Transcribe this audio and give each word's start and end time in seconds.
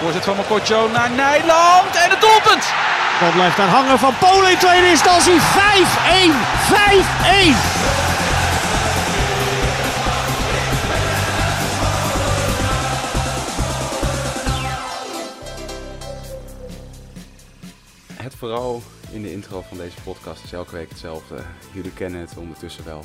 Voorzet 0.00 0.24
van 0.24 0.36
Mokotjo 0.36 0.88
naar 0.88 1.10
Nijland 1.10 1.96
en 1.96 2.10
het 2.10 2.20
doelpunt! 2.20 2.64
Dan 3.20 3.32
blijft 3.32 3.56
daar 3.56 3.68
hangen 3.68 3.98
van 3.98 4.14
Polen 4.18 4.50
in 4.50 4.58
tweede 4.58 4.88
instantie. 4.88 5.40
5-1. 5.40 5.42
5-1. 7.34 7.88
Het 18.16 18.34
vooral 18.38 18.82
in 19.12 19.22
de 19.22 19.32
intro 19.32 19.62
van 19.62 19.76
deze 19.76 20.00
podcast 20.02 20.44
is 20.44 20.52
elke 20.52 20.76
week 20.76 20.88
hetzelfde. 20.88 21.36
Jullie 21.72 21.92
kennen 21.92 22.20
het 22.20 22.36
ondertussen 22.36 22.84
wel. 22.84 23.04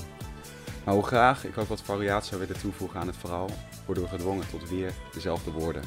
Maar 0.83 0.93
hoe 0.93 1.03
graag 1.03 1.45
ik 1.45 1.57
ook 1.57 1.67
wat 1.67 1.81
variatie 1.81 2.29
zou 2.29 2.41
willen 2.41 2.61
toevoegen 2.61 2.99
aan 2.99 3.07
het 3.07 3.17
verhaal, 3.17 3.49
worden 3.85 4.03
we 4.03 4.09
gedwongen 4.09 4.49
tot 4.49 4.69
weer 4.69 4.91
dezelfde 5.13 5.51
woorden. 5.51 5.83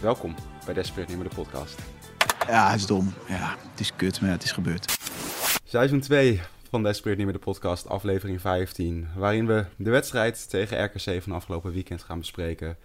Welkom 0.00 0.34
bij 0.64 0.74
Desperate 0.74 1.08
Nimmer 1.10 1.28
de 1.28 1.34
podcast. 1.34 1.78
Ja, 2.46 2.70
het 2.70 2.80
is 2.80 2.86
dom. 2.86 3.12
Ja, 3.28 3.56
het 3.70 3.80
is 3.80 3.96
kut, 3.96 4.20
maar 4.20 4.30
het 4.30 4.42
is 4.42 4.52
gebeurd. 4.52 4.98
Seizoen 5.64 6.00
2 6.00 6.40
van 6.70 6.82
Desperate 6.82 7.16
Nimmer 7.16 7.36
de 7.36 7.44
podcast, 7.44 7.88
aflevering 7.88 8.40
15, 8.40 9.08
waarin 9.16 9.46
we 9.46 9.64
de 9.76 9.90
wedstrijd 9.90 10.50
tegen 10.50 10.84
RKC 10.84 11.22
van 11.22 11.32
afgelopen 11.32 11.72
weekend 11.72 12.02
gaan 12.02 12.18
bespreken. 12.18 12.76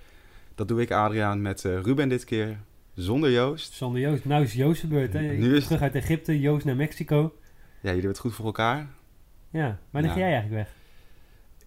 Dat 0.55 0.67
doe 0.67 0.81
ik 0.81 0.91
Adriaan 0.91 1.41
met 1.41 1.65
eh, 1.65 1.81
Ruben 1.81 2.09
dit 2.09 2.23
keer, 2.23 2.59
zonder 3.03 3.31
Joost. 3.31 3.73
Zonder 3.73 4.01
Joost. 4.01 4.25
Nou 4.25 4.43
is 4.43 4.53
Joost 4.53 4.79
gebeurd, 4.79 5.13
hè? 5.13 5.19
Nu 5.21 5.55
is- 5.55 5.65
Terug 5.65 5.81
uit 5.81 5.95
Egypte, 5.95 6.39
Joost 6.39 6.65
naar 6.65 6.75
Mexico. 6.75 7.15
Ja, 7.21 7.29
jullie 7.81 7.91
hebben 7.91 8.09
het 8.09 8.19
goed 8.19 8.33
voor 8.35 8.45
elkaar. 8.45 8.87
Ja, 9.49 9.79
wanneer 9.89 10.09
Ja. 10.11 10.15
ga 10.17 10.23
jij 10.23 10.31
eigenlijk 10.33 10.63
weg? 10.63 10.73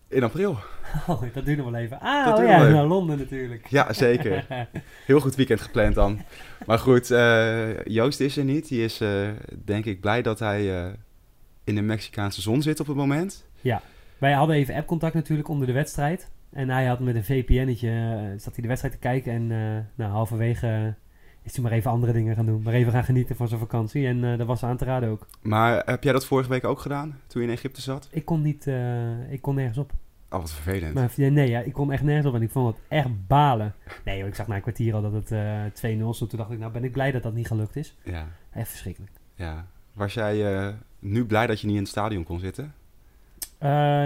In 0.09 0.23
april. 0.23 0.57
Oh, 1.07 1.23
dat 1.33 1.45
duurt 1.45 1.59
nog 1.59 1.71
wel 1.71 1.81
even. 1.81 2.01
Ah, 2.01 2.35
oh 2.39 2.45
ja, 2.45 2.69
naar 2.69 2.85
Londen 2.87 3.19
natuurlijk. 3.19 3.67
Ja, 3.67 3.93
zeker. 3.93 4.47
Heel 5.07 5.21
goed 5.21 5.35
weekend 5.35 5.61
gepland 5.61 5.95
dan. 5.95 6.21
Maar 6.67 6.79
goed, 6.79 7.11
eh, 7.11 7.85
Joost 7.85 8.21
is 8.21 8.37
er 8.37 8.45
niet. 8.45 8.69
Die 8.69 8.85
is 8.85 9.01
eh, 9.01 9.29
denk 9.65 9.85
ik 9.85 10.01
blij 10.01 10.23
dat 10.23 10.39
hij 10.39 10.85
eh, 10.85 10.93
in 11.65 11.75
de 11.75 11.83
Mexicaanse 11.83 12.41
zon 12.41 12.63
zit 12.63 12.81
op 12.81 12.87
het 12.87 12.97
moment. 12.97 13.45
Wij 14.19 14.33
hadden 14.33 14.57
even 14.57 14.75
appcontact 14.75 15.15
natuurlijk 15.15 15.49
onder 15.49 15.67
de 15.67 15.73
wedstrijd. 15.73 16.31
En 16.53 16.69
hij 16.69 16.87
had 16.87 17.01
met 17.01 17.15
een 17.15 17.25
VPN'tje, 17.25 17.89
eh, 17.91 18.41
zat 18.41 18.53
hij 18.55 18.63
de 18.63 18.69
wedstrijd 18.69 18.95
te 18.95 19.01
kijken. 19.01 19.33
En 19.33 19.47
nou, 19.95 20.11
halverwege 20.11 20.95
is 21.43 21.53
hij 21.55 21.63
maar 21.63 21.73
even 21.73 21.91
andere 21.91 22.13
dingen 22.13 22.35
gaan 22.35 22.47
doen. 22.47 22.63
Maar 22.63 22.75
even 22.75 22.93
gaan 22.93 23.05
genieten 23.05 23.37
van 23.37 23.49
zijn 23.49 23.61
vakantie. 23.61 24.07
En 24.07 24.25
eh, 24.33 24.39
dat 24.39 24.47
was 24.47 24.63
aan 24.63 24.77
te 24.77 24.85
raden 24.85 25.09
ook. 25.09 25.27
Maar 25.43 25.83
heb 25.85 26.03
jij 26.05 26.13
dat 26.13 26.27
vorige 26.27 26.49
week 26.49 26.65
ook 26.65 26.79
gedaan, 26.81 27.19
toen 27.27 27.43
je 27.43 27.49
in 27.49 27.55
Egypte 27.55 27.81
zat? 27.81 28.09
Ik 28.11 28.25
kon 28.25 28.43
niet, 28.43 28.67
eh, 28.67 29.33
ik 29.33 29.43
kon 29.43 29.55
nergens 29.55 29.79
op. 29.79 29.93
Oh, 30.31 30.39
wat 30.41 30.53
vervelend. 30.53 30.95
Maar 30.95 31.11
nee, 31.17 31.49
ja, 31.51 31.61
ik 31.61 31.73
kon 31.73 31.93
echt 31.93 32.03
nergens 32.03 32.27
op 32.27 32.35
en 32.35 32.43
ik 32.43 32.51
vond 32.51 32.77
het 32.77 32.85
echt 32.89 33.27
balen. 33.27 33.75
Nee 34.05 34.19
joh, 34.19 34.27
ik 34.29 34.35
zag 34.35 34.47
na 34.47 34.55
een 34.55 34.61
kwartier 34.63 34.95
al 34.95 35.03
dat 35.03 35.13
het 35.13 35.31
eh 35.31 35.65
2-0 35.65 36.13
stond. 36.15 36.31
Toen 36.31 36.39
dacht 36.39 36.51
ik, 36.51 36.59
nou 36.59 36.73
ben 36.73 36.85
ik 36.85 36.93
blij 36.93 37.11
dat 37.13 37.23
dat 37.23 37.35
niet 37.35 37.47
gelukt 37.47 37.77
is. 37.77 37.97
Ja, 38.05 38.27
Echt 38.53 38.69
verschrikkelijk. 38.69 39.13
ja. 39.35 39.67
Was 39.93 40.15
jij 40.15 40.75
nu 40.99 41.25
blij 41.25 41.47
dat 41.47 41.61
je 41.61 41.67
niet 41.67 41.77
in 41.77 41.83
het 41.83 41.91
stadion 41.91 42.25
kon 42.25 42.39
zitten? 42.41 42.75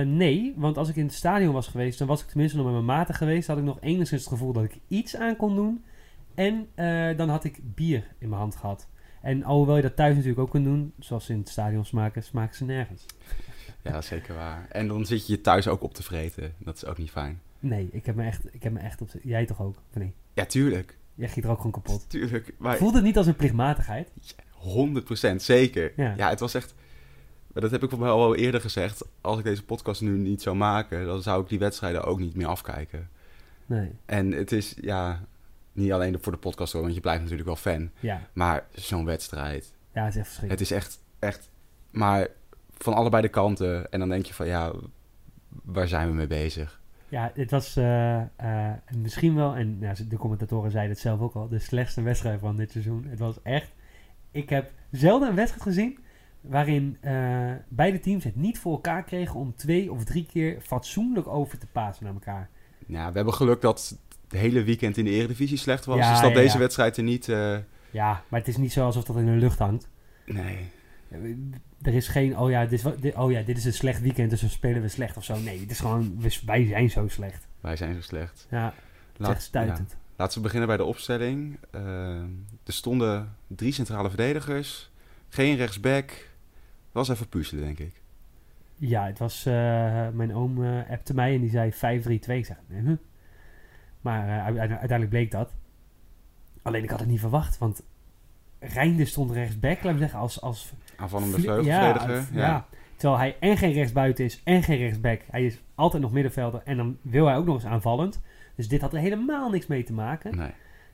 Nee, 0.04 0.54
want 0.56 0.78
als 0.78 0.88
ik 0.88 0.96
in 0.96 1.04
het 1.04 1.14
stadion 1.14 1.52
was 1.52 1.66
geweest, 1.68 1.98
dan 1.98 2.06
was 2.08 2.22
ik 2.22 2.26
tenminste 2.28 2.56
nog 2.56 2.64
met 2.66 2.74
mijn 2.74 2.86
maten 2.86 3.14
geweest. 3.14 3.48
had 3.48 3.58
ik 3.58 3.64
nog 3.64 3.78
enigszins 3.80 4.20
het 4.20 4.30
gevoel 4.32 4.52
dat 4.52 4.64
ik 4.64 4.78
iets 4.88 5.16
aan 5.16 5.36
kon 5.36 5.54
doen. 5.54 5.84
En 6.36 6.68
eh, 6.74 7.16
dan 7.16 7.28
had 7.28 7.44
ik 7.44 7.74
bier 7.74 8.06
in 8.18 8.28
mijn 8.28 8.40
hand 8.40 8.56
gehad. 8.56 8.88
En 9.22 9.44
alhoewel 9.44 9.76
je 9.76 9.82
dat 9.82 9.96
thuis 9.96 10.14
natuurlijk 10.14 10.40
ook 10.40 10.50
kunt 10.50 10.64
doen, 10.64 10.92
zoals 10.98 11.24
ze 11.24 11.32
in 11.32 11.38
het 11.38 11.48
stadion 11.48 11.84
smaken, 11.84 12.22
smaken 12.22 12.56
ze 12.56 12.64
nergens. 12.64 13.06
Ja, 13.82 14.02
zeker 14.02 14.34
waar. 14.34 14.66
En 14.70 14.88
dan 14.88 15.06
zit 15.06 15.26
je 15.26 15.32
je 15.32 15.40
thuis 15.40 15.68
ook 15.68 15.82
op 15.82 15.94
te 15.94 16.02
vreten. 16.02 16.54
Dat 16.58 16.76
is 16.76 16.84
ook 16.84 16.98
niet 16.98 17.10
fijn. 17.10 17.40
Nee, 17.58 17.88
ik 17.92 18.06
heb 18.06 18.14
me 18.14 18.24
echt, 18.24 18.54
ik 18.54 18.62
heb 18.62 18.72
me 18.72 18.78
echt 18.78 19.00
op. 19.00 19.10
Jij 19.22 19.46
toch 19.46 19.62
ook? 19.62 19.76
Of 19.90 19.98
nee? 19.98 20.14
Ja, 20.32 20.44
tuurlijk. 20.44 20.98
Jij 21.14 21.28
giet 21.28 21.44
er 21.44 21.50
ook 21.50 21.56
gewoon 21.56 21.72
kapot. 21.72 22.10
Tuurlijk. 22.10 22.54
Maar 22.58 22.76
Voelt 22.76 22.94
het 22.94 23.02
niet 23.02 23.16
als 23.16 23.26
een 23.26 23.36
plichtmatigheid? 23.36 24.10
100% 25.32 25.36
zeker. 25.36 25.92
Ja. 25.96 26.14
Ja. 26.16 26.28
het 26.28 26.40
was 26.40 26.54
echt. 26.54 26.74
Dat 27.52 27.70
heb 27.70 27.82
ik 27.82 27.90
wel 27.90 28.22
al 28.22 28.34
eerder 28.34 28.60
gezegd. 28.60 29.04
Als 29.20 29.38
ik 29.38 29.44
deze 29.44 29.64
podcast 29.64 30.00
nu 30.00 30.18
niet 30.18 30.42
zou 30.42 30.56
maken, 30.56 31.06
dan 31.06 31.22
zou 31.22 31.42
ik 31.42 31.48
die 31.48 31.58
wedstrijden 31.58 32.04
ook 32.04 32.18
niet 32.18 32.36
meer 32.36 32.46
afkijken. 32.46 33.08
Nee. 33.66 33.90
En 34.06 34.32
het 34.32 34.52
is, 34.52 34.74
ja, 34.80 35.24
niet 35.76 35.92
alleen 35.92 36.18
voor 36.20 36.32
de 36.32 36.38
podcast 36.38 36.72
hoor, 36.72 36.82
want 36.82 36.94
je 36.94 37.00
blijft 37.00 37.20
natuurlijk 37.20 37.48
wel 37.48 37.56
fan. 37.56 37.90
Ja, 38.00 38.20
Maar 38.32 38.66
zo'n 38.72 39.04
wedstrijd, 39.04 39.72
ja 39.92 40.04
het 40.04 40.14
is 40.14 40.18
echt 40.20 40.26
verschrikkelijk. 40.28 40.50
het 40.50 40.60
is 40.60 40.70
echt, 40.70 41.00
echt, 41.18 41.50
maar 41.90 42.28
van 42.78 42.94
allebei 42.94 43.22
de 43.22 43.28
kanten. 43.28 43.90
En 43.90 43.98
dan 43.98 44.08
denk 44.08 44.26
je 44.26 44.34
van, 44.34 44.46
ja, 44.46 44.72
waar 45.64 45.88
zijn 45.88 46.08
we 46.08 46.14
mee 46.14 46.26
bezig? 46.26 46.80
Ja, 47.08 47.30
het 47.34 47.50
was 47.50 47.76
eh, 47.76 48.20
eh, 48.20 48.72
misschien 48.96 49.34
wel, 49.34 49.54
en 49.54 49.76
ja, 49.80 49.92
de 50.08 50.16
commentatoren 50.16 50.70
zeiden 50.70 50.92
het 50.92 51.02
zelf 51.02 51.20
ook 51.20 51.34
al, 51.34 51.48
de 51.48 51.58
slechtste 51.58 52.02
wedstrijd 52.02 52.40
van 52.40 52.56
dit 52.56 52.70
seizoen. 52.70 53.06
Het 53.08 53.18
was 53.18 53.42
echt, 53.42 53.70
ik 54.30 54.48
heb 54.50 54.72
zelden 54.90 55.28
een 55.28 55.34
wedstrijd 55.34 55.62
gezien 55.62 55.98
waarin 56.40 56.96
eh, 57.00 57.52
beide 57.68 58.00
teams 58.00 58.24
het 58.24 58.36
niet 58.36 58.58
voor 58.58 58.72
elkaar 58.72 59.04
kregen 59.04 59.40
om 59.40 59.54
twee 59.56 59.92
of 59.92 60.04
drie 60.04 60.26
keer 60.26 60.60
fatsoenlijk 60.60 61.26
over 61.26 61.58
te 61.58 61.66
pasen 61.66 62.04
naar 62.04 62.12
elkaar. 62.12 62.48
Ja, 62.86 63.08
we 63.08 63.16
hebben 63.16 63.34
geluk 63.34 63.60
dat 63.60 63.98
het 64.36 64.44
hele 64.52 64.62
weekend 64.64 64.96
in 64.96 65.04
de 65.04 65.10
Eredivisie 65.10 65.56
slecht 65.58 65.84
was. 65.84 65.98
Ja, 65.98 66.10
dus 66.10 66.20
dat 66.20 66.30
ja, 66.30 66.36
deze 66.36 66.52
ja. 66.54 66.58
wedstrijd 66.58 66.96
er 66.96 67.02
niet, 67.02 67.28
eh, 67.28 67.56
Ja, 67.90 68.22
maar 68.28 68.40
het 68.40 68.48
is 68.48 68.56
niet 68.56 68.72
zo 68.72 68.84
alsof 68.84 69.04
dat 69.04 69.16
in 69.16 69.24
de 69.24 69.30
lucht 69.30 69.58
hangt. 69.58 69.88
nee. 70.26 70.58
Er 71.82 71.94
is 71.94 72.08
geen, 72.08 72.38
oh 72.38 72.50
ja, 72.50 72.66
dit 72.66 72.72
is, 72.72 72.92
dit, 73.00 73.14
oh 73.14 73.30
ja, 73.30 73.42
dit 73.42 73.56
is 73.56 73.64
een 73.64 73.72
slecht 73.72 74.00
weekend, 74.00 74.30
dus 74.30 74.42
we 74.42 74.48
spelen 74.48 74.82
we 74.82 74.88
slecht 74.88 75.16
of 75.16 75.24
zo. 75.24 75.38
Nee, 75.38 75.60
het 75.60 75.70
is 75.70 75.80
gewoon, 75.80 76.20
wij 76.46 76.66
zijn 76.66 76.90
zo 76.90 77.08
slecht. 77.08 77.46
Wij 77.60 77.76
zijn 77.76 77.94
zo 77.94 78.00
slecht. 78.00 78.46
Ja, 78.50 78.74
Laat, 79.16 79.42
stuitend. 79.42 79.96
Laten 80.16 80.36
we 80.36 80.42
beginnen 80.42 80.68
bij 80.68 80.76
de 80.76 80.84
opstelling. 80.84 81.58
Eh, 81.70 81.80
er 82.64 82.72
stonden 82.72 83.36
drie 83.46 83.72
centrale 83.72 84.08
verdedigers, 84.08 84.90
geen 85.28 85.56
rechtsback. 85.56 86.28
Was 86.92 87.08
even 87.08 87.28
puzzelen, 87.28 87.64
denk 87.64 87.78
ik. 87.78 87.92
Ja, 88.76 89.06
het 89.06 89.18
was... 89.18 89.46
eh, 89.46 89.52
mijn 90.12 90.34
oom 90.34 90.64
appte 90.90 91.14
mij 91.14 91.34
en 91.34 91.40
die 91.40 91.50
zei 91.50 91.72
5-3-2. 91.72 91.76
Ik 92.10 92.24
zei, 92.24 92.58
huh? 92.68 92.96
Maar 94.06 94.28
eh, 94.28 94.44
uite- 94.44 94.60
uiteindelijk 94.60 95.10
bleek 95.10 95.30
dat. 95.30 95.54
Alleen 96.62 96.82
ik 96.82 96.90
had 96.90 97.00
het 97.00 97.08
niet 97.08 97.20
verwacht, 97.20 97.58
want 97.58 97.82
Reinde 98.58 99.04
stond 99.04 99.30
rechtsback, 99.30 99.82
laat 99.82 99.92
me 99.92 99.98
zeggen, 99.98 100.18
als... 100.18 100.40
als 100.40 100.72
Aanvallende 100.96 101.40
vleugelverdediger. 101.40 102.14
Ja, 102.16 102.26
Ja, 102.32 102.46
ja. 102.46 102.66
Terwijl 102.96 103.20
hij 103.20 103.36
en 103.40 103.56
geen 103.56 103.72
rechtsbuiten 103.72 104.24
is 104.24 104.40
en 104.44 104.62
geen 104.62 104.78
rechtsback. 104.78 105.20
Hij 105.30 105.44
is 105.44 105.60
altijd 105.74 106.02
nog 106.02 106.12
middenvelder 106.12 106.60
en 106.64 106.76
dan 106.76 106.96
wil 107.02 107.26
hij 107.26 107.36
ook 107.36 107.46
nog 107.46 107.54
eens 107.54 107.64
aanvallend. 107.64 108.20
Dus 108.54 108.68
dit 108.68 108.80
had 108.80 108.92
er 108.92 108.98
helemaal 108.98 109.50
niks 109.50 109.66
mee 109.66 109.82
te 109.84 109.92
maken. 109.92 110.36
Nee. 110.36 110.50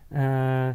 Eh, 0.09 0.69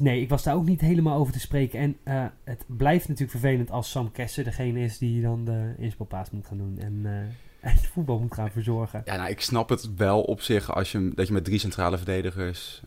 nee, 0.00 0.20
ik 0.20 0.28
was 0.28 0.42
daar 0.42 0.54
ook 0.54 0.66
niet 0.66 0.80
helemaal 0.80 1.18
over 1.18 1.32
te 1.32 1.40
spreken. 1.40 1.78
En 1.78 1.96
eh, 2.02 2.24
het 2.44 2.64
blijft 2.66 3.08
natuurlijk 3.08 3.38
vervelend 3.38 3.70
als 3.70 3.90
Sam 3.90 4.12
Kessler 4.12 4.44
degene 4.44 4.80
is 4.80 4.98
die 4.98 5.22
dan 5.22 5.44
de 5.44 5.74
inspelpaas 5.78 6.30
moet 6.30 6.46
gaan 6.46 6.58
doen. 6.58 6.78
En, 6.78 7.06
en 7.64 7.72
het 7.74 7.86
voetbal 7.86 8.18
moet 8.18 8.34
gaan 8.34 8.50
verzorgen. 8.50 9.02
Ja, 9.04 9.16
nou, 9.16 9.30
ik 9.30 9.40
snap 9.40 9.68
het 9.68 9.94
wel 9.96 10.22
op 10.22 10.40
zich 10.40 10.74
als 10.74 10.92
je, 10.92 11.12
dat 11.14 11.26
je 11.26 11.32
met 11.32 11.44
drie 11.44 11.58
centrale 11.58 11.96
verdedigers 11.96 12.82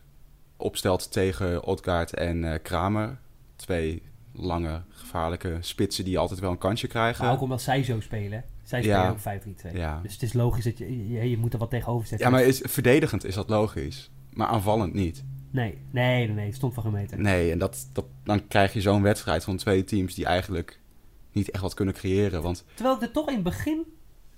opstelt 0.56 1.12
tegen 1.12 1.64
Odgaard 1.64 2.14
en 2.14 2.52
eh, 2.52 2.58
Kramer. 2.62 3.18
Twee 3.56 4.02
lange, 4.32 4.82
gevaarlijke 4.88 5.56
spitsen 5.60 6.04
die 6.04 6.18
altijd 6.18 6.40
wel 6.40 6.50
een 6.50 6.58
kansje 6.58 6.86
krijgen. 6.86 7.24
Maar 7.24 7.34
ook 7.34 7.40
omdat 7.40 7.62
zij 7.62 7.82
zo 7.82 8.00
spelen. 8.00 8.44
Zij 8.62 8.82
Ja. 8.82 9.14
spelen 9.16 9.42
ook 9.42 9.72
5-3-2. 9.72 9.76
Ja. 9.76 10.00
Dus 10.02 10.12
het 10.12 10.22
is 10.22 10.32
logisch 10.32 10.64
dat 10.64 10.78
je, 10.78 11.08
je, 11.08 11.30
je 11.30 11.38
moet 11.38 11.52
er 11.52 11.58
wat 11.58 11.70
tegenover 11.70 12.06
zetten. 12.06 12.26
Ja, 12.26 12.32
maar 12.32 12.42
is, 12.44 12.62
verdedigend 12.64 13.24
is 13.24 13.34
dat 13.34 13.48
logisch. 13.48 14.10
Maar 14.32 14.46
aanvallend 14.48 14.94
niet. 14.94 15.24
Nee, 15.50 15.78
nee, 15.90 16.26
nee, 16.26 16.34
nee. 16.34 16.52
Stond 16.52 16.74
van 16.74 16.82
gemeten. 16.82 17.22
Nee, 17.22 17.50
en 17.52 17.58
dat, 17.58 17.88
dat, 17.92 18.04
dan 18.24 18.46
krijg 18.48 18.72
je 18.72 18.80
zo'n 18.80 19.02
wedstrijd 19.02 19.44
van 19.44 19.56
twee 19.56 19.84
teams 19.84 20.14
die 20.14 20.24
eigenlijk 20.24 20.80
niet 21.32 21.50
echt 21.50 21.62
wat 21.62 21.74
kunnen 21.74 21.94
creëren. 21.94 22.42
Want 22.42 22.64
Terwijl 22.74 22.96
ik 22.96 23.02
er 23.02 23.10
toch 23.10 23.28
in 23.28 23.34
het 23.34 23.42
begin... 23.42 23.86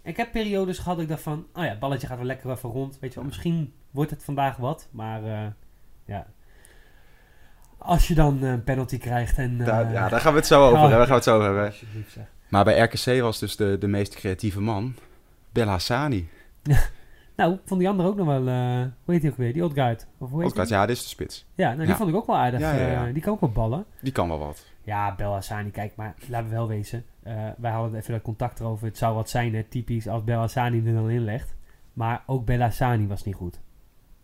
Ik 0.03 0.17
heb 0.17 0.33
periodes 0.33 0.79
gehad 0.79 0.95
dat 0.95 1.03
ik 1.05 1.11
dacht 1.11 1.23
van... 1.23 1.47
Oh 1.55 1.63
ja, 1.65 1.69
het 1.71 1.79
balletje 1.79 2.07
gaat 2.07 2.17
wel 2.17 2.27
lekker 2.27 2.51
even 2.51 2.71
rond. 2.71 2.99
Weet 3.01 3.11
je 3.13 3.19
wel, 3.19 3.29
misschien 3.29 3.73
wordt 3.91 4.11
het 4.11 4.25
vandaag 4.25 4.57
wat. 4.57 4.89
Maar 4.91 5.25
eh, 5.25 5.47
ja... 6.05 6.27
Als 7.79 8.09
je 8.09 8.15
dan 8.15 8.43
eh, 8.43 8.51
een 8.51 8.65
penalty 8.65 8.99
krijgt 8.99 9.39
en... 9.39 9.61
eh, 9.61 9.67
daar, 9.67 9.93
ja, 9.93 10.09
daar 10.09 10.21
gaan 10.21 10.33
we 10.33 10.39
het 10.39 10.47
zo 10.47 10.61
over 10.63 10.75
oh, 10.75 10.81
hebben. 10.81 10.99
Daar 10.99 11.07
gaan 11.07 11.09
we 11.09 11.15
het 11.15 11.25
zo 11.25 11.35
over 11.37 11.47
hebben. 11.47 12.29
Maar 12.49 12.65
bij 12.65 12.79
RKC 12.81 13.21
was 13.21 13.39
dus 13.39 13.57
de, 13.57 13.77
de 13.79 13.87
meest 13.89 14.15
creatieve 14.15 14.61
man 14.61 14.95
Belhassani. 15.53 16.29
Nou, 17.37 17.59
vond 17.65 17.81
die 17.81 17.89
andere 17.89 18.09
ook 18.09 18.17
nog 18.17 18.27
wel... 18.27 18.47
eh, 18.49 18.81
hoe 19.05 19.15
heet 19.15 19.21
die 19.21 19.31
ook 19.31 19.37
weer? 19.37 19.53
Die 19.53 19.65
Odgaard. 19.65 20.07
Of 20.19 20.31
hoe 20.31 20.41
heet 20.41 20.51
Odgaard, 20.51 20.69
ja, 20.69 20.87
dit 20.87 20.97
is 20.97 21.03
de 21.03 21.09
spits. 21.09 21.47
Ja, 21.55 21.67
nou, 21.67 21.79
die 21.79 21.89
Ja. 21.89 21.97
vond 21.97 22.09
ik 22.11 22.15
ook 22.15 22.27
wel 22.27 22.37
aardig. 22.37 22.61
Ja, 22.61 22.73
ja, 22.75 22.87
ja. 22.87 23.07
eh, 23.07 23.13
die 23.13 23.23
kan 23.23 23.33
ook 23.33 23.41
wel 23.41 23.51
ballen. 23.51 23.85
Die 24.01 24.13
kan 24.13 24.29
wel 24.29 24.39
wat. 24.39 24.65
Ja, 24.91 25.15
Bel 25.15 25.33
Hassani, 25.33 25.71
kijk, 25.71 25.97
maar 25.97 26.15
laten 26.29 26.49
we 26.49 26.55
wel 26.55 26.69
wezen. 26.69 27.05
eh, 27.23 27.35
wij 27.59 27.71
hadden 27.71 27.99
even 27.99 28.13
dat 28.13 28.23
contact 28.23 28.61
erover. 28.61 28.87
Het 28.87 28.99
zou 28.99 29.15
wat 29.15 29.31
zijn, 29.31 29.55
hè, 29.55 29.63
typisch, 29.63 30.09
als 30.09 30.25
Bel 30.25 30.39
Hassani 30.39 30.87
er 30.87 30.95
dan 30.95 31.11
in 31.11 31.25
legt. 31.25 31.55
Maar 31.93 32.23
ook 32.27 32.45
Bel 32.45 32.61
Hassani 32.61 33.07
was 33.07 33.25
niet 33.25 33.35
goed. 33.35 33.61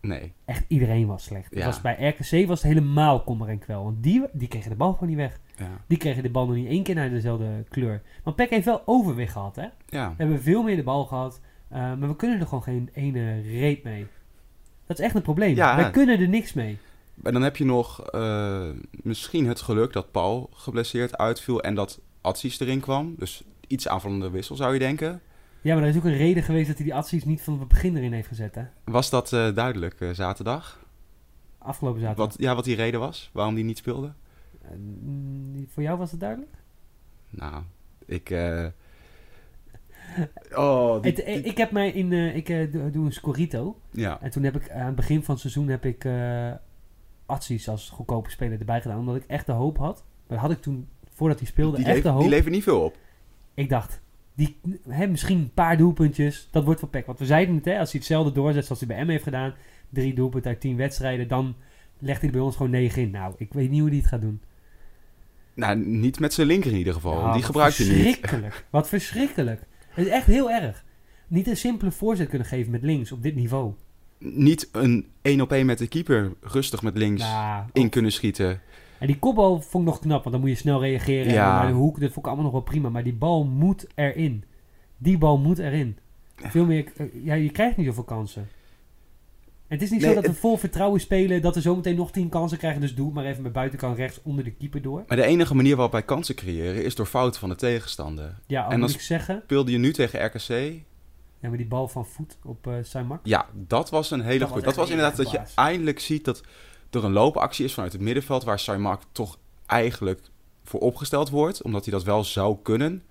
Nee. 0.01 0.33
Echt 0.45 0.65
iedereen 0.67 1.07
was 1.07 1.23
slecht. 1.23 1.55
Ja. 1.55 1.65
was 1.65 1.81
bij 1.81 2.07
RKC 2.09 2.47
was 2.47 2.61
het 2.61 2.71
helemaal 2.71 3.23
kommer 3.23 3.49
en 3.49 3.59
kwel. 3.59 3.83
Want 3.83 4.03
die, 4.03 4.23
die 4.33 4.47
kregen 4.47 4.69
de 4.69 4.75
bal 4.75 4.93
gewoon 4.93 5.09
niet 5.09 5.17
weg. 5.17 5.39
Ja. 5.55 5.67
Die 5.87 5.97
kregen 5.97 6.23
de 6.23 6.29
bal 6.29 6.45
nog 6.47 6.55
niet 6.55 6.67
één 6.67 6.83
keer 6.83 6.95
naar 6.95 7.09
dezelfde 7.09 7.63
kleur. 7.69 8.01
Maar 8.23 8.33
PEC 8.33 8.49
heeft 8.49 8.65
wel 8.65 8.81
overwicht 8.85 9.31
gehad, 9.31 9.55
hè? 9.55 9.67
ja. 9.89 10.09
We 10.09 10.15
hebben 10.17 10.41
veel 10.41 10.63
meer 10.63 10.75
de 10.75 10.83
bal 10.83 11.05
gehad. 11.05 11.41
eh, 11.69 11.77
maar 11.79 12.07
we 12.07 12.15
kunnen 12.15 12.39
er 12.39 12.47
gewoon 12.47 12.63
geen 12.63 12.89
ene 12.93 13.41
reet 13.41 13.83
mee. 13.83 14.07
Dat 14.85 14.99
is 14.99 15.05
echt 15.05 15.15
een 15.15 15.21
probleem. 15.21 15.55
Ja. 15.55 15.75
Wij 15.75 15.91
kunnen 15.91 16.19
er 16.19 16.27
niks 16.29 16.53
mee. 16.53 16.77
En 17.23 17.33
dan 17.33 17.41
heb 17.41 17.57
je 17.57 17.65
nog 17.65 18.05
eh, 18.09 18.69
misschien 18.91 19.47
het 19.47 19.61
geluk 19.61 19.93
dat 19.93 20.11
Paul 20.11 20.49
geblesseerd 20.53 21.17
uitviel 21.17 21.61
en 21.63 21.75
dat 21.75 22.01
Atsies 22.21 22.59
erin 22.59 22.79
kwam. 22.79 23.15
Dus 23.17 23.43
iets 23.67 23.87
aanvallende 23.87 24.29
wissel 24.29 24.55
zou 24.55 24.73
je 24.73 24.79
denken. 24.79 25.21
Ja, 25.61 25.73
maar 25.73 25.83
er 25.83 25.89
is 25.89 25.97
ook 25.97 26.03
een 26.03 26.17
reden 26.17 26.43
geweest 26.43 26.67
dat 26.67 26.75
hij 26.75 26.85
die 26.85 26.95
Atsies 26.95 27.23
niet 27.25 27.41
van 27.41 27.59
het 27.59 27.67
begin 27.67 27.95
erin 27.97 28.13
heeft 28.13 28.27
gezet, 28.27 28.55
hè? 28.55 28.63
Was 28.83 29.09
dat 29.09 29.33
eh, 29.33 29.55
duidelijk 29.55 30.01
eh, 30.01 30.09
zaterdag? 30.11 30.85
Afgelopen 31.57 32.01
zaterdag. 32.01 32.25
Wat, 32.27 32.35
ja, 32.39 32.55
wat 32.55 32.63
die 32.63 32.75
reden 32.75 32.99
was? 32.99 33.29
Waarom 33.33 33.55
die 33.55 33.63
niet 33.63 33.77
speelde? 33.77 34.13
Voor 35.67 35.83
jou 35.83 35.97
was 35.97 36.11
het 36.11 36.19
duidelijk? 36.19 36.51
Nou, 37.29 37.63
ik... 38.05 38.29
Oh, 40.55 41.01
die- 41.01 41.11
Het- 41.13 41.45
ik 41.45 41.57
heb 41.57 41.71
mij 41.71 41.91
in... 41.91 42.11
ik 42.11 42.71
doe, 42.93 43.05
een 43.05 43.11
Scorito. 43.13 43.79
ja. 43.91 44.21
En 44.21 44.31
toen 44.31 44.43
heb 44.43 44.55
ik 44.55 44.71
aan 44.71 44.85
het 44.85 44.95
begin 44.95 45.23
van 45.23 45.33
het 45.33 45.41
seizoen 45.41 45.67
heb 45.67 45.85
ik 45.85 46.05
Atsies 47.27 47.69
als 47.69 47.89
goedkope 47.89 48.29
speler 48.29 48.59
erbij 48.59 48.81
gedaan. 48.81 48.99
Omdat 48.99 49.15
ik 49.15 49.23
echt 49.27 49.45
de 49.45 49.51
hoop 49.51 49.77
had. 49.77 50.03
Maar 50.27 50.37
had 50.37 50.51
ik 50.51 50.61
toen, 50.61 50.87
voordat 51.13 51.39
hij 51.39 51.47
speelde, 51.47 51.77
Die, 51.77 51.85
echt 51.85 51.93
leef- 51.95 52.03
de 52.03 52.09
hoop. 52.09 52.21
die 52.21 52.29
levert 52.29 52.53
niet 52.53 52.63
veel 52.63 52.81
op. 52.83 52.97
Ik 53.53 53.69
dacht, 53.69 54.01
die, 54.35 54.59
hè, 54.89 55.07
misschien 55.07 55.37
een 55.37 55.53
paar 55.53 55.77
doelpuntjes, 55.77 56.47
dat 56.51 56.63
wordt 56.63 56.79
voor 56.79 56.89
Peck. 56.89 57.05
Want 57.05 57.19
we 57.19 57.25
zeiden 57.25 57.55
het, 57.55 57.65
hè, 57.65 57.79
als 57.79 57.91
hij 57.91 57.99
hetzelfde 57.99 58.31
doorzet 58.31 58.65
zoals 58.65 58.79
hij 58.81 58.95
bij 58.95 59.05
M 59.05 59.09
heeft 59.09 59.23
gedaan, 59.23 59.53
drie 59.89 60.13
doelpunten 60.13 60.51
uit 60.51 60.59
tien 60.61 60.75
wedstrijden, 60.77 61.27
dan 61.27 61.55
legt 61.99 62.21
hij 62.21 62.29
bij 62.29 62.41
ons 62.41 62.55
gewoon 62.55 62.71
negen 62.71 63.01
in. 63.01 63.09
Nou, 63.11 63.33
ik 63.37 63.53
weet 63.53 63.69
niet 63.69 63.79
hoe 63.79 63.89
hij 63.89 63.97
het 63.97 64.07
gaat 64.07 64.21
doen. 64.21 64.41
Nou, 65.53 65.75
niet 65.85 66.19
met 66.19 66.33
zijn 66.33 66.47
linker 66.47 66.71
in 66.71 66.77
ieder 66.77 66.93
geval. 66.93 67.13
Nou, 67.13 67.23
die 67.25 67.33
wat 67.33 67.43
gebruikt 67.45 67.77
hij 67.77 67.87
niet. 67.87 67.95
Verschrikkelijk. 67.95 68.65
Wat 68.69 68.87
verschrikkelijk. 68.89 69.61
Het 69.89 70.05
is 70.05 70.11
echt 70.11 70.25
heel 70.25 70.51
erg. 70.51 70.85
Niet 71.27 71.47
een 71.47 71.57
simpele 71.57 71.91
voorzet 71.91 72.29
kunnen 72.29 72.47
geven 72.47 72.71
met 72.71 72.81
links 72.81 73.11
op 73.11 73.23
dit 73.23 73.35
niveau. 73.35 73.73
Niet 74.19 74.69
een 74.71 75.07
1 75.21 75.41
op 75.41 75.51
1 75.51 75.65
met 75.65 75.77
de 75.77 75.87
keeper 75.87 76.33
rustig 76.41 76.81
met 76.81 76.97
links 76.97 77.25
in 77.73 77.89
kunnen 77.89 78.11
schieten. 78.11 78.61
En 78.99 79.07
die 79.07 79.19
kopbal 79.19 79.61
vond 79.61 79.83
ik 79.87 79.89
nog 79.93 79.99
knap, 79.99 80.19
want 80.23 80.31
dan 80.31 80.39
moet 80.39 80.49
je 80.49 80.55
snel 80.55 80.81
reageren. 80.81 81.33
Ja. 81.33 81.49
En 81.49 81.55
naar 81.63 81.67
de 81.67 81.73
hoek, 81.77 81.93
dat 81.99 82.11
vond 82.11 82.17
ik 82.17 82.25
allemaal 82.25 82.43
nog 82.43 82.53
wel 82.53 82.61
prima. 82.61 82.89
Maar 82.89 83.03
die 83.03 83.13
bal 83.13 83.45
moet 83.45 83.87
erin. 83.95 84.43
Die 84.97 85.17
bal 85.17 85.37
moet 85.37 85.59
erin. 85.59 85.97
Veel 86.35 86.65
meer, 86.65 86.91
eh, 86.97 87.05
ja, 87.23 87.33
je 87.33 87.49
krijgt 87.49 87.77
niet 87.77 87.85
zoveel 87.85 88.03
kansen. 88.03 88.47
En 89.67 89.75
het 89.75 89.81
is 89.81 89.89
niet 89.89 89.99
Nee, 89.99 90.09
zo 90.09 90.15
dat 90.15 90.23
we 90.25 90.29
het- 90.29 90.39
vol 90.39 90.57
vertrouwen 90.57 90.99
spelen, 91.01 91.41
dat 91.41 91.55
we 91.55 91.61
zometeen 91.61 91.95
nog 91.95 92.11
tien 92.11 92.29
kansen 92.29 92.57
krijgen. 92.57 92.81
Dus 92.81 92.95
doe 92.95 93.11
maar 93.13 93.25
even 93.25 93.43
met 93.43 93.51
buitenkant 93.51 93.97
rechts 93.97 94.19
onder 94.23 94.43
de 94.43 94.51
keeper 94.51 94.81
door. 94.81 95.03
Maar 95.07 95.17
de 95.17 95.23
enige 95.23 95.55
manier 95.55 95.73
waarop 95.75 95.91
wij 95.91 96.03
kansen 96.03 96.35
creëren 96.35 96.83
is 96.83 96.95
door 96.95 97.05
fouten 97.05 97.39
van 97.39 97.49
de 97.49 97.55
tegenstander. 97.55 98.35
Ja, 98.47 98.69
En 98.69 98.79
moet 98.79 98.89
ik 98.93 98.99
zeggen. 99.01 99.41
Speelde 99.43 99.71
je 99.71 99.77
nu 99.77 99.93
tegen 99.93 100.25
RKC? 100.25 100.81
Ja, 101.39 101.47
maar 101.49 101.57
die 101.57 101.67
bal 101.67 101.87
van 101.87 102.05
voet 102.05 102.37
op 102.43 102.67
uh, 102.67 102.73
Saimak. 102.81 103.19
Ja, 103.23 103.45
dat 103.53 103.89
was 103.89 104.11
een 104.11 104.21
hele 104.21 104.45
goede. 104.45 104.61
Dat 104.65 104.75
was 104.75 104.89
inderdaad 104.89 105.15
dat 105.17 105.31
je 105.31 105.41
eindelijk 105.55 105.99
ziet 105.99 106.25
dat 106.25 106.41
er 106.91 107.03
een 107.03 107.11
loopactie 107.11 107.65
is 107.65 107.73
vanuit 107.73 107.91
het 107.93 108.01
middenveld 108.01 108.43
waar 108.43 108.59
Saimak 108.59 109.01
toch 109.11 109.37
eigenlijk 109.65 110.21
voor 110.63 110.79
opgesteld 110.79 111.29
wordt. 111.29 111.61
Omdat 111.61 111.83
hij 111.85 111.93
dat 111.93 112.03
wel 112.03 112.23
zou 112.23 112.57
kunnen. 112.63 113.03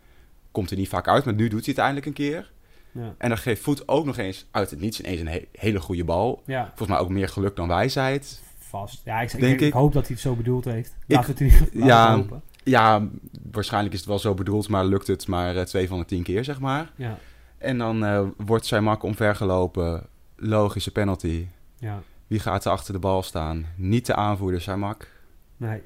Komt 0.51 0.71
er 0.71 0.77
niet 0.77 0.89
vaak 0.89 1.09
uit, 1.09 1.25
maar 1.25 1.35
nu 1.35 1.49
doet 1.49 1.65
hij 1.65 1.69
het 1.75 1.79
eindelijk 1.79 2.07
een 2.07 2.13
keer. 2.13 2.53
Ja. 2.93 3.15
En 3.19 3.29
dan 3.29 3.39
geeft 3.39 3.63
Voet 3.63 3.89
ook 3.89 4.05
nog 4.05 4.17
eens 4.17 4.47
uit 4.51 4.71
het 4.71 4.81
niets 4.81 5.01
ineens 5.01 5.21
een 5.21 5.29
he- 5.29 5.47
hele 5.53 5.81
goede 5.81 6.05
bal. 6.05 6.43
ja, 6.47 6.65
Volgens 6.67 6.89
mij 6.89 6.99
ook 6.99 7.09
meer 7.09 7.29
geluk 7.29 7.57
dan 7.57 7.69
wijsheid. 7.69 8.43
vast. 8.59 9.01
Ja, 9.05 9.21
ik, 9.21 9.33
ik, 9.33 9.41
Denk 9.41 9.61
ik, 9.61 9.67
ik. 9.67 9.73
hoop 9.73 9.93
dat 9.93 10.03
hij 10.07 10.13
het 10.13 10.21
zo 10.25 10.35
bedoeld 10.35 10.65
heeft. 10.65 10.97
Ik- 11.07 11.17
Laten 11.17 11.37
we 11.37 11.45
het 11.45 11.69
ja. 11.73 12.25
Ja, 12.65 13.09
waarschijnlijk 13.51 13.93
is 13.95 14.01
het 14.01 14.09
wel 14.09 14.19
zo 14.19 14.35
bedoeld, 14.35 14.69
maar 14.69 14.85
lukt 14.85 15.07
het 15.07 15.27
maar 15.27 15.57
eh, 15.57 15.63
twee 15.63 15.89
van 15.89 15.99
de 15.99 16.05
tien 16.05 16.23
keer, 16.23 16.45
zeg 16.45 16.61
maar. 16.61 16.93
Ja, 16.97 17.19
En 17.67 17.79
dan 17.79 18.05
eh, 18.05 18.27
wordt 18.37 18.67
Saimak 18.67 19.03
omvergelopen. 19.03 20.07
Logische 20.37 20.93
penalty. 20.93 21.47
ja. 21.79 22.03
Wie 22.27 22.39
gaat 22.39 22.65
er 22.65 22.71
achter 22.71 22.93
de 22.93 22.99
bal 22.99 23.23
staan? 23.23 23.67
Niet 23.77 24.07
de 24.07 24.15
aanvoerder, 24.15 24.61
Saimak. 24.61 25.13
Nee. 25.57 25.83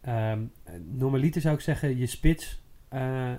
Ehm, 0.00 0.44
normaliter 0.84 1.40
zou 1.40 1.54
ik 1.54 1.60
zeggen, 1.60 1.96
je 1.96 2.06
spits 2.06 2.62
eh, 2.88 3.32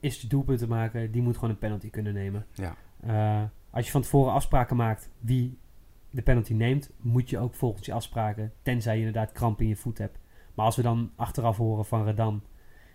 is 0.00 0.20
de 0.20 0.26
doelpunt 0.26 0.58
te 0.58 0.68
maken. 0.68 1.10
Die 1.10 1.22
moet 1.22 1.34
gewoon 1.34 1.50
een 1.50 1.58
penalty 1.58 1.90
kunnen 1.90 2.14
nemen. 2.14 2.46
Ja. 2.54 2.74
Eh, 3.00 3.42
als 3.70 3.84
je 3.84 3.90
van 3.90 4.02
tevoren 4.02 4.32
afspraken 4.32 4.76
maakt 4.76 5.10
wie 5.18 5.58
de 6.10 6.22
penalty 6.22 6.52
neemt, 6.52 6.90
moet 6.96 7.30
je 7.30 7.38
ook 7.38 7.54
volgens 7.54 7.86
je 7.86 7.92
afspraken, 7.92 8.52
tenzij 8.62 8.94
je 8.94 9.06
inderdaad 9.06 9.32
kramp 9.32 9.60
in 9.60 9.68
je 9.68 9.76
voet 9.76 9.98
hebt. 9.98 10.18
Maar 10.54 10.64
als 10.64 10.76
we 10.76 10.82
dan 10.82 11.10
achteraf 11.16 11.56
horen 11.56 11.84
van 11.84 12.04
Redan, 12.04 12.42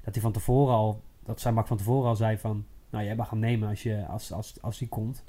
dat 0.03 0.13
hij 0.13 0.23
van 0.23 0.31
tevoren 0.31 0.73
al, 0.73 1.01
dat 1.23 1.39
Samak 1.39 1.67
van 1.67 1.77
tevoren 1.77 2.09
al 2.09 2.15
zei 2.15 2.37
van, 2.37 2.65
nou 2.95 3.07
jij 3.07 3.15
mag 3.15 3.29
hem 3.29 3.39
nemen 3.39 3.69
als, 3.69 3.83
je, 3.83 4.05
als, 4.05 4.31
als, 4.31 4.53
als 4.61 4.79
hij 4.79 4.87
komt. 4.87 5.23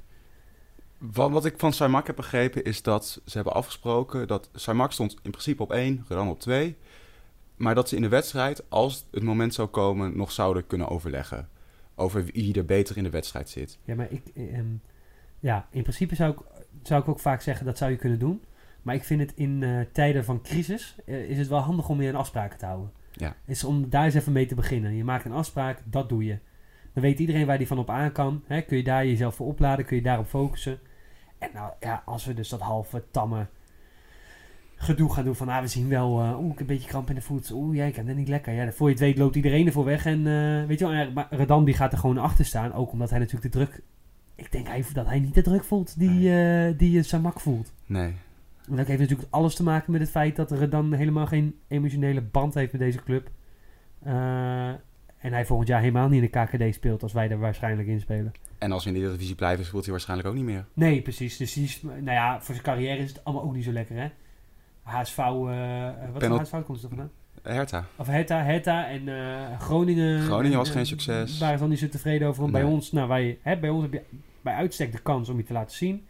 Wat, 0.97 1.31
wat 1.31 1.45
ik 1.45 1.59
van 1.59 1.73
Saimak 1.73 2.07
heb 2.07 2.15
begrepen 2.15 2.63
is 2.63 2.81
dat 2.81 3.21
ze 3.25 3.35
hebben 3.35 3.53
afgesproken 3.53 4.27
dat 4.27 4.49
Saimak 4.53 4.91
stond 4.91 5.13
in 5.21 5.31
principe 5.31 5.63
op 5.63 5.71
1, 5.71 6.05
Redan 6.07 6.29
op 6.29 6.39
2. 6.39 6.77
Maar 7.55 7.75
dat 7.75 7.89
ze 7.89 7.95
in 7.95 8.01
de 8.01 8.07
wedstrijd, 8.07 8.69
als 8.69 9.07
het 9.11 9.23
moment 9.23 9.53
zou 9.53 9.67
komen, 9.67 10.17
nog 10.17 10.31
zouden 10.31 10.67
kunnen 10.67 10.87
overleggen. 10.87 11.49
Over 11.95 12.25
wie 12.25 12.55
er 12.55 12.65
beter 12.65 12.97
in 12.97 13.03
de 13.03 13.09
wedstrijd 13.09 13.49
zit. 13.49 13.79
Ja, 13.83 13.95
maar 13.95 14.11
ik, 14.11 14.23
ehm, 14.35 14.65
ja, 15.39 15.67
in 15.71 15.81
principe 15.81 16.15
zou 16.15 16.31
ik, 16.31 16.39
zou 16.83 17.01
ik 17.01 17.07
ook 17.07 17.19
vaak 17.19 17.41
zeggen 17.41 17.65
dat 17.65 17.77
zou 17.77 17.91
je 17.91 17.97
kunnen 17.97 18.19
doen. 18.19 18.43
Maar 18.81 18.95
ik 18.95 19.03
vind 19.03 19.21
het 19.21 19.33
in 19.35 19.63
eh, 19.63 19.79
tijden 19.91 20.25
van 20.25 20.41
crisis 20.41 20.95
eh, 21.05 21.29
is 21.29 21.37
het 21.37 21.47
wel 21.47 21.59
handig 21.59 21.89
om 21.89 22.01
je 22.01 22.09
aan 22.09 22.15
afspraken 22.15 22.57
te 22.57 22.65
houden. 22.65 22.91
Ja. 23.11 23.35
Is 23.45 23.63
om 23.63 23.89
daar 23.89 24.05
eens 24.05 24.13
even 24.13 24.31
mee 24.31 24.45
te 24.45 24.55
beginnen. 24.55 24.95
Je 24.95 25.03
maakt 25.03 25.25
een 25.25 25.31
afspraak, 25.31 25.81
dat 25.85 26.09
doe 26.09 26.25
je. 26.25 26.37
Dan 26.97 27.05
weet 27.05 27.19
iedereen 27.19 27.45
waar 27.45 27.57
die 27.57 27.67
van 27.67 27.77
op 27.77 27.89
aan 27.89 28.11
kan. 28.11 28.43
Hè? 28.47 28.61
Kun 28.61 28.77
je 28.77 28.83
daar 28.83 29.05
jezelf 29.05 29.35
voor 29.35 29.47
opladen, 29.47 29.85
kun 29.85 29.95
je 29.95 30.01
daarop 30.01 30.27
focussen. 30.27 30.79
En 31.37 31.49
nou 31.53 31.71
ja, 31.79 32.01
als 32.05 32.25
we 32.25 32.33
dus 32.33 32.49
dat 32.49 32.59
halve 32.59 33.03
tamme 33.11 33.47
gedoe 34.75 35.13
gaan 35.13 35.23
doen 35.23 35.35
van, 35.35 35.49
ah, 35.49 35.61
we 35.61 35.67
zien 35.67 35.89
wel, 35.89 36.21
eh, 36.21 36.39
oeh, 36.39 36.51
ik 36.51 36.57
heb 36.57 36.59
een 36.59 36.65
beetje 36.75 36.87
kramp 36.89 37.09
in 37.09 37.15
de 37.15 37.21
voet. 37.21 37.51
Oeh, 37.51 37.75
jij 37.75 37.91
kan 37.91 38.05
dat 38.05 38.15
niet 38.15 38.27
lekker. 38.27 38.53
Ja, 38.53 38.71
voor 38.71 38.87
je 38.87 38.93
het 38.93 39.03
weet 39.03 39.17
loopt 39.17 39.35
iedereen 39.35 39.65
ervoor 39.65 39.85
weg. 39.85 40.05
En 40.05 40.17
eh, 40.27 40.67
weet 40.67 40.79
je 40.79 40.87
wel, 40.87 41.11
maar 41.11 41.27
Redan 41.29 41.65
die 41.65 41.73
gaat 41.73 41.91
er 41.91 41.97
gewoon 41.97 42.17
achter 42.17 42.45
staan. 42.45 42.73
Ook 42.73 42.91
omdat 42.91 43.09
hij 43.09 43.19
natuurlijk 43.19 43.53
de 43.53 43.59
druk... 43.59 43.81
Ik 44.35 44.51
denk 44.51 44.67
hij, 44.67 44.85
dat 44.93 45.05
hij 45.05 45.19
niet 45.19 45.33
de 45.33 45.41
druk 45.41 45.63
voelt 45.63 45.99
die, 45.99 46.19
die 46.75 46.97
eh, 46.97 47.03
Samak 47.03 47.39
voelt. 47.39 47.73
Nee. 47.85 48.13
En 48.69 48.75
dat 48.75 48.87
heeft 48.87 48.99
natuurlijk 48.99 49.29
alles 49.31 49.55
te 49.55 49.63
maken 49.63 49.91
met 49.91 50.01
het 50.01 50.09
feit 50.09 50.35
dat 50.35 50.51
Redan 50.51 50.93
helemaal 50.93 51.27
geen 51.27 51.55
emotionele 51.67 52.21
band 52.21 52.53
heeft 52.53 52.71
met 52.71 52.81
deze 52.81 53.03
club. 53.03 53.29
En 55.17 55.33
hij 55.33 55.45
volgend 55.45 55.67
jaar 55.69 55.79
helemaal 55.79 56.07
niet 56.09 56.23
in 56.23 56.29
de 56.31 56.45
KKD 56.67 56.75
speelt 56.75 57.03
als 57.03 57.13
wij 57.13 57.29
er 57.29 57.39
waarschijnlijk 57.39 57.87
in 57.87 57.99
spelen. 57.99 58.31
En 58.57 58.71
als 58.71 58.83
we 58.85 58.91
in 58.91 59.01
de 59.01 59.11
divisie 59.11 59.35
blijven, 59.35 59.65
speelt 59.65 59.83
hij 59.83 59.91
waarschijnlijk 59.91 60.29
ook 60.29 60.35
niet 60.35 60.43
meer. 60.43 60.65
Nee, 60.73 61.01
precies. 61.01 61.37
Dus 61.37 61.53
die 61.53 61.63
is, 61.63 61.81
nou 61.81 62.03
ja, 62.11 62.41
voor 62.41 62.53
zijn 62.53 62.65
carrière 62.65 62.97
is 63.03 63.09
het 63.09 63.23
allemaal 63.23 63.43
ook 63.43 63.53
niet 63.55 63.63
zo 63.63 63.71
lekker, 63.71 63.95
hè? 63.95 64.09
HSV, 64.81 65.17
eh 65.17 65.25
wat 66.11 66.17
Penal- 66.17 66.41
is 66.41 66.51
HSV 66.51 66.63
komt 66.65 66.79
ze 66.79 66.87
vandaan? 66.87 67.11
Hertha. 67.41 67.85
Of 67.95 68.07
Hertha, 68.07 68.43
Hertha 68.43 68.87
en 68.87 69.07
eh, 69.07 69.59
Groningen. 69.59 70.21
Groningen 70.21 70.57
was 70.57 70.67
eh, 70.69 70.75
geen 70.75 70.85
succes. 70.85 71.39
Waren 71.39 71.53
ze 71.55 71.59
dan 71.61 71.69
niet 71.69 71.79
zo 71.79 71.87
tevreden 71.89 72.27
over. 72.27 72.43
Nee. 72.43 72.51
bij 72.51 72.63
ons, 72.63 72.91
nou, 72.91 73.07
wij, 73.07 73.37
hè, 73.41 73.57
bij 73.59 73.69
ons 73.69 73.81
heb 73.83 73.93
je 73.93 74.01
bij 74.41 74.53
uitstek 74.53 74.91
de 74.91 74.99
kans 75.01 75.29
om 75.29 75.37
je 75.37 75.43
te 75.43 75.53
laten 75.53 75.75
zien. 75.75 76.05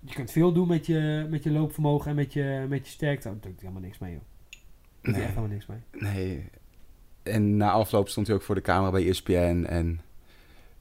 Je 0.00 0.14
kunt 0.14 0.30
veel 0.30 0.52
doen 0.52 0.68
met 0.68 0.86
je, 0.86 1.26
met 1.30 1.42
je 1.44 1.50
loopvermogen 1.50 2.10
en 2.10 2.16
met 2.16 2.32
je, 2.32 2.66
met 2.68 2.86
je 2.86 2.92
sterkte. 2.92 3.22
Daar 3.28 3.32
doet 3.34 3.44
hij 3.44 3.52
helemaal 3.58 3.82
niks 3.82 3.98
mee, 3.98 4.12
joh. 4.12 4.20
Hij 5.02 5.12
Nee. 5.12 5.20
echt 5.22 5.28
helemaal 5.34 5.50
niks 5.50 5.66
mee. 5.66 5.78
Nee. 6.12 6.48
En 7.30 7.56
na 7.56 7.70
afloop 7.70 8.08
stond 8.08 8.26
hij 8.26 8.36
ook 8.36 8.42
voor 8.42 8.54
de 8.54 8.60
camera 8.60 8.90
bij 8.90 9.08
ESPN. 9.08 9.64
En 9.68 10.00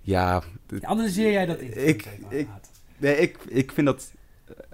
ja, 0.01 0.43
Ja, 0.67 0.87
Analyseer 0.87 1.31
jij 1.31 1.45
dat 1.45 1.59
interview 1.59 1.87
Ik- 1.89 2.07
ik- 2.29 2.47
nee, 2.97 3.17
ik, 3.17 3.37
ik 3.47 3.71
vind 3.71 3.87
dat 3.87 4.11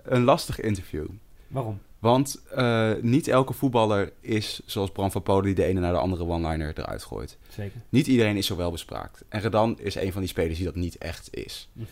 een 0.04 0.24
lastig 0.24 0.60
interview. 0.60 1.06
Waarom? 1.48 1.80
Want 2.00 2.42
eh, 2.52 2.92
niet 3.02 3.28
elke 3.28 3.54
voetballer 3.54 4.12
is 4.20 4.62
zoals 4.66 4.92
Bram 4.92 5.12
van 5.12 5.24
Polen 5.24 5.44
die 5.44 5.54
de 5.56 5.64
ene 5.66 5.80
naar 5.80 5.92
de 5.94 6.00
andere 6.00 6.26
one-liner 6.26 6.74
eruit 6.80 7.04
gooit. 7.04 7.38
Zeker. 7.50 7.82
Niet 7.90 8.08
iedereen 8.08 8.38
is 8.38 8.46
zo 8.46 8.56
wel 8.56 8.72
bespraakt. 8.72 9.24
En 9.30 9.42
Redan 9.42 9.80
is 9.80 9.96
een 9.96 10.12
van 10.12 10.22
die 10.22 10.30
spelers 10.30 10.56
die 10.56 10.66
dat 10.66 10.76
niet 10.76 10.98
echt 10.98 11.36
is. 11.36 11.70
Mhm. 11.74 11.88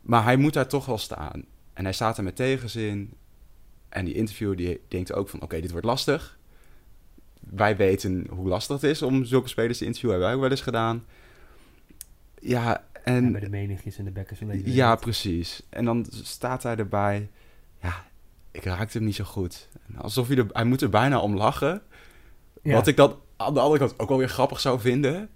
Maar 0.00 0.24
hij 0.24 0.36
moet 0.36 0.52
daar 0.52 0.68
toch 0.68 0.86
wel 0.86 0.98
staan. 0.98 1.44
En 1.72 1.84
hij 1.84 1.92
staat 1.92 2.16
er 2.18 2.24
met 2.24 2.36
tegenzin. 2.36 3.12
En 3.88 4.04
die 4.04 4.14
interviewer 4.14 4.56
die 4.56 4.80
denkt 4.88 5.12
ook 5.12 5.28
van... 5.28 5.42
Oké, 5.42 5.60
dit 5.60 5.70
wordt 5.70 5.86
lastig. 5.86 6.38
Wij 7.50 7.76
weten 7.76 8.26
hoe 8.30 8.48
lastig 8.48 8.80
het 8.80 8.90
is 8.90 9.02
om 9.02 9.24
zulke 9.24 9.48
spelers 9.48 9.78
te 9.78 9.84
interviewen. 9.84 10.18
Hebben 10.18 10.28
wij 10.28 10.36
ook 10.36 10.48
wel 10.48 10.58
eens 10.58 10.66
gedaan. 10.68 11.04
Ja, 12.38 12.84
En 13.04 13.14
en... 13.14 13.32
bij 13.32 13.40
de 13.40 13.48
menigjes 13.48 13.98
en 13.98 14.04
de 14.04 14.10
bekkers 14.10 14.40
Ja, 14.64 14.96
precies. 14.96 15.62
En 15.68 15.84
dan 15.84 16.06
staat 16.10 16.62
hij 16.62 16.76
erbij. 16.76 17.28
Ja, 17.82 18.04
ik 18.50 18.64
raakte 18.64 18.96
hem 18.98 19.06
niet 19.06 19.14
zo 19.14 19.24
goed. 19.24 19.68
Alsof 19.96 20.28
hij 20.28 20.36
er... 20.36 20.46
Hij 20.52 20.64
moet 20.64 20.82
er 20.82 20.88
bijna 20.88 21.20
om 21.20 21.36
lachen. 21.36 21.82
Ja. 22.62 22.74
Wat 22.74 22.86
ik 22.86 22.96
dan 22.96 23.18
aan 23.36 23.54
de 23.54 23.60
andere 23.60 23.78
kant 23.78 23.98
ook 23.98 24.08
wel 24.08 24.18
weer 24.18 24.28
grappig 24.28 24.60
zou 24.60 24.80
vinden. 24.80 25.28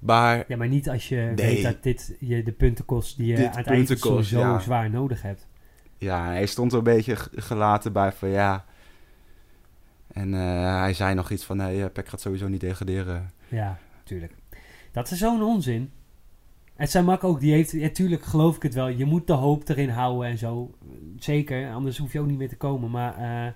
Maar 0.00 0.44
Ja, 0.48 0.56
maar 0.56 0.68
niet 0.68 0.88
als 0.88 1.08
je 1.08 1.16
Nee. 1.16 1.34
weet 1.34 1.62
dat 1.62 1.82
dit 1.82 2.16
je 2.20 2.42
de 2.42 2.52
punten 2.52 2.84
kost 2.84 3.16
die 3.16 3.26
je 3.26 3.36
Dit 3.36 3.46
aan 3.46 3.56
het 3.56 3.66
eind 3.66 3.86
punten 3.86 3.98
kost, 3.98 4.28
sowieso 4.28 4.52
ja. 4.52 4.58
zwaar 4.58 4.90
nodig 4.90 5.22
hebt. 5.22 5.46
ja, 5.98 6.24
hij 6.26 6.46
stond 6.46 6.72
er 6.72 6.78
een 6.78 6.84
beetje 6.84 7.16
gelaten 7.34 7.92
bij 7.92 8.12
van 8.12 8.28
ja... 8.28 8.64
En 10.12 10.34
eh, 10.34 10.78
hij 10.80 10.94
zei 10.94 11.14
nog 11.14 11.30
iets 11.30 11.44
van, 11.44 11.56
nee, 11.56 11.84
eh, 11.84 11.92
PEC 11.92 12.08
gaat 12.08 12.20
sowieso 12.20 12.48
niet 12.48 12.60
degraderen. 12.60 13.30
Ja, 13.48 13.78
tuurlijk. 14.04 14.34
Dat 14.92 15.10
is 15.10 15.18
zo'n 15.18 15.42
onzin. 15.42 15.92
En 16.76 16.88
Samak 16.88 17.24
ook, 17.24 17.40
die 17.40 17.52
heeft, 17.52 17.72
natuurlijk 17.72 18.22
geloof 18.22 18.56
ik 18.56 18.62
het 18.62 18.74
wel. 18.74 18.88
Je 18.88 19.04
moet 19.04 19.26
de 19.26 19.32
hoop 19.32 19.68
erin 19.68 19.88
houden 19.88 20.28
en 20.30 20.38
zo. 20.38 20.70
Zeker, 21.16 21.72
anders 21.72 21.98
hoef 21.98 22.12
je 22.12 22.20
ook 22.20 22.26
niet 22.26 22.38
meer 22.38 22.48
te 22.48 22.56
komen. 22.56 22.90
Maar 22.90 23.16
eh, 23.16 23.52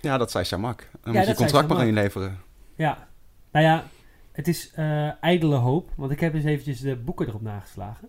Ja, 0.00 0.18
dat 0.18 0.30
zei 0.30 0.44
Samak. 0.44 0.90
Dan 1.02 1.12
Ja, 1.12 1.18
moet 1.18 1.28
je 1.28 1.34
contract 1.34 1.68
maar 1.68 1.86
inleveren. 1.86 2.38
ja, 2.74 3.08
nou 3.52 3.64
ja, 3.64 3.84
het 4.32 4.48
is 4.48 4.70
eh 4.74 5.22
ijdele 5.22 5.56
hoop. 5.56 5.90
Want 5.96 6.10
ik 6.10 6.20
heb 6.20 6.34
eens 6.34 6.44
eventjes 6.44 6.80
de 6.80 6.96
boeken 6.96 7.26
erop 7.28 7.42
nageslagen. 7.42 8.08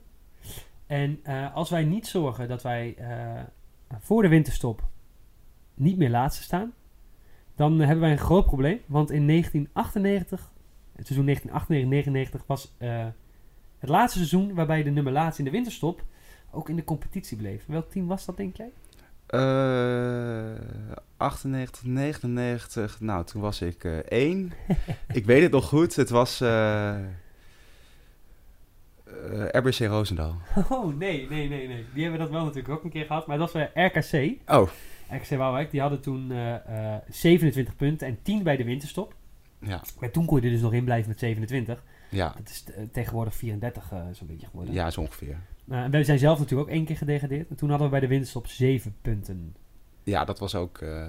En 0.87 1.19
als 1.53 1.69
wij 1.69 1.83
niet 1.83 2.07
zorgen 2.07 2.47
dat 2.47 2.61
wij 2.63 2.97
voor 3.99 4.21
de 4.21 4.27
winterstop 4.27 4.83
niet 5.73 5.97
meer 5.97 6.09
laatste 6.09 6.43
staan, 6.43 6.73
dan 7.55 7.79
hebben 7.79 7.99
wij 7.99 8.11
een 8.11 8.17
groot 8.17 8.45
probleem. 8.45 8.79
Want 8.85 9.11
in 9.11 9.27
1998, 9.27 10.51
het 10.95 11.07
seizoen 11.07 12.37
1998-99 12.41 12.45
was 12.45 12.75
eh, 12.77 13.05
het 13.79 13.89
laatste 13.89 14.17
seizoen 14.17 14.53
waarbij 14.53 14.83
de 14.83 14.89
nummer 14.89 15.13
laatste 15.13 15.39
in 15.39 15.45
de 15.45 15.53
winterstop 15.53 16.03
ook 16.51 16.69
in 16.69 16.75
de 16.75 16.83
competitie 16.83 17.37
bleef. 17.37 17.65
Welk 17.67 17.91
team 17.91 18.07
was 18.07 18.25
dat, 18.25 18.37
denk 18.37 18.55
jij? 18.57 18.71
Eh 19.25 20.55
98, 21.17 21.83
99, 21.83 22.99
nou 22.99 23.25
toen 23.25 23.41
was 23.41 23.61
ik 23.61 23.83
eh 23.83 23.97
één. 23.97 24.51
ik 25.13 25.25
weet 25.25 25.41
het 25.41 25.51
nog 25.51 25.67
goed, 25.67 25.95
het 25.95 26.09
was 26.09 26.41
eh, 26.41 26.95
eh, 26.95 27.03
RBC 29.51 29.77
Roosendaal. 29.79 30.37
Oh, 30.69 30.97
nee, 30.97 31.27
nee, 31.29 31.49
nee, 31.49 31.67
nee. 31.67 31.85
Die 31.93 32.03
hebben 32.03 32.19
dat 32.21 32.29
wel 32.29 32.43
natuurlijk 32.43 32.73
ook 32.73 32.83
een 32.83 32.89
keer 32.89 33.05
gehad. 33.05 33.27
Maar 33.27 33.37
dat 33.37 33.51
was 33.51 33.63
RKC. 33.73 34.37
Oh, 34.47 34.69
RKC 35.09 35.29
Waalwijk, 35.37 35.71
die 35.71 35.81
hadden 35.81 36.01
toen 36.01 36.31
eh, 36.31 36.93
eh, 36.95 37.01
27 37.09 37.75
punten 37.75 38.07
en 38.07 38.17
10 38.21 38.43
bij 38.43 38.57
de 38.57 38.63
winterstop. 38.63 39.15
ja, 39.59 39.81
Maar 39.99 40.11
toen 40.11 40.25
kon 40.25 40.39
je 40.39 40.45
er 40.45 40.51
dus 40.51 40.61
nog 40.61 40.73
in 40.73 40.83
blijven 40.83 41.09
met 41.09 41.19
27. 41.19 41.83
ja, 42.09 42.33
Dat 42.37 42.49
is 42.49 42.63
eh, 42.75 42.83
tegenwoordig 42.91 43.35
34 43.35 43.91
eh, 43.91 44.01
zo'n 44.11 44.27
beetje 44.27 44.47
geworden. 44.47 44.73
ja, 44.73 44.89
zo 44.91 45.01
ongeveer. 45.01 45.37
En 45.69 45.91
wij 45.91 46.03
zijn 46.03 46.19
zelf 46.19 46.39
natuurlijk 46.39 46.69
ook 46.69 46.75
één 46.75 46.85
keer 46.85 46.97
gedegradeerd. 46.97 47.49
En 47.49 47.55
toen 47.55 47.69
hadden 47.69 47.87
we 47.87 47.91
bij 47.91 48.01
de 48.01 48.07
winterstop 48.07 48.47
7 48.47 48.95
punten. 49.01 49.55
Ja, 50.03 50.25
dat 50.25 50.39
was 50.39 50.55
ook... 50.55 50.77
eh, 50.77 51.07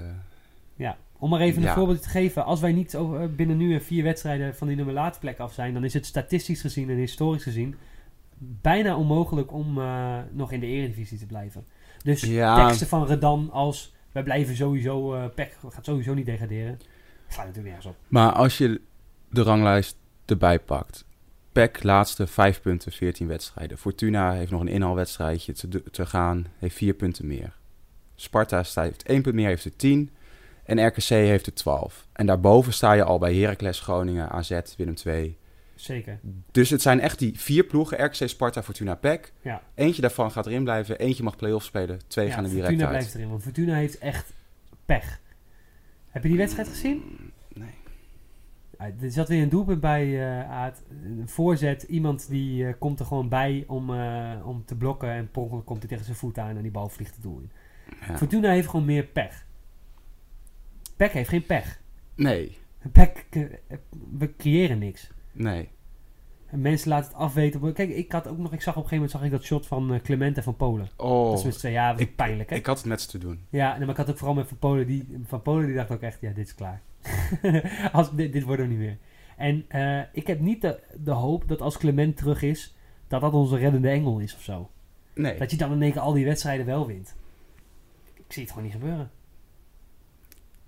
Ja, 0.76 0.96
om 1.18 1.30
maar 1.30 1.40
even 1.40 1.62
een 1.62 1.68
Ja. 1.68 1.74
voorbeeld 1.74 2.02
te 2.02 2.08
geven. 2.08 2.44
Als 2.44 2.60
wij 2.60 2.72
niet 2.72 2.96
over, 2.96 3.20
eh, 3.20 3.28
binnen 3.28 3.56
nu 3.56 3.74
en 3.74 3.82
vier 3.82 4.02
wedstrijden 4.02 4.54
van 4.54 4.66
die 4.66 4.76
nummer 4.76 4.94
laatste 4.94 5.20
plek 5.20 5.38
af 5.38 5.52
zijn, 5.52 5.74
dan 5.74 5.84
is 5.84 5.94
het 5.94 6.06
statistisch 6.06 6.60
gezien 6.60 6.90
en 6.90 6.96
historisch 6.96 7.42
gezien 7.42 7.74
bijna 8.38 8.96
onmogelijk 8.96 9.52
om 9.52 9.78
eh, 9.78 10.18
nog 10.32 10.52
in 10.52 10.60
de 10.60 10.66
eredivisie 10.66 11.18
te 11.18 11.26
blijven. 11.26 11.64
Dus 12.06 12.20
Ja. 12.20 12.66
teksten 12.66 12.86
van 12.86 13.06
Redan 13.06 13.50
als 13.52 13.94
wij 14.12 14.22
blijven 14.22 14.56
sowieso, 14.56 15.14
eh 15.14 15.25
PEC 15.34 15.56
gaat 15.68 15.84
sowieso 15.84 16.14
niet 16.14 16.26
degraderen, 16.26 16.78
slaat 17.28 17.46
natuurlijk 17.46 17.75
nergens 17.75 17.86
op. 17.86 17.96
Maar 18.08 18.32
als 18.32 18.58
je 18.58 18.80
de 19.30 19.42
ranglijst 19.42 19.96
erbij 20.25 20.58
pakt. 20.60 21.04
PEC 21.52 21.82
laatste 21.82 22.26
5 22.26 22.60
punten, 22.60 22.92
14 22.92 23.26
wedstrijden. 23.26 23.78
Fortuna 23.78 24.32
heeft 24.32 24.50
nog 24.50 24.60
een 24.60 24.68
inhaalwedstrijdje 24.68 25.52
te, 25.52 25.82
te 25.90 26.06
gaan, 26.06 26.46
heeft 26.58 26.76
4 26.76 26.94
punten 26.94 27.26
meer. 27.26 27.52
Sparta 28.14 28.62
heeft 28.75 29.02
1 29.02 29.22
punt 29.22 29.34
meer, 29.34 29.46
heeft 29.46 29.64
er 29.64 29.76
10. 29.76 30.10
En 30.64 30.86
RKC 30.86 31.02
heeft 31.02 31.46
er 31.46 31.54
12. 31.54 32.06
En 32.12 32.26
daarboven 32.26 32.72
sta 32.72 32.92
je 32.92 33.04
al 33.04 33.18
bij 33.18 33.34
Heracles, 33.34 33.80
Groningen, 33.80 34.30
AZ, 34.30 34.60
Willem 34.76 34.94
II. 35.04 35.36
Zeker. 35.76 36.21
Dus 36.50 36.71
het 36.71 36.83
zijn 36.83 37.00
echt 37.00 37.18
die 37.18 37.38
vier 37.40 37.64
ploegen, 37.64 38.04
RKC, 38.04 38.28
Sparta, 38.28 38.62
Fortuna, 38.62 38.95
PEC. 38.95 39.33
Ja. 39.40 39.62
Eentje 39.75 40.00
daarvan 40.00 40.30
gaat 40.30 40.47
erin 40.47 40.62
blijven, 40.64 40.99
eentje 40.99 41.23
mag 41.23 41.37
play-off 41.37 41.64
spelen, 41.64 42.00
twee 42.06 42.26
Ja, 42.26 42.33
gaan 42.35 42.45
er 42.45 42.50
direct 42.50 42.66
Fortuna 42.68 42.88
uit. 42.88 42.97
blijft 42.99 43.14
erin, 43.14 43.28
want 43.28 43.42
Fortuna 43.42 43.75
heeft 43.75 43.99
echt 43.99 44.33
pech. 44.85 45.21
Heb 46.09 46.23
je 46.23 46.28
die 46.28 46.38
wedstrijd 46.38 46.68
gezien? 46.68 47.02
Nee. 47.54 47.75
Ja, 48.78 48.90
er 49.00 49.11
zat 49.11 49.28
weer 49.28 49.42
een 49.42 49.49
doelpunt 49.49 49.80
bij 49.80 50.28
eh 50.28 50.50
Aad. 50.50 50.83
Een 51.04 51.28
voorzet. 51.28 51.83
Iemand 51.83 52.28
die 52.28 52.66
eh, 52.66 52.75
komt 52.78 53.00
er 53.00 53.06
gewoon 53.06 53.28
bij 53.28 53.64
om, 53.66 53.95
eh, 53.95 54.33
om 54.45 54.64
te 54.64 54.76
blokken. 54.76 55.11
En 55.11 55.30
per 55.30 55.42
ongeluk 55.42 55.64
komt 55.64 55.78
hij 55.78 55.88
tegen 55.88 56.04
zijn 56.04 56.16
voet 56.16 56.38
aan 56.38 56.56
en 56.56 56.62
die 56.62 56.71
bal 56.71 56.88
vliegt 56.88 57.14
het 57.14 57.23
doel 57.23 57.38
in. 57.38 57.50
Ja. 58.09 58.16
Fortuna 58.16 58.50
heeft 58.50 58.68
gewoon 58.68 58.87
meer 58.87 59.04
pech. 59.04 59.47
Pek 60.97 61.12
heeft 61.12 61.28
geen 61.28 61.47
pech. 61.47 61.80
Nee, 62.14 62.56
Pek, 62.92 63.26
we 64.18 64.37
creëren 64.37 64.78
niks. 64.78 65.11
Nee. 65.36 65.68
En 66.46 66.60
mensen 66.60 66.88
laten 66.88 67.08
het 67.08 67.16
afweten. 67.20 67.72
Kijk, 67.72 67.90
ik 67.90 68.12
had 68.12 68.28
ook 68.28 68.38
nog, 68.38 68.52
ik 68.52 68.62
zag 68.62 68.76
op 68.76 68.82
een 68.82 68.88
gegeven 68.88 68.94
moment 68.96 69.10
zag 69.10 69.22
ik 69.24 69.30
dat 69.30 69.42
shot 69.42 69.66
van 69.66 69.94
eh, 69.94 70.00
Clemente 70.00 70.42
van 70.42 70.56
Polen. 70.56 70.88
Oh, 70.96 71.28
dat 71.30 71.38
is 71.38 71.44
met 71.44 71.72
dat 71.74 71.92
was 71.92 72.00
ik- 72.00 72.16
pijnlijk 72.16 72.50
hè. 72.50 72.56
ik 72.56 72.66
had 72.66 72.76
het 72.76 72.86
met 72.86 73.00
ze 73.00 73.08
te 73.08 73.18
doen. 73.18 73.40
Ja, 73.50 73.70
nee, 73.70 73.80
maar 73.80 73.88
ik 73.88 73.96
had 73.96 74.10
ook 74.10 74.16
vooral 74.18 74.34
met 74.36 74.48
Van 74.48 74.58
Polen. 74.58 74.86
Die, 74.86 75.18
van 75.26 75.42
Polen 75.42 75.66
die 75.66 75.74
dacht 75.74 75.90
ook 75.90 76.00
echt, 76.00 76.20
ja, 76.20 76.30
dit 76.32 76.46
is 76.46 76.54
klaar. 76.54 76.82
als, 77.92 78.14
dit, 78.14 78.32
dit 78.32 78.42
wordt 78.42 78.60
hem 78.60 78.70
niet 78.70 78.78
meer. 78.78 78.98
En 79.36 79.64
eh, 79.68 80.00
ik 80.12 80.26
heb 80.26 80.40
niet 80.40 80.60
de, 80.60 80.80
de 81.04 81.10
hoop 81.10 81.48
dat 81.48 81.60
als 81.60 81.78
Clement 81.78 82.16
terug 82.16 82.42
is, 82.42 82.76
dat 83.08 83.20
dat 83.20 83.32
onze 83.32 83.56
reddende 83.56 83.88
engel 83.88 84.18
is 84.18 84.34
of 84.34 84.42
zo. 84.42 84.70
Nee. 85.14 85.38
Dat 85.38 85.50
je 85.50 85.56
dan 85.56 85.72
in 85.72 85.82
één 85.82 85.92
keer 85.92 86.00
al 86.00 86.12
die 86.12 86.24
wedstrijden 86.24 86.66
wel 86.66 86.86
wint. 86.86 87.16
Ik 88.14 88.32
zie 88.32 88.42
het 88.42 88.50
gewoon 88.52 88.64
niet 88.64 88.76
gebeuren. 88.76 89.10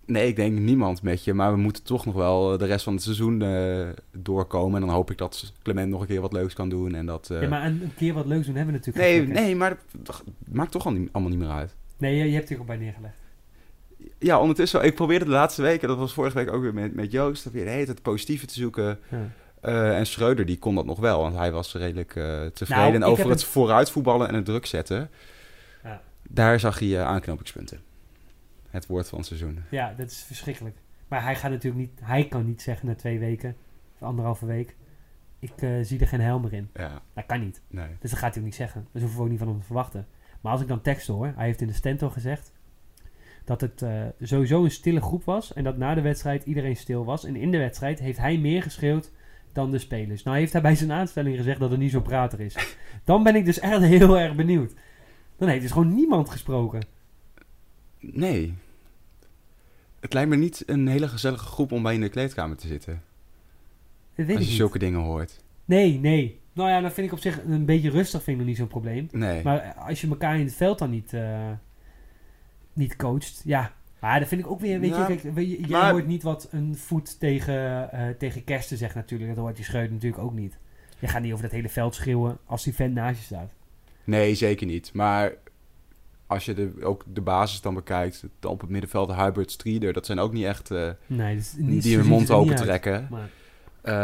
Nee, 0.09 0.29
ik 0.29 0.37
denk 0.37 0.59
niemand 0.59 1.03
met 1.03 1.25
je, 1.25 1.35
maar 1.35 1.53
we 1.53 1.59
moeten 1.59 1.83
toch 1.83 2.05
nog 2.05 2.15
wel 2.15 2.53
eh, 2.53 2.59
de 2.59 2.67
rest 2.67 2.85
van 2.85 2.93
het 2.93 3.03
seizoen 3.03 3.43
eh, 3.43 3.87
doorkomen. 4.13 4.81
En 4.81 4.87
dan 4.87 4.97
hoop 4.97 5.11
ik 5.11 5.19
dat 5.19 5.53
Clement 5.63 5.91
nog 5.91 6.01
een 6.01 6.07
keer 6.07 6.21
wat 6.21 6.33
leuks 6.33 6.55
kan 6.55 6.69
doen. 6.69 6.95
En 6.95 7.07
dat, 7.07 7.31
eh, 7.31 7.43
Ja, 7.43 7.49
maar 7.49 7.65
een, 7.65 7.83
een 7.83 7.95
keer 7.97 8.15
wat 8.15 8.27
leuks 8.27 8.47
doen 8.47 8.55
hebben 8.55 8.75
we 8.75 8.81
natuurlijk 8.81 9.07
nee, 9.07 9.43
nee, 9.43 9.57
maar 9.57 9.69
dat, 9.71 9.79
dat 9.93 10.25
maakt 10.53 10.71
toch 10.71 10.87
al 10.87 10.93
niet, 10.93 11.09
allemaal 11.13 11.31
niet 11.31 11.41
meer 11.41 11.51
uit. 11.51 11.75
Nee, 11.97 12.17
je, 12.17 12.25
je 12.25 12.35
hebt 12.35 12.51
er 12.51 12.61
ook 12.61 12.67
bij 12.67 12.77
neergelegd. 12.77 13.15
Ja, 14.19 14.41
ondertussen, 14.41 14.85
ik 14.85 14.95
probeerde 14.95 15.25
de 15.25 15.31
laatste 15.31 15.63
weken, 15.63 15.89
dat 15.89 15.99
was 15.99 16.13
vorige 16.13 16.37
week 16.37 16.53
ook 16.53 16.63
weer 16.63 16.75
met, 16.75 16.95
met 16.95 17.13
Joost, 17.13 17.51
weer 17.51 17.65
de 17.65 17.71
hele 17.71 17.85
tijd 17.85 17.89
het 17.89 18.03
positieve 18.03 18.47
te 18.47 18.55
zoeken. 18.55 18.99
Ja. 19.09 19.95
En 19.95 20.07
Schreuder, 20.07 20.47
die 20.47 20.59
kon 20.59 20.75
dat 20.75 20.87
nog 20.87 20.99
wel, 20.99 21.21
want 21.21 21.35
hij 21.35 21.53
was 21.53 21.75
redelijk 21.75 22.13
tevreden 22.55 23.01
Nou, 23.01 23.13
over 23.13 23.31
het 23.31 23.45
vooruitvoetballen 23.45 24.29
en 24.29 24.35
het 24.35 24.45
druk 24.45 24.67
zetten. 24.67 25.11
Ja. 25.85 26.03
Daar 26.29 26.61
zag 26.61 26.79
hij 26.79 27.03
aanknopingspunten. 27.03 27.81
Het 28.71 28.87
woord 28.87 29.09
van 29.09 29.19
het 29.19 29.27
seizoen. 29.27 29.59
ja, 29.71 29.95
dat 29.97 30.11
is 30.11 30.23
verschrikkelijk. 30.23 30.77
Maar 31.09 31.23
hij 31.23 31.37
gaat 31.37 31.51
natuurlijk 31.51 31.83
niet, 31.83 32.01
hij 32.03 32.29
kan 32.29 32.47
niet 32.47 32.63
zeggen 32.63 32.87
na 32.87 32.95
twee 32.95 33.19
weken, 33.19 33.57
of 33.95 34.03
anderhalve 34.03 34.47
week, 34.47 34.77
ik 35.39 35.63
eh, 35.63 35.71
zie 35.83 36.01
er 36.01 36.09
geen 36.09 36.21
helm 36.21 36.43
meer 36.43 36.53
in. 36.53 36.71
Ja, 36.75 37.03
Dat 37.15 37.27
kan 37.27 37.41
niet. 37.41 37.63
nee. 37.69 37.89
Dus 38.01 38.11
dat 38.11 38.19
gaat 38.19 38.31
hij 38.31 38.39
ook 38.39 38.45
niet 38.49 38.55
zeggen. 38.57 38.87
Dat 38.93 39.01
hoeven 39.03 39.19
we 39.19 39.25
ook 39.25 39.31
niet 39.31 39.39
van 39.39 39.49
hem 39.49 39.59
te 39.59 39.65
verwachten. 39.65 40.07
Maar 40.41 40.53
als 40.53 40.61
ik 40.61 40.69
dan 40.69 40.81
tekst 40.81 41.07
hoor, 41.07 41.33
hij 41.37 41.47
heeft 41.47 41.61
in 41.61 41.67
de 41.67 41.73
stento 41.73 42.11
gezegd 42.11 42.53
dat 43.45 43.61
het 43.61 43.83
eh, 43.83 44.03
sowieso 44.21 44.65
een 44.65 44.71
stille 44.71 45.01
groep 45.01 45.25
was 45.25 45.53
en 45.53 45.65
dat 45.65 45.77
na 45.77 45.95
de 45.95 46.01
wedstrijd 46.01 46.45
iedereen 46.45 46.77
stil 46.77 47.05
was. 47.05 47.25
En 47.25 47.37
in 47.37 47.51
de 47.51 47.59
wedstrijd 47.59 47.99
heeft 47.99 48.19
hij 48.19 48.39
meer 48.39 48.63
geschreeuwd 48.63 49.11
dan 49.53 49.71
de 49.71 49.79
spelers. 49.79 50.23
Nou 50.23 50.37
heeft 50.37 50.53
hij 50.53 50.63
bij 50.63 50.75
zijn 50.75 50.93
aanstelling 50.93 51.37
gezegd 51.37 51.61
dat 51.61 51.73
er 51.73 51.79
niet 51.79 51.91
zo'n 51.91 52.03
prater 52.03 52.41
is. 52.41 52.77
Dan 53.05 53.23
ben 53.23 53.35
ik 53.37 53.45
dus 53.45 53.59
echt 53.59 53.83
heel 53.83 54.19
erg 54.19 54.35
benieuwd. 54.35 54.75
Dan 55.37 55.49
heeft 55.49 55.63
dus 55.63 55.71
gewoon 55.71 55.95
niemand 55.95 56.31
gesproken. 56.31 56.83
Nee. 58.01 58.55
Het 60.01 60.13
lijkt 60.13 60.31
me 60.31 60.37
niet 60.37 60.63
een 60.67 60.89
hele 60.89 61.09
gezellige 61.09 61.45
groep 61.45 61.73
om 61.73 61.83
bij 61.83 61.95
in 61.95 62.01
de 62.01 62.09
kleedkamer 62.09 62.57
te 62.57 62.67
zitten. 62.67 63.03
Dat 64.15 64.27
weet 64.27 64.29
als 64.29 64.37
ik 64.37 64.43
je 64.43 64.49
niet. 64.49 64.57
zulke 64.59 64.79
dingen 64.79 65.01
hoort. 65.01 65.43
Nee, 65.65 65.99
nee. 65.99 66.41
Nou 66.53 66.71
ja, 66.71 66.81
dan 66.81 66.93
vind 66.93 67.07
ik 67.07 67.13
op 67.13 67.19
zich 67.19 67.45
een 67.45 67.65
beetje 67.65 67.91
rustig 67.91 68.23
vind 68.23 68.31
ik 68.31 68.37
nog 68.37 68.47
niet 68.47 68.57
zo'n 68.57 68.67
probleem. 68.67 69.09
Nee. 69.13 69.43
Maar 69.43 69.75
als 69.75 70.01
je 70.01 70.09
elkaar 70.09 70.39
in 70.39 70.45
het 70.45 70.55
veld 70.55 70.79
dan 70.79 70.91
niet, 70.91 71.13
eh, 71.13 71.51
niet 72.73 72.97
coacht, 72.97 73.43
ja. 73.45 73.73
Maar 74.01 74.19
dat 74.21 74.29
vind 74.29 74.41
ik 74.41 74.51
ook 74.51 74.61
weer, 74.61 74.81
weet 74.81 74.91
Ja, 74.91 75.09
je, 75.09 75.17
kijk, 75.21 75.37
je, 75.37 75.47
jij 75.61 75.69
maar- 75.69 75.91
hoort 75.91 76.07
niet 76.07 76.23
wat 76.23 76.49
een 76.51 76.77
voet 76.77 77.21
tegen, 77.21 77.91
eh 77.93 78.09
tegen 78.19 78.45
Kersten 78.45 78.77
zegt 78.77 78.95
natuurlijk. 78.95 79.31
Dat 79.35 79.39
hoort 79.45 79.57
die 79.57 79.65
Schreuder 79.65 79.93
natuurlijk 79.93 80.23
ook 80.23 80.33
niet. 80.35 80.59
Je 80.99 81.09
gaat 81.09 81.23
niet 81.23 81.33
over 81.33 81.45
dat 81.45 81.53
hele 81.53 81.69
veld 81.69 81.95
schreeuwen 81.95 82.39
als 82.45 82.65
die 82.65 82.75
vent 82.75 82.95
naast 82.95 83.19
je 83.19 83.25
staat. 83.25 83.53
Nee, 84.05 84.35
zeker 84.35 84.67
niet. 84.67 84.93
Maar 84.93 85.33
als 86.29 86.45
je 86.45 86.55
de, 86.55 86.73
ook 86.83 87.05
de 87.07 87.21
basis 87.21 87.61
dan 87.61 87.75
bekijkt, 87.75 88.25
dan 88.41 88.51
op 88.51 88.61
het 88.61 88.71
middenveld 88.71 89.15
Hubert, 89.15 89.51
Strieder, 89.51 89.93
dat 89.93 90.07
zijn 90.07 90.19
ook 90.19 90.33
niet 90.33 90.45
echt 90.45 90.71
eh, 90.71 90.91
Nee, 91.07 91.37
dus 91.37 91.51
die 91.53 91.65
niet, 91.65 91.85
hun 91.85 92.07
mond 92.07 92.21
niet 92.21 92.31
open 92.31 92.57
trekken. 92.57 93.07
Maar, 93.11 93.29
Eh, 93.83 93.95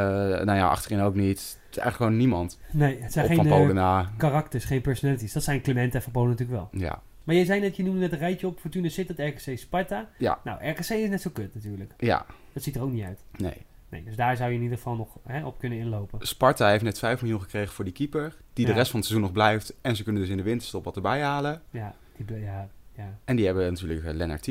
nou 0.45 0.59
ja, 0.59 0.69
achterin 0.69 1.00
ook 1.00 1.14
niet. 1.14 1.28
Het 1.38 1.38
is 1.71 1.76
eigenlijk 1.83 1.97
gewoon 1.97 2.16
niemand. 2.16 2.59
nee, 2.73 3.00
het 3.00 3.12
zijn 3.12 3.25
Op 3.25 3.31
geen 3.31 3.49
van 3.49 3.78
eh, 3.78 4.07
karakters, 4.16 4.64
geen 4.64 4.81
personalities. 4.81 5.33
Dat 5.33 5.43
zijn 5.43 5.62
Clement 5.62 5.95
en 5.95 6.02
Van 6.02 6.12
Polen 6.12 6.31
natuurlijk 6.31 6.59
wel. 6.59 6.81
Ja. 6.81 7.02
Maar 7.25 7.35
je 7.35 7.45
zei 7.45 7.61
net, 7.61 7.76
je 7.76 7.83
noemde 7.83 8.00
net 8.00 8.12
een 8.12 8.19
rijtje 8.19 8.47
op. 8.47 8.61
Fortuna 8.61 8.88
zit 8.88 9.09
het 9.09 9.19
RKC 9.19 9.59
Sparta. 9.59 10.09
Ja. 10.19 10.38
Nou, 10.45 10.69
RKC 10.69 10.78
is 10.78 11.09
net 11.09 11.21
zo 11.21 11.31
kut 11.31 11.54
natuurlijk. 11.54 11.93
ja, 11.99 12.26
Dat 12.52 12.62
ziet 12.62 12.76
er 12.76 12.83
ook 12.83 12.93
niet 12.93 13.04
uit. 13.04 13.21
nee. 13.37 13.57
Nee, 13.88 14.04
dus 14.04 14.16
daar 14.16 14.37
zou 14.37 14.50
je 14.50 14.57
in 14.57 14.62
ieder 14.62 14.76
geval 14.76 14.97
nog 14.97 15.09
hè, 15.26 15.47
op 15.47 15.59
kunnen 15.59 15.78
inlopen. 15.78 16.26
Sparta 16.26 16.69
heeft 16.69 16.83
net 16.85 16.99
5 16.99 17.23
miljoen 17.23 17.40
gekregen 17.40 17.75
voor 17.75 17.85
die 17.85 17.93
keeper. 17.93 18.37
Die 18.52 18.66
de 18.66 18.73
rest 18.73 18.90
van 18.90 18.99
het 19.00 19.09
seizoen 19.09 19.21
nog 19.28 19.33
blijft. 19.33 19.75
En 19.81 19.97
ze 19.97 20.02
kunnen 20.02 20.23
dus 20.23 20.31
in 20.31 20.37
de 20.37 20.43
winterstop 20.43 20.85
wat 20.85 20.97
erbij 20.97 21.23
halen. 21.23 21.62
Ja, 21.71 21.95
die, 22.16 22.40
ja, 22.40 22.68
ja, 22.97 23.18
En 23.25 23.37
die 23.37 23.47
hebben 23.47 23.73
natuurlijk 23.73 24.04
uh, 24.04 24.12
Lennart 24.12 24.42
T. 24.42 24.49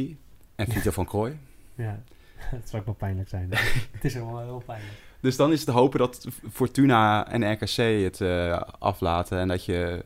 En 0.56 0.68
Vito 0.68 0.92
van 0.92 1.06
Krooi. 1.06 1.40
ja. 1.76 2.04
Het 2.44 2.70
zou 2.70 2.80
ook 2.82 2.86
wel 2.86 2.96
pijnlijk 2.96 3.30
zijn. 3.30 3.50
het 3.92 4.04
is 4.06 4.16
allemaal 4.16 4.42
heel 4.42 4.64
pijnlijk. 4.66 4.94
Dus 5.20 5.36
dan 5.36 5.52
is 5.52 5.58
het 5.58 5.68
te 5.68 5.74
hopen 5.74 6.00
dat 6.00 6.28
Fortuna 6.52 7.28
en 7.32 7.52
RKC 7.52 7.76
het 8.04 8.22
eh, 8.22 8.62
aflaten. 8.80 9.40
En 9.40 9.48
dat, 9.48 9.66
je, 9.66 10.04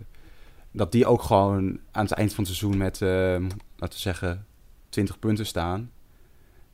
dat 0.72 0.92
die 0.92 1.06
ook 1.06 1.22
gewoon 1.22 1.80
aan 1.92 2.04
het 2.04 2.14
eind 2.14 2.34
van 2.34 2.44
het 2.44 2.54
seizoen 2.54 2.78
met, 2.78 3.02
eh, 3.02 3.10
laten 3.76 3.96
we 3.96 3.98
zeggen, 3.98 4.46
20 4.90 5.20
punten 5.20 5.46
staan. 5.46 5.92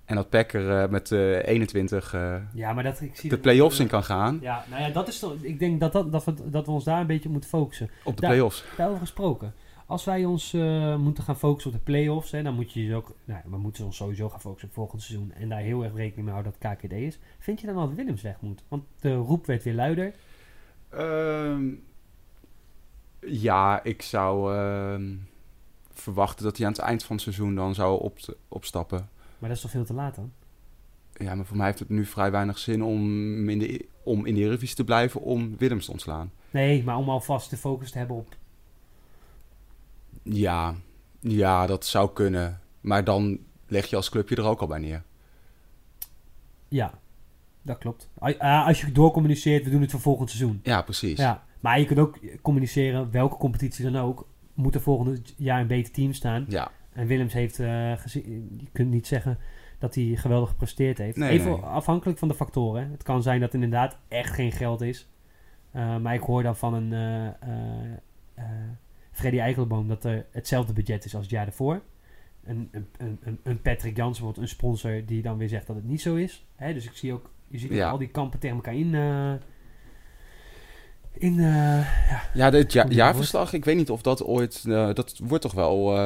En 0.06 0.16
dat 0.16 0.30
Peck 0.30 0.54
er 0.54 0.82
eh, 0.84 0.90
met 0.90 1.12
eh 1.12 1.48
21 1.48 2.14
eh, 2.14 2.36
Ja, 2.54 2.74
maar 2.74 2.84
dat 2.84 3.02
ik 3.02 3.16
zie 3.16 3.30
de 3.30 3.38
play-offs 3.38 3.80
in 3.80 3.88
kan 3.88 4.04
gaan. 4.04 4.38
Ja, 4.42 4.66
nou 4.70 4.82
ja, 4.82 4.90
dat 4.90 5.08
is 5.08 5.20
toch. 5.20 5.34
Ik 5.42 5.60
denk 5.60 5.80
dat, 5.80 5.94
dat, 5.94 6.12
dat, 6.12 6.24
we, 6.24 6.50
dat 6.50 6.66
we 6.66 6.72
ons 6.72 6.84
daar 6.84 7.00
een 7.02 7.08
beetje 7.08 7.26
op 7.26 7.32
moeten 7.32 7.50
focussen. 7.50 7.90
Op 8.04 8.16
de 8.16 8.22
Daar- 8.22 8.30
play-offs. 8.30 8.64
Daarover 8.78 9.02
gesproken. 9.02 9.54
Als 9.86 10.06
wij 10.06 10.26
ons 10.26 10.54
eh, 10.54 10.98
moeten 10.98 11.24
gaan 11.24 11.38
focussen 11.38 11.72
op 11.72 11.78
de 11.78 11.84
play-offs, 11.84 12.32
hè, 12.32 12.44
dan 12.44 12.56
moet 12.56 12.72
je 12.72 12.86
dus 12.86 12.96
ook. 12.96 13.16
Nou, 13.26 13.42
we 13.46 13.58
moeten 13.58 13.86
ons 13.86 13.96
sowieso 13.96 14.30
gaan 14.30 14.42
focussen 14.42 14.70
op 14.70 14.76
volgend 14.76 15.02
seizoen. 15.02 15.32
En 15.32 15.50
daar 15.50 15.60
heel 15.60 15.84
erg 15.84 15.94
rekening 15.94 16.26
mee 16.26 16.34
houden 16.34 16.54
dat 16.60 16.76
KKD 16.76 16.92
is. 16.92 17.20
Vind 17.40 17.60
je 17.62 17.68
dan 17.68 17.76
dat 17.76 17.94
Willems 17.94 18.22
weg 18.22 18.36
moet? 18.40 18.64
Want 18.68 18.84
de 19.00 19.16
roep 19.16 19.46
werd 19.46 19.64
weer 19.64 19.74
luider. 19.74 20.14
Ehm, 20.90 21.70
ja, 23.20 23.84
ik 23.84 24.02
zou 24.02 24.56
ehm, 24.56 25.16
verwachten 25.94 26.44
dat 26.44 26.58
hij 26.58 26.66
aan 26.66 26.72
het 26.72 26.82
eind 26.82 27.04
van 27.04 27.16
het 27.16 27.24
seizoen 27.24 27.56
dan 27.56 27.76
zou 27.76 28.02
op, 28.02 28.18
opstappen. 28.48 29.10
Maar 29.38 29.50
dat 29.50 29.58
is 29.58 29.64
toch 29.64 29.72
veel 29.72 29.86
te 29.86 29.94
laat 29.94 30.16
dan? 30.16 30.32
Ja, 31.14 31.36
maar 31.36 31.46
voor 31.46 31.58
mij 31.58 31.66
heeft 31.66 31.80
het 31.80 31.90
nu 31.90 32.06
vrij 32.06 32.32
weinig 32.32 32.58
zin 32.58 32.84
om 32.84 33.50
in 33.50 33.60
de, 33.60 33.86
om 34.04 34.26
in 34.26 34.36
de 34.36 34.42
Eredivisie 34.42 34.76
te 34.76 34.84
blijven 34.84 35.22
om 35.22 35.58
Willems 35.58 35.86
te 35.86 35.92
ontslaan. 35.92 36.32
Nee, 36.50 36.84
maar 36.84 36.98
om 36.98 37.10
alvast 37.10 37.50
de 37.50 37.58
focus 37.58 37.92
te 37.92 37.98
hebben 37.98 38.16
op. 38.16 38.36
Ja, 40.24 40.76
ja, 41.20 41.66
dat 41.68 41.86
zou 41.86 42.14
kunnen. 42.14 42.60
Maar 42.82 43.04
dan 43.04 43.40
leg 43.68 43.86
je 43.86 43.96
als 43.96 44.10
clubje 44.10 44.36
er 44.36 44.44
ook 44.44 44.62
al 44.62 44.68
bij 44.68 44.80
neer. 44.80 45.04
Ja, 46.68 46.94
dat 47.62 47.78
klopt. 47.78 48.10
Ah, 48.18 48.68
Als 48.68 48.82
je 48.82 48.92
doorcommuniceert, 48.92 49.64
we 49.64 49.70
doen 49.70 49.82
het 49.82 49.92
voor 49.92 50.00
volgend 50.00 50.30
seizoen. 50.30 50.60
Ja, 50.64 50.82
precies. 50.82 51.18
Ja, 51.18 51.44
maar 51.60 51.80
je 51.80 51.86
kunt 51.86 52.00
ook 52.00 52.20
communiceren, 52.42 53.12
welke 53.12 53.38
competitie 53.38 53.92
dan 53.92 54.02
ook, 54.02 54.28
moet 54.54 54.76
er 54.76 54.82
volgend 54.82 55.34
jaar 55.38 55.60
een 55.62 55.68
beter 55.68 55.94
team 55.94 56.14
staan. 56.14 56.46
Ja, 56.48 56.72
En 56.94 57.08
Willems 57.08 57.34
heeft 57.34 57.60
eh, 57.60 57.92
gezien, 57.98 58.56
je 58.60 58.68
kunt 58.72 58.90
niet 58.90 59.08
zeggen 59.08 59.38
dat 59.80 59.96
hij 59.96 60.04
geweldig 60.16 60.50
gepresteerd 60.50 60.98
heeft. 60.98 61.18
Nee, 61.18 61.30
Even 61.30 61.52
nee. 61.52 61.60
afhankelijk 61.60 62.20
van 62.20 62.28
de 62.28 62.34
factoren. 62.34 62.92
Het 62.92 63.04
kan 63.04 63.22
zijn 63.24 63.40
dat 63.40 63.50
er 63.50 63.56
inderdaad 63.56 63.98
echt 64.08 64.34
geen 64.34 64.52
geld 64.52 64.82
is. 64.82 65.08
Uh, 65.76 65.98
maar 65.98 66.14
ik 66.14 66.22
hoor 66.22 66.44
dan 66.44 66.56
van 66.56 66.74
een 66.74 66.92
uh, 66.92 68.44
Freddy 69.14 69.40
Eichelboom 69.40 69.88
dat 69.88 70.04
er 70.04 70.26
hetzelfde 70.32 70.74
budget 70.74 71.06
is 71.06 71.14
als 71.14 71.22
het 71.24 71.32
jaar 71.32 71.46
ervoor. 71.48 71.82
Een, 72.44 72.70
een, 72.72 72.88
een, 73.24 73.40
een 73.44 73.62
Patrick 73.62 73.98
Jansen, 73.98 74.24
wordt 74.24 74.38
een 74.38 74.48
sponsor 74.48 75.06
die 75.06 75.22
dan 75.22 75.38
weer 75.38 75.50
zegt 75.50 75.68
dat 75.68 75.76
het 75.76 75.86
niet 75.86 76.02
zo 76.02 76.16
is. 76.16 76.46
Hè, 76.56 76.74
dus 76.74 76.86
ik 76.86 76.92
zie 76.96 77.14
ook, 77.14 77.30
je 77.48 77.58
ziet 77.58 77.70
ook 77.72 77.76
Ja. 77.78 77.90
al 77.90 77.98
die 77.98 78.08
kampen 78.08 78.40
tegen 78.40 78.56
elkaar 78.56 78.76
in. 78.76 78.96
eh, 78.96 79.34
in 81.14 81.40
eh, 81.40 81.88
ja, 82.34 82.50
die 82.50 82.86
jaarverslag, 82.90 83.54
ik 83.54 83.66
weet 83.66 83.76
niet 83.76 83.90
of 83.90 84.02
dat 84.02 84.24
ooit... 84.24 84.64
eh, 84.68 84.94
dat 84.94 85.20
wordt 85.24 85.44
toch 85.44 85.54
wel 85.54 85.98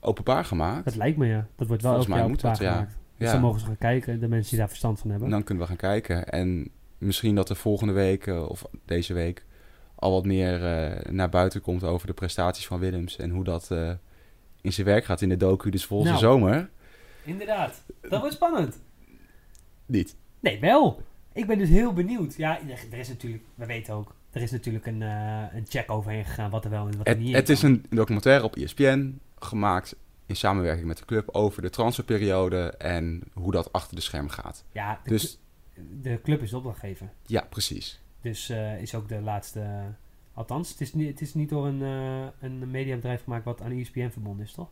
openbaar 0.00 0.44
gemaakt? 0.44 0.84
dat 0.84 0.96
lijkt 0.96 1.16
me 1.18 1.26
ja. 1.26 1.46
Dat 1.56 1.66
wordt 1.66 1.82
wel 1.82 1.92
Volgens 1.92 2.14
mij 2.14 2.26
moet 2.28 2.40
dat, 2.40 2.50
openbaar 2.52 2.72
ja. 2.74 2.78
gemaakt. 2.78 2.98
Dus 3.16 3.26
Ja. 3.26 3.32
dan 3.32 3.42
mogen 3.42 3.60
ze 3.60 3.66
gaan 3.66 3.78
kijken, 3.78 4.20
de 4.20 4.28
mensen 4.28 4.50
die 4.50 4.58
daar 4.58 4.68
verstand 4.68 4.98
van 5.00 5.10
hebben. 5.10 5.30
Dan 5.30 5.42
kunnen 5.44 5.62
we 5.64 5.68
gaan 5.68 5.78
kijken. 5.78 6.28
En 6.28 6.70
misschien 6.98 7.34
dat 7.34 7.50
er 7.50 7.56
volgende 7.56 7.92
week, 7.92 8.26
of 8.26 8.64
deze 8.84 9.14
week, 9.14 9.44
al 9.98 10.10
wat 10.12 10.24
meer 10.24 10.64
eh, 10.64 11.12
naar 11.12 11.28
buiten 11.28 11.60
komt 11.60 11.84
over 11.84 12.06
de 12.06 12.12
prestaties 12.12 12.66
van 12.66 12.78
Willems. 12.78 13.16
En 13.16 13.30
hoe 13.30 13.44
dat 13.44 13.70
eh, 13.70 13.92
in 14.60 14.72
zijn 14.72 14.86
werk 14.86 15.04
gaat 15.04 15.20
in 15.20 15.28
de 15.28 15.36
docu, 15.36 15.70
dus 15.70 15.84
volgende 15.84 16.12
Nou. 16.12 16.24
zomer. 16.24 16.70
Inderdaad. 17.24 17.82
Dat 18.00 18.20
wordt 18.20 18.34
spannend. 18.34 18.80
Niet. 19.86 20.16
Nee, 20.40 20.60
wel. 20.60 21.02
Ik 21.32 21.46
ben 21.46 21.58
dus 21.58 21.68
heel 21.68 21.92
benieuwd. 21.92 22.34
Ja, 22.36 22.58
er 22.90 22.98
is 22.98 23.08
natuurlijk, 23.08 23.42
we 23.54 23.66
weten 23.66 23.94
ook, 23.94 24.14
er 24.30 24.42
is 24.42 24.50
natuurlijk 24.50 24.86
een, 24.86 25.02
eh, 25.02 25.42
een 25.52 25.64
check 25.68 25.90
overheen 25.90 26.24
gegaan 26.24 26.50
wat 26.50 26.64
er 26.64 26.70
wel 26.70 26.86
en 26.86 26.96
wat 26.96 27.06
er 27.06 27.12
Het, 27.12 27.22
niet 27.22 27.34
het 27.34 27.48
is 27.48 27.62
een 27.62 27.84
documentaire 27.90 28.44
op 28.44 28.56
ESPN, 28.56 29.20
gemaakt 29.38 29.96
in 30.26 30.36
samenwerking 30.36 30.86
met 30.86 30.98
de 30.98 31.04
club 31.04 31.28
over 31.32 31.62
de 31.62 31.70
transferperiode 31.70 32.68
en 32.78 33.22
hoe 33.34 33.52
dat 33.52 33.72
achter 33.72 33.96
de 33.96 34.02
schermen 34.02 34.30
gaat. 34.32 34.64
Ja, 34.72 35.00
de, 35.02 35.08
Dus 35.10 35.38
de 36.02 36.20
club 36.22 36.42
is 36.42 36.52
opdrachtgever. 36.54 37.08
ja, 37.26 37.46
precies. 37.50 38.00
Dus 38.28 38.48
eh, 38.48 38.80
is 38.80 38.94
ook 38.94 39.08
de 39.08 39.20
laatste... 39.20 39.66
althans, 40.34 40.70
het 40.70 40.80
is, 40.80 40.94
niet, 40.94 41.08
het 41.08 41.20
is 41.20 41.34
niet 41.34 41.48
door 41.48 41.66
een, 41.66 41.82
eh 41.82 42.26
een 42.48 42.70
mediabedrijf 42.70 43.22
gemaakt 43.22 43.44
wat 43.44 43.60
aan 43.62 43.70
ESPN 43.72 44.08
verbonden 44.08 44.44
is, 44.44 44.52
toch? 44.52 44.68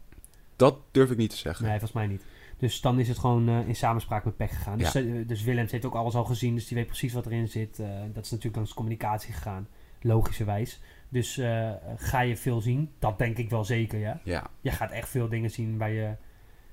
Dat 0.56 0.76
durf 0.90 1.10
ik 1.10 1.16
niet 1.16 1.30
te 1.30 1.36
zeggen. 1.36 1.62
Nee, 1.62 1.72
volgens 1.78 1.92
mij 1.92 2.06
niet. 2.06 2.22
Dus 2.58 2.80
dan 2.80 2.98
is 2.98 3.08
het 3.08 3.18
gewoon 3.18 3.48
eh, 3.48 3.68
in 3.68 3.76
samenspraak 3.76 4.24
met 4.24 4.36
PEC 4.36 4.50
gegaan. 4.50 4.78
Dus, 4.78 4.92
Ja. 4.92 5.00
eh, 5.00 5.26
dus 5.28 5.42
Willems 5.42 5.72
heeft 5.72 5.84
ook 5.84 5.94
alles 5.94 6.14
al 6.14 6.24
gezien, 6.24 6.54
dus 6.54 6.66
die 6.66 6.76
weet 6.76 6.86
precies 6.86 7.12
wat 7.12 7.26
erin 7.26 7.48
zit. 7.48 7.78
Eh, 7.78 7.88
dat 8.12 8.24
is 8.24 8.30
natuurlijk 8.30 8.56
langs 8.56 8.74
communicatie 8.74 9.32
gegaan, 9.32 9.68
logischerwijs. 10.00 10.80
Dus 11.08 11.38
eh, 11.38 11.70
ga 11.96 12.20
je 12.20 12.36
veel 12.36 12.60
zien? 12.60 12.90
Dat 12.98 13.18
denk 13.18 13.36
ik 13.38 13.50
wel 13.50 13.64
zeker, 13.64 13.98
ja. 13.98 14.20
Ja, 14.24 14.50
Je 14.60 14.70
gaat 14.70 14.90
echt 14.90 15.08
veel 15.08 15.28
dingen 15.28 15.50
zien 15.50 15.78
waar 15.78 15.90
je... 15.90 16.08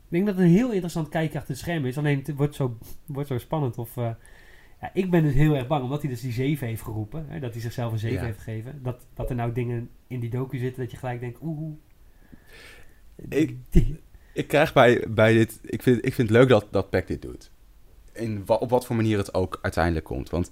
Ik 0.07 0.19
denk 0.19 0.25
dat 0.25 0.35
het 0.35 0.45
een 0.45 0.57
heel 0.59 0.71
interessant 0.71 1.09
kijkje 1.09 1.37
achter 1.37 1.53
het 1.53 1.61
scherm 1.63 1.85
is. 1.85 1.97
Alleen 1.97 2.17
het 2.17 2.35
wordt 2.35 2.55
zo, 2.55 2.77
wordt 3.05 3.27
zo 3.27 3.37
spannend. 3.37 3.77
Of, 3.77 3.97
eh, 3.97 4.09
ja, 4.83 4.91
ik 4.93 5.09
ben 5.11 5.23
dus 5.23 5.33
heel 5.33 5.55
erg 5.55 5.67
bang, 5.67 5.83
omdat 5.83 6.01
hij 6.01 6.09
dus 6.09 6.21
die 6.21 6.31
7 6.31 6.67
heeft 6.67 6.81
geroepen. 6.81 7.25
Hè, 7.27 7.39
dat 7.39 7.51
hij 7.53 7.61
zichzelf 7.61 7.91
een 7.91 7.99
7 7.99 8.17
Ja. 8.19 8.23
heeft 8.25 8.37
gegeven. 8.37 8.79
Dat, 8.83 9.05
dat 9.13 9.29
er 9.29 9.35
nou 9.35 9.51
dingen 9.53 9.89
in 10.07 10.19
die 10.19 10.29
docu 10.29 10.57
zitten 10.57 10.81
dat 10.81 10.91
je 10.91 10.97
gelijk 10.97 11.19
denkt... 11.19 11.39
Oeh. 11.41 11.75
Ik- 13.29 13.57
ik 14.33 14.47
krijg 14.47 14.73
bij, 14.73 15.05
bij 15.09 15.33
dit... 15.33 15.59
Ik 15.63 15.83
vind, 15.83 16.05
ik 16.05 16.13
vind 16.13 16.29
het 16.29 16.37
leuk 16.37 16.49
dat, 16.49 16.67
dat 16.71 16.89
PEC 16.89 17.07
dit 17.07 17.21
doet. 17.21 17.51
In, 18.13 18.43
op 18.45 18.69
wat 18.69 18.85
voor 18.85 18.95
manier 18.95 19.17
het 19.17 19.33
ook 19.33 19.59
uiteindelijk 19.61 20.05
komt. 20.05 20.29
Want 20.29 20.51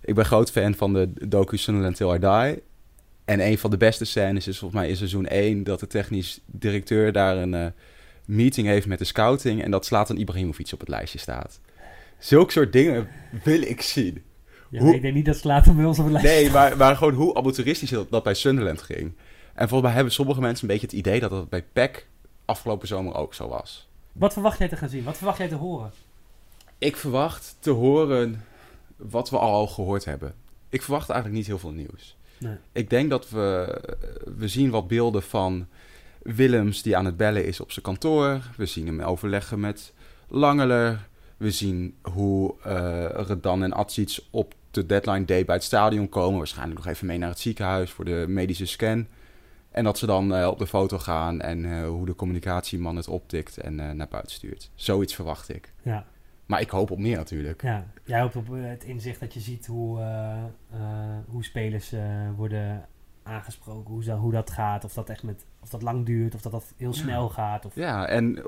ik 0.00 0.14
ben 0.14 0.24
groot 0.24 0.50
fan 0.50 0.74
van 0.74 0.92
de 0.92 1.28
docu 1.28 1.56
Sunderland 1.56 1.96
Till 1.96 2.14
I 2.14 2.18
Die. 2.18 2.62
En 3.24 3.40
een 3.46 3.58
van 3.58 3.70
de 3.70 3.76
beste 3.76 4.04
scènes 4.04 4.46
is 4.48 4.58
volgens 4.58 4.80
mij 4.80 4.90
in 4.90 4.96
seizoen 4.96 5.26
1... 5.26 5.64
dat 5.64 5.80
de 5.80 5.86
technisch 5.86 6.40
directeur 6.46 7.12
daar 7.12 7.36
een 7.36 7.54
eh, 7.54 7.66
meeting 8.24 8.66
heeft 8.66 8.86
met 8.86 8.98
de 8.98 9.04
scouting... 9.04 9.62
en 9.62 9.70
dat 9.70 9.86
Zlatan 9.86 10.16
Ibrahimovic 10.16 10.70
op 10.72 10.80
het 10.80 10.88
lijstje 10.88 11.18
staat. 11.18 11.60
Zulke 12.22 12.52
soort 12.52 12.72
dingen 12.72 13.08
wil 13.44 13.60
ik 13.62 13.82
zien. 13.82 14.22
Ja, 14.70 14.78
Hoe- 14.78 14.86
maar 14.86 14.94
ik 14.96 15.02
denk 15.02 15.14
niet 15.14 15.24
dat 15.24 15.36
ze 15.36 15.46
later 15.46 15.74
bij 15.76 15.84
ons 15.84 15.98
op 15.98 16.04
het 16.04 16.12
lijstje 16.12 16.34
Nee, 16.42 16.50
maar, 16.50 16.76
maar 16.76 16.96
gewoon 16.96 17.14
hoe 17.14 17.34
amateuristisch 17.34 17.90
dat, 17.90 18.10
dat 18.10 18.22
bij 18.22 18.34
Sunderland 18.34 18.82
ging. 18.82 19.12
En 19.54 19.68
volgens 19.68 19.82
mij 19.82 19.92
hebben 19.92 20.12
sommige 20.12 20.40
mensen 20.40 20.62
een 20.68 20.74
beetje 20.74 20.86
het 20.86 20.96
idee 20.96 21.20
dat 21.20 21.30
dat 21.30 21.48
bij 21.48 21.62
PEC 21.72 22.06
afgelopen 22.44 22.88
zomer 22.88 23.14
ook 23.14 23.34
zo 23.34 23.48
was. 23.48 23.88
Wat 24.12 24.32
verwacht 24.32 24.58
jij 24.58 24.68
te 24.68 24.76
gaan 24.76 24.88
zien? 24.88 25.04
Wat 25.04 25.16
verwacht 25.16 25.38
jij 25.38 25.48
te 25.48 25.54
horen? 25.54 25.92
Ik 26.78 26.96
verwacht 26.96 27.56
te 27.58 27.70
horen 27.70 28.44
wat 28.96 29.30
we 29.30 29.38
al 29.38 29.66
gehoord 29.66 30.04
hebben. 30.04 30.34
Ik 30.68 30.82
verwacht 30.82 31.08
eigenlijk 31.10 31.38
niet 31.38 31.48
heel 31.48 31.58
veel 31.58 31.72
nieuws. 31.72 32.16
Nee. 32.38 32.56
Ik 32.72 32.90
denk 32.90 33.10
dat 33.10 33.30
we, 33.30 33.80
we 34.36 34.48
zien 34.48 34.70
wat 34.70 34.88
beelden 34.88 35.22
van 35.22 35.66
Willems 36.22 36.82
die 36.82 36.96
aan 36.96 37.04
het 37.04 37.16
bellen 37.16 37.44
is 37.46 37.60
op 37.60 37.72
zijn 37.72 37.84
kantoor. 37.84 38.40
We 38.56 38.66
zien 38.66 38.86
hem 38.86 39.00
overleggen 39.00 39.60
met 39.60 39.92
Langeler. 40.28 41.08
We 41.42 41.50
zien 41.50 41.94
hoe 42.02 42.54
eh 42.64 43.04
Redan 43.26 43.62
en 43.62 43.72
Atsic 43.72 44.18
op 44.30 44.54
de 44.70 44.86
deadline 44.86 45.24
day 45.24 45.44
bij 45.44 45.54
het 45.54 45.64
stadion 45.64 46.08
komen. 46.08 46.38
Waarschijnlijk 46.38 46.78
nog 46.78 46.88
even 46.88 47.06
mee 47.06 47.18
naar 47.18 47.28
het 47.28 47.38
ziekenhuis 47.38 47.90
voor 47.90 48.04
de 48.04 48.24
medische 48.28 48.66
scan. 48.66 49.06
En 49.70 49.84
dat 49.84 49.98
ze 49.98 50.06
dan 50.06 50.34
eh, 50.34 50.46
op 50.46 50.58
de 50.58 50.66
foto 50.66 50.98
gaan 50.98 51.40
en 51.40 51.64
eh, 51.72 51.88
hoe 51.88 52.06
de 52.06 52.14
communicatieman 52.14 52.96
het 52.96 53.08
optikt 53.08 53.56
en 53.58 53.74
naar 53.74 54.08
buiten 54.10 54.32
stuurt. 54.32 54.70
Zoiets 54.74 55.14
verwacht 55.14 55.48
ik. 55.54 55.72
Ja, 55.82 56.06
Maar 56.46 56.60
ik 56.60 56.70
hoop 56.70 56.90
op 56.90 56.98
meer 56.98 57.16
natuurlijk. 57.16 57.62
ja. 57.62 57.86
jij 58.04 58.20
hoopt 58.20 58.36
op 58.36 58.46
het 58.50 58.84
inzicht 58.84 59.20
dat 59.20 59.34
je 59.34 59.40
ziet 59.40 59.66
hoe, 59.66 60.00
hoe 61.28 61.44
spelers 61.44 61.92
worden 62.36 62.86
aangesproken. 63.22 63.92
Hoe, 63.92 64.02
ze- 64.02 64.12
hoe 64.12 64.32
dat 64.32 64.50
gaat. 64.50 64.84
Of 64.84 64.92
dat 64.94 65.08
echt 65.08 65.22
met, 65.22 65.44
of 65.60 65.68
dat 65.68 65.82
lang 65.82 66.06
duurt. 66.06 66.34
Of 66.34 66.40
dat 66.40 66.52
dat 66.52 66.72
heel 66.76 66.90
Ja. 66.92 66.96
snel 66.96 67.28
gaat. 67.28 67.64
Of, 67.64 67.74
Ja, 67.74 68.06
en 68.06 68.46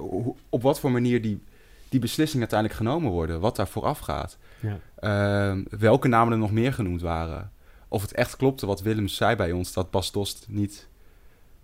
op 0.49 0.63
wat 0.63 0.81
voor 0.81 0.91
manier 0.91 1.23
die, 1.23 1.43
die 1.89 2.01
beslissingen 2.01 2.49
uiteindelijk 2.51 2.81
genomen 2.81 3.11
worden. 3.11 3.41
Wat 3.41 3.57
daar 3.57 3.69
vooraf 3.69 3.99
gaat. 3.99 4.39
Ja. 4.61 4.79
Ehm, 4.97 5.65
welke 5.79 6.09
namen 6.09 6.33
er 6.33 6.39
nog 6.39 6.53
meer 6.53 6.73
genoemd 6.73 7.01
waren. 7.01 7.53
Of 7.89 8.03
het 8.03 8.13
echt 8.13 8.37
klopte 8.37 8.67
wat 8.67 8.83
Willems 8.83 9.17
zei 9.17 9.37
bij 9.37 9.53
ons. 9.53 9.73
Dat 9.73 9.91
Bas 9.91 10.13
Dost 10.13 10.47
niet 10.49 10.89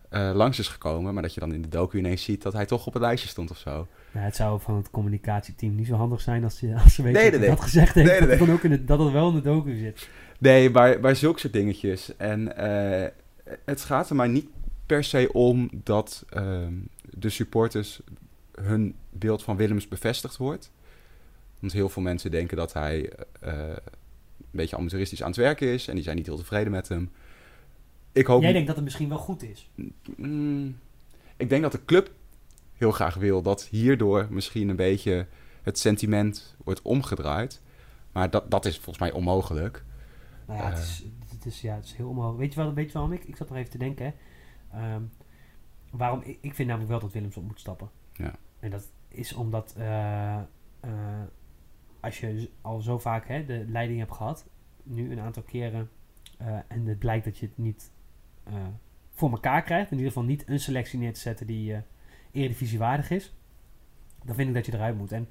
eh, 0.09 0.31
langs 0.35 0.59
is 0.59 0.69
gekomen. 0.69 1.15
Maar 1.15 1.23
dat 1.23 1.35
je 1.35 1.41
dan 1.41 1.55
in 1.55 1.63
de 1.63 1.69
docu 1.69 1.99
ineens 1.99 2.23
ziet 2.23 2.43
dat 2.43 2.53
hij 2.53 2.67
toch 2.67 2.87
op 2.87 2.93
het 2.93 3.03
lijstje 3.03 3.29
stond 3.29 3.51
of 3.51 3.57
zo. 3.57 3.87
Ja, 4.13 4.21
het 4.21 4.37
zou 4.37 4.61
van 4.61 4.77
het 4.77 4.91
communicatieteam 4.91 5.75
niet 5.75 5.87
zo 5.87 5.95
handig 5.95 6.21
zijn 6.21 6.45
als, 6.45 6.61
je, 6.61 6.75
als 6.83 6.95
ze 6.95 7.03
weten 7.03 7.41
Nee, 7.41 7.49
dat 7.49 7.61
gezegd 7.61 7.95
heeft. 7.95 8.21
Dat, 8.21 8.29
het 8.29 8.39
dan 8.39 8.53
ook 8.53 8.63
in 8.63 8.87
dat 8.87 8.99
het 8.99 9.13
wel 9.13 9.29
in 9.29 9.35
de 9.35 9.43
docu 9.43 9.77
zit. 9.77 10.09
Nee, 10.39 10.71
maar, 10.71 11.01
maar 11.01 11.17
zulke 11.17 11.41
soort 11.41 11.53
dingetjes. 11.53 12.17
En 12.17 12.57
eh, 12.57 13.11
het 13.65 13.81
gaat 13.81 14.11
er 14.11 14.17
maar 14.17 14.29
niet 14.29 14.49
per 14.87 15.05
se 15.05 15.33
om 15.33 15.71
dat 15.73 16.25
ehm, 16.31 16.73
de 17.03 17.29
supporters 17.29 18.01
hun 18.55 18.95
beeld 19.11 19.42
van 19.42 19.57
Willems 19.57 19.88
bevestigd 19.88 20.37
wordt. 20.37 20.70
Want 21.59 21.73
heel 21.73 21.88
veel 21.88 22.03
mensen 22.03 22.31
denken 22.31 22.57
dat 22.57 22.73
hij 22.73 23.12
eh, 23.40 23.53
een 23.68 23.77
beetje 24.51 24.77
amateuristisch 24.77 25.23
aan 25.23 25.29
het 25.29 25.37
werken 25.37 25.68
is 25.68 25.88
en 25.88 25.94
die 25.94 26.05
zijn 26.05 26.16
niet 26.16 26.27
heel 26.27 26.37
tevreden 26.37 26.73
met 26.73 26.88
hem. 26.88 27.11
Ik 28.12 28.27
hoop. 28.27 28.42
Jij 28.42 28.53
denkt 28.53 28.66
dat 28.66 28.77
het 28.77 28.85
misschien 28.85 29.09
wel 29.09 29.18
goed 29.18 29.42
is. 29.42 29.70
Mm, 30.16 30.79
ik 31.37 31.49
denk 31.49 31.62
dat 31.62 31.73
de 31.73 31.85
club 31.85 32.11
heel 32.73 32.92
graag 32.92 33.14
wil 33.14 33.42
dat 33.42 33.64
hierdoor 33.64 34.27
misschien 34.31 34.68
een 34.68 34.77
beetje 34.77 35.27
het 35.62 35.79
sentiment 35.79 36.57
wordt 36.64 36.83
omgedraaid. 36.83 37.62
Maar 38.12 38.31
dat, 38.31 38.51
dat 38.51 38.64
is 38.64 38.75
volgens 38.75 38.99
mij 38.99 39.12
onmogelijk. 39.12 39.85
Nou 40.46 40.59
ja, 40.61 40.66
het 40.68 40.79
Eh. 40.79 40.83
is, 40.83 41.05
het 41.29 41.46
is, 41.46 41.61
ja, 41.61 41.75
het 41.75 41.85
is 41.85 41.92
heel 41.92 42.09
onmogelijk. 42.09 42.38
Weet 42.40 42.55
je, 42.55 42.61
wel, 42.61 42.75
weet 42.75 42.87
je 42.87 42.92
waarom 42.92 43.12
ik? 43.12 43.25
Ik 43.25 43.37
zat 43.37 43.49
nog 43.49 43.59
even 43.59 43.70
te 43.70 43.79
denken. 43.79 44.05
Hè. 44.05 44.12
Ehm, 44.79 45.03
waarom, 45.90 46.20
ik, 46.25 46.38
ik 46.40 46.55
vind 46.55 46.68
namelijk 46.68 46.90
wel 46.90 47.01
dat 47.01 47.12
Willems 47.12 47.37
op 47.37 47.44
moet 47.44 47.61
stappen. 47.61 47.90
Ja. 48.12 48.35
En 48.61 48.70
dat 48.70 48.88
is 49.11 49.33
omdat... 49.33 49.75
eh, 49.77 50.37
eh, 50.81 51.23
als 52.01 52.20
je 52.20 52.51
al 52.61 52.81
zo 52.81 52.99
vaak 52.99 53.29
hè, 53.29 53.44
de 53.44 53.64
leiding 53.68 53.99
hebt 53.99 54.12
gehad, 54.12 54.49
nu 54.83 55.12
een 55.12 55.20
aantal 55.20 55.42
keren, 55.42 55.90
eh, 56.38 56.59
en 56.68 56.87
het 56.87 56.99
blijkt 56.99 57.25
dat 57.25 57.38
je 57.38 57.46
het 57.46 57.59
niet 57.59 57.92
voor 59.11 59.31
elkaar 59.31 59.62
krijgt, 59.62 59.90
in 59.90 59.96
ieder 59.96 60.12
geval 60.12 60.29
niet 60.29 60.49
een 60.49 60.61
selectie 60.61 60.99
neer 60.99 61.12
te 61.12 61.20
zetten 61.20 61.46
die 61.46 61.77
eredivisie 62.33 62.79
waardig 62.79 63.11
is, 63.11 63.35
dan 64.25 64.35
vind 64.35 64.49
ik 64.49 64.55
dat 64.55 64.66
je 64.66 64.75
eruit 64.75 64.96
moet. 64.96 65.12
En 65.12 65.29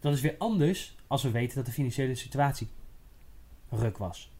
dat 0.00 0.14
is 0.14 0.20
weer 0.20 0.34
anders 0.38 0.96
als 1.06 1.22
we 1.22 1.30
weten 1.30 1.56
dat 1.56 1.66
de 1.66 1.72
financiële 1.72 2.14
situatie 2.14 2.68
ruk 3.68 3.98
was. 3.98 4.32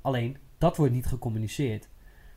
Alleen, 0.00 0.36
dat 0.58 0.76
wordt 0.76 0.92
niet 0.92 1.06
gecommuniceerd. 1.06 1.88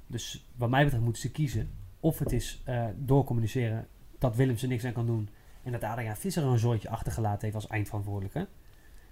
Dus 0.08 0.48
wat 0.56 0.70
mij 0.70 0.84
betreft 0.84 1.04
moeten 1.04 1.22
ze 1.22 1.32
kiezen 1.32 1.72
of 2.00 2.20
het 2.20 2.32
is 2.32 2.62
eh 2.66 2.88
doorcommuniceren 2.96 3.88
dat 4.24 4.36
Willems 4.36 4.62
er 4.62 4.68
niks 4.68 4.86
aan 4.86 4.94
kan 4.94 5.06
doen 5.06 5.30
en 5.64 5.72
dat 5.72 5.84
Adriaan 5.84 6.16
Visser 6.16 6.44
een 6.44 6.58
zooitje 6.58 6.90
achtergelaten 6.90 7.42
heeft 7.42 7.56
als 7.56 7.68
eindverantwoordelijke. 7.68 8.48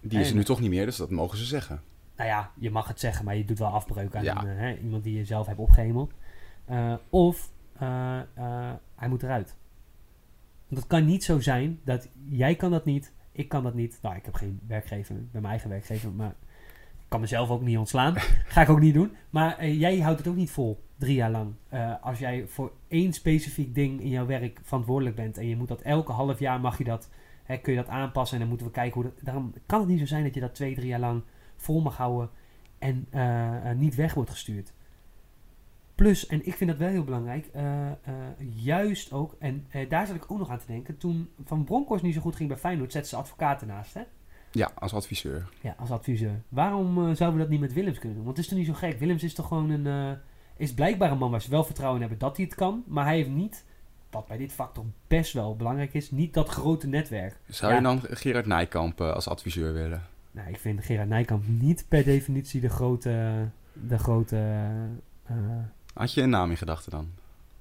Die 0.02 0.20
is 0.20 0.26
er 0.26 0.32
En- 0.32 0.38
nu 0.38 0.44
toch 0.44 0.60
niet 0.60 0.70
meer, 0.70 0.86
dus 0.86 0.98
dat 0.98 1.10
mogen 1.10 1.38
ze 1.38 1.46
zeggen. 1.46 1.82
Nou 2.16 2.30
ja, 2.30 2.52
je 2.60 2.72
mag 2.72 2.88
het 2.88 3.00
zeggen, 3.00 3.26
maar 3.26 3.36
je 3.36 3.46
doet 3.46 3.60
wel 3.60 3.68
afbreuk 3.70 4.16
aan 4.16 4.24
Ja. 4.24 4.42
een, 4.44 4.48
eh, 4.50 4.58
hè, 4.58 4.78
iemand 4.78 5.04
die 5.04 5.18
je 5.18 5.26
zelf 5.26 5.48
hebt 5.48 5.60
opgehemeld. 5.60 6.14
Eh, 6.66 6.94
of 7.10 7.52
eh, 7.78 8.20
hij 8.96 9.10
moet 9.10 9.24
eruit. 9.24 9.56
Want 10.68 10.82
het 10.82 10.88
kan 10.88 11.06
niet 11.06 11.24
zo 11.24 11.40
zijn 11.40 11.80
dat 11.84 12.08
jij 12.30 12.56
kan 12.56 12.72
dat 12.72 12.86
niet, 12.86 13.14
ik 13.32 13.50
kan 13.50 13.64
dat 13.64 13.74
niet. 13.74 14.00
Nou, 14.02 14.16
ik 14.16 14.26
heb 14.26 14.34
geen 14.34 14.60
werkgever, 14.68 15.16
ik 15.16 15.32
ben 15.32 15.42
mijn 15.42 15.54
eigen 15.54 15.70
werkgever, 15.70 16.12
maar 16.12 16.36
ik 17.00 17.06
kan 17.08 17.20
mezelf 17.20 17.50
ook 17.50 17.62
niet 17.62 17.78
ontslaan. 17.78 18.14
Ga 18.54 18.62
ik 18.62 18.70
ook 18.70 18.80
niet 18.80 18.94
doen. 18.94 19.16
Maar 19.30 19.68
jij 19.68 20.00
houdt 20.00 20.20
het 20.20 20.28
ook 20.28 20.36
niet 20.36 20.52
vol, 20.52 20.84
drie 21.02 21.16
jaar 21.16 21.32
lang. 21.32 21.54
Eh, 21.70 21.94
als 22.02 22.20
jij 22.20 22.48
voor 22.48 22.72
één 22.88 23.14
specifiek 23.14 23.76
ding 23.76 24.02
in 24.02 24.10
jouw 24.10 24.26
werk 24.26 24.60
verantwoordelijk 24.64 25.16
bent 25.16 25.38
en 25.38 25.48
je 25.48 25.56
moet 25.56 25.68
dat 25.68 25.82
elke 25.82 26.12
half 26.12 26.40
jaar 26.40 26.60
mag 26.60 26.78
je 26.78 26.84
dat, 26.84 27.10
hè, 27.44 27.58
kun 27.58 27.74
je 27.74 27.80
dat 27.80 27.88
aanpassen 27.88 28.34
en 28.34 28.40
dan 28.40 28.50
moeten 28.50 28.68
we 28.68 28.74
kijken 28.74 29.02
hoe 29.02 29.12
dat. 29.12 29.26
Daarom 29.26 29.54
kan 29.66 29.80
het 29.80 29.90
niet 29.90 30.00
zo 30.00 30.06
zijn 30.06 30.24
dat 30.24 30.34
je 30.34 30.40
dat 30.40 30.56
twee, 30.56 30.76
drie 30.76 30.88
jaar 30.88 31.00
lang 31.00 31.22
vol 31.56 31.82
mag 31.82 31.98
houden 31.98 32.30
en 32.80 33.08
eh, 33.10 33.70
eh, 33.70 33.78
niet 33.78 33.96
weg 33.96 34.14
wordt 34.14 34.30
gestuurd. 34.30 34.74
Plus, 35.96 36.28
en 36.28 36.46
ik 36.46 36.54
vind 36.54 36.70
dat 36.70 36.80
wel 36.80 36.90
heel 36.90 37.04
belangrijk, 37.04 37.50
juist 38.56 39.14
ook, 39.14 39.36
en 39.40 39.68
daar 39.90 40.08
zat 40.08 40.16
ik 40.16 40.32
ook 40.32 40.38
nog 40.38 40.50
aan 40.50 40.60
te 40.60 40.66
denken, 40.66 40.98
toen 40.98 41.30
Van 41.46 41.64
Bronckhorst 41.64 42.04
niet 42.04 42.14
zo 42.14 42.22
goed 42.22 42.36
ging 42.36 42.50
bij 42.50 42.58
Feyenoord, 42.58 42.92
zette 42.92 43.10
ze 43.10 43.16
advocaten 43.16 43.68
naast, 43.68 43.94
hè? 43.94 44.02
Ja, 44.52 44.72
als 44.76 44.94
adviseur. 44.94 45.50
Ja, 45.62 45.76
als 45.78 45.92
adviseur. 45.92 46.42
Waarom 46.50 46.96
zouden 46.96 47.34
we 47.34 47.38
dat 47.38 47.50
niet 47.50 47.60
met 47.60 47.74
Willems 47.74 48.00
kunnen 48.00 48.16
doen? 48.16 48.26
Want 48.26 48.38
het 48.38 48.46
is 48.46 48.52
toch 48.52 48.60
niet 48.62 48.68
zo 48.68 48.88
gek? 48.88 49.00
Willems 49.00 49.24
is 49.24 49.34
toch 49.34 49.48
gewoon 49.48 49.70
een, 49.70 50.18
is 50.62 50.74
blijkbaar 50.74 51.12
een 51.12 51.18
man 51.18 51.32
waar 51.32 51.42
ze 51.42 51.50
wel 51.50 51.64
vertrouwen 51.64 52.02
in 52.02 52.08
hebben 52.08 52.28
dat 52.28 52.38
hij 52.38 52.46
het 52.46 52.56
kan, 52.56 52.84
maar 52.88 53.06
hij 53.06 53.16
heeft 53.16 53.30
niet, 53.30 53.64
wat 54.10 54.28
bij 54.28 54.38
dit 54.38 54.54
vak 54.54 54.74
toch 54.74 54.86
best 55.08 55.34
wel 55.34 55.56
belangrijk 55.56 55.94
is, 55.94 56.12
niet 56.12 56.34
dat 56.34 56.50
grote 56.50 56.88
netwerk. 56.88 57.38
Zou 57.48 57.72
Ja. 57.72 57.78
je 57.78 57.84
dan 57.84 58.02
Gerard 58.10 58.46
Nijkamp 58.46 59.02
eh, 59.02 59.12
als 59.14 59.28
adviseur 59.28 59.74
willen? 59.74 60.04
Nou, 60.32 60.50
ik 60.50 60.60
vind 60.60 60.84
Gerard 60.86 61.10
Nijkamp 61.10 61.44
niet 61.48 61.86
per 61.88 62.04
definitie 62.04 62.62
de 62.62 62.70
grote, 62.70 63.46
de 63.74 63.98
grote 63.98 64.38
eh, 65.26 65.36
Had 65.94 66.14
je 66.14 66.22
een 66.22 66.30
naam 66.30 66.50
in 66.50 66.58
gedachten 66.58 66.92
dan? 66.92 67.10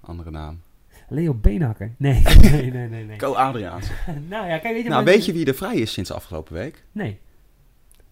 Andere 0.01 0.31
naam. 0.31 0.61
Leo 1.09 1.35
Beenhakker. 1.35 1.95
Nee, 1.97 2.23
nee, 2.51 2.71
nee, 2.71 2.89
nee. 2.89 3.05
nee. 3.05 3.17
Co 3.17 3.35
Adriaans. 3.35 3.91
nou 4.29 4.47
ja, 4.49 4.59
kijk, 4.59 4.75
weet 4.75 4.83
je 4.83 4.89
Nou, 4.89 5.05
weet 5.05 5.25
je 5.25 5.33
wie 5.33 5.47
er 5.47 5.55
vrij 5.55 5.77
is 5.77 5.93
sinds 5.93 6.11
afgelopen 6.13 6.53
week? 6.55 6.85
Nee. 6.93 7.19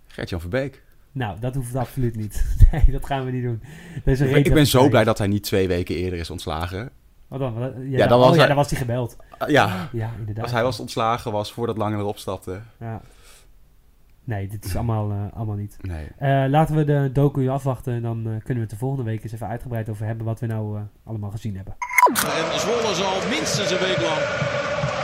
Gert-Jan 0.06 0.40
Verbeek. 0.40 0.82
Nou, 1.12 1.40
dat 1.40 1.54
hoeft 1.54 1.74
absoluut 1.74 2.16
niet. 2.16 2.44
Nee, 2.72 2.84
dat 2.90 3.06
gaan 3.06 3.24
we 3.24 3.30
niet 3.30 3.42
doen. 3.42 3.62
Ik, 4.04 4.46
ik 4.46 4.54
ben 4.54 4.66
zo 4.66 4.88
blij 4.88 5.04
dat 5.04 5.18
hij 5.18 5.26
niet 5.26 5.42
twee 5.42 5.68
weken 5.68 5.94
eerder 5.94 6.18
is 6.18 6.30
ontslagen. 6.30 6.90
Wat 7.28 7.38
dan? 7.40 7.54
Ja, 7.60 7.72
Ja, 7.84 7.98
dan 7.98 8.08
dan 8.08 8.18
was, 8.18 8.28
oh, 8.28 8.32
ja, 8.32 8.38
hij- 8.38 8.46
dan 8.46 8.56
was 8.56 8.70
hij 8.70 8.78
gebeld. 8.78 9.16
Ah, 9.38 9.48
ja, 9.48 9.88
Ja, 9.92 10.10
inderdaad. 10.18 10.42
als 10.44 10.52
hij 10.52 10.62
was 10.62 10.80
ontslagen 10.80 11.32
was 11.32 11.52
voordat 11.52 11.76
Lange 11.76 11.96
erop 11.96 12.18
stapte. 12.18 12.60
Ja. 12.80 13.00
Nee, 14.24 14.48
dit 14.48 14.64
is 14.64 14.74
allemaal, 14.76 15.10
eh, 15.10 15.16
allemaal 15.36 15.56
niet. 15.56 15.76
Nee. 15.80 16.06
Eh, 16.18 16.44
laten 16.48 16.76
we 16.76 16.84
de 16.84 17.10
docu 17.12 17.48
afwachten 17.48 17.92
en 17.94 18.02
dan 18.02 18.16
eh, 18.18 18.24
kunnen 18.24 18.54
we 18.54 18.60
het 18.60 18.70
de 18.70 18.76
volgende 18.76 19.04
week 19.04 19.22
eens 19.22 19.32
even 19.32 19.46
uitgebreid 19.48 19.88
over 19.88 20.06
hebben 20.06 20.24
wat 20.26 20.40
we 20.40 20.46
nou 20.46 20.76
eh, 20.76 20.82
allemaal 21.04 21.30
gezien 21.30 21.56
hebben. 21.56 21.74
En 22.52 22.60
Zwolle 22.60 22.94
zal 22.94 23.28
minstens 23.30 23.70
een 23.70 23.78
week 23.78 24.00
lang 24.00 24.20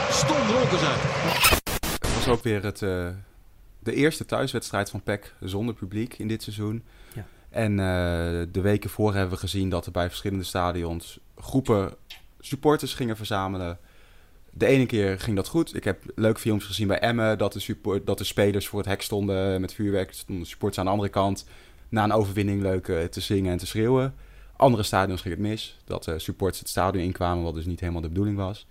stom 0.09 0.37
dronken 0.47 0.79
zijn. 0.79 0.99
Het 1.99 2.15
was 2.15 2.27
ook 2.27 2.43
weer 2.43 2.63
het, 2.63 2.81
eh, 2.81 3.07
de 3.85 3.93
eerste 3.93 4.25
thuiswedstrijd 4.25 4.89
van 4.89 5.03
PEC 5.03 5.33
zonder 5.39 5.75
publiek 5.75 6.17
in 6.17 6.27
dit 6.27 6.43
seizoen. 6.43 6.83
Ja. 7.15 7.25
En 7.49 7.71
eh, 7.71 8.47
de 8.51 8.61
weken 8.61 8.89
voor 8.89 9.13
hebben 9.13 9.33
we 9.33 9.39
gezien 9.39 9.69
dat 9.69 9.85
er 9.85 9.91
bij 9.91 10.07
verschillende 10.07 10.43
stadions 10.43 11.19
groepen 11.37 11.93
supporters 12.39 12.93
gingen 12.93 13.17
verzamelen. 13.17 13.77
De 14.51 14.65
ene 14.65 14.85
keer 14.85 15.19
ging 15.19 15.35
dat 15.35 15.47
goed. 15.47 15.75
Ik 15.75 15.83
heb 15.83 16.03
leuke 16.15 16.39
films 16.39 16.65
gezien 16.65 16.87
bij 16.87 16.99
Emmen 16.99 17.37
dat 17.37 17.53
de, 17.53 17.59
support, 17.59 18.05
dat 18.05 18.17
de 18.17 18.23
spelers 18.23 18.67
voor 18.67 18.79
het 18.79 18.87
hek 18.87 19.01
stonden 19.01 19.61
met 19.61 19.73
vuurwerk. 19.73 20.13
Stonden 20.13 20.45
supporters 20.45 20.79
aan 20.79 20.85
de 20.85 20.91
andere 20.91 21.09
kant 21.09 21.45
na 21.89 22.03
een 22.03 22.11
overwinning 22.11 22.61
leuk 22.61 22.87
eh, 22.87 23.03
te 23.03 23.21
zingen 23.21 23.51
en 23.51 23.57
te 23.57 23.67
schreeuwen. 23.67 24.15
Andere 24.55 24.83
stadions 24.83 25.21
ging 25.21 25.33
het 25.33 25.43
mis. 25.43 25.77
Dat 25.85 26.03
de 26.03 26.19
supporters 26.19 26.59
het 26.59 26.69
stadion 26.69 27.03
inkwamen, 27.03 27.43
wat 27.43 27.53
dus 27.53 27.65
niet 27.65 27.79
helemaal 27.79 28.01
de 28.01 28.07
bedoeling 28.07 28.37
was. 28.37 28.67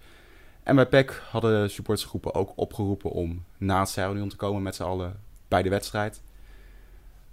En 0.65 0.75
bij 0.75 0.87
PEC 0.87 1.23
hadden 1.31 1.71
supportersgroepen 1.71 2.35
ook 2.35 2.53
opgeroepen 2.57 3.11
om 3.11 3.45
na 3.59 3.79
het 3.81 3.89
stadion 3.89 4.29
te 4.29 4.37
komen 4.37 4.63
met 4.63 4.75
z'n 4.75 4.83
allen 4.83 5.21
bij 5.49 5.63
de 5.63 5.69
wedstrijd. 5.69 6.23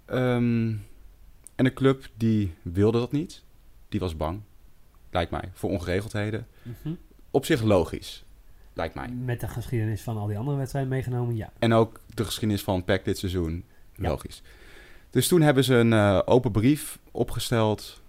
Ehm, 0.04 0.72
en 1.54 1.64
de 1.64 1.72
club 1.72 2.08
die 2.16 2.54
wilde 2.62 2.98
dat 2.98 3.12
niet. 3.12 3.42
Die 3.88 4.00
was 4.00 4.16
bang, 4.16 4.40
lijkt 5.10 5.30
mij, 5.30 5.50
voor 5.52 5.70
ongeregeldheden. 5.70 6.46
Mhm. 6.62 6.94
Op 7.30 7.44
zich 7.44 7.62
logisch, 7.62 8.24
lijkt 8.72 8.94
mij. 8.94 9.08
Met 9.08 9.40
de 9.40 9.48
geschiedenis 9.48 10.02
van 10.02 10.16
al 10.16 10.26
die 10.26 10.38
andere 10.38 10.56
wedstrijden 10.56 10.90
meegenomen, 10.90 11.36
ja. 11.36 11.52
En 11.58 11.72
ook 11.72 12.00
de 12.14 12.24
geschiedenis 12.24 12.62
van 12.62 12.84
PEC 12.84 13.04
dit 13.04 13.18
seizoen, 13.18 13.64
Ja. 13.96 14.08
logisch. 14.08 14.42
Dus 15.10 15.28
toen 15.28 15.40
hebben 15.40 15.64
ze 15.64 15.74
een 15.74 15.92
eh, 15.92 16.20
open 16.24 16.52
brief 16.52 16.98
opgesteld, 17.10 18.02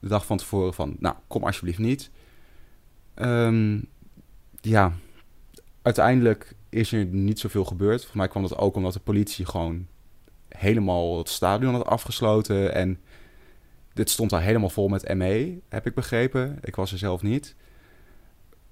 de 0.00 0.08
dag 0.08 0.26
van 0.26 0.36
tevoren 0.36 0.74
van, 0.74 0.96
nou, 0.98 1.16
kom 1.26 1.44
alsjeblieft 1.44 1.78
niet. 1.78 2.10
Ehm, 3.14 3.78
ja, 4.68 4.92
uiteindelijk 5.82 6.54
is 6.68 6.92
er 6.92 7.04
niet 7.04 7.38
zoveel 7.38 7.64
gebeurd. 7.64 8.04
Voor 8.04 8.16
mij 8.16 8.28
kwam 8.28 8.42
dat 8.42 8.56
ook 8.56 8.76
omdat 8.76 8.92
de 8.92 9.00
politie 9.00 9.46
gewoon 9.46 9.86
helemaal 10.48 11.18
het 11.18 11.28
stadion 11.28 11.74
had 11.74 11.86
afgesloten. 11.86 12.74
En 12.74 13.00
dit 13.92 14.10
stond 14.10 14.30
daar 14.30 14.42
helemaal 14.42 14.70
vol 14.70 14.88
met 14.88 15.14
ME, 15.14 15.60
heb 15.68 15.86
ik 15.86 15.94
begrepen. 15.94 16.58
Ik 16.60 16.76
was 16.76 16.92
er 16.92 16.98
zelf 16.98 17.22
niet. 17.22 17.56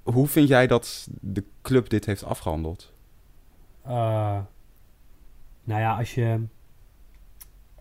Hoe 0.03 0.27
vind 0.27 0.49
jij 0.49 0.67
dat 0.67 1.09
de 1.21 1.45
club 1.63 1.89
dit 1.89 2.05
heeft 2.05 2.25
afgehandeld? 2.25 2.93
Eh, 3.83 4.41
nou 5.65 5.81
ja, 5.81 5.97
als 5.97 6.15
je 6.15 6.41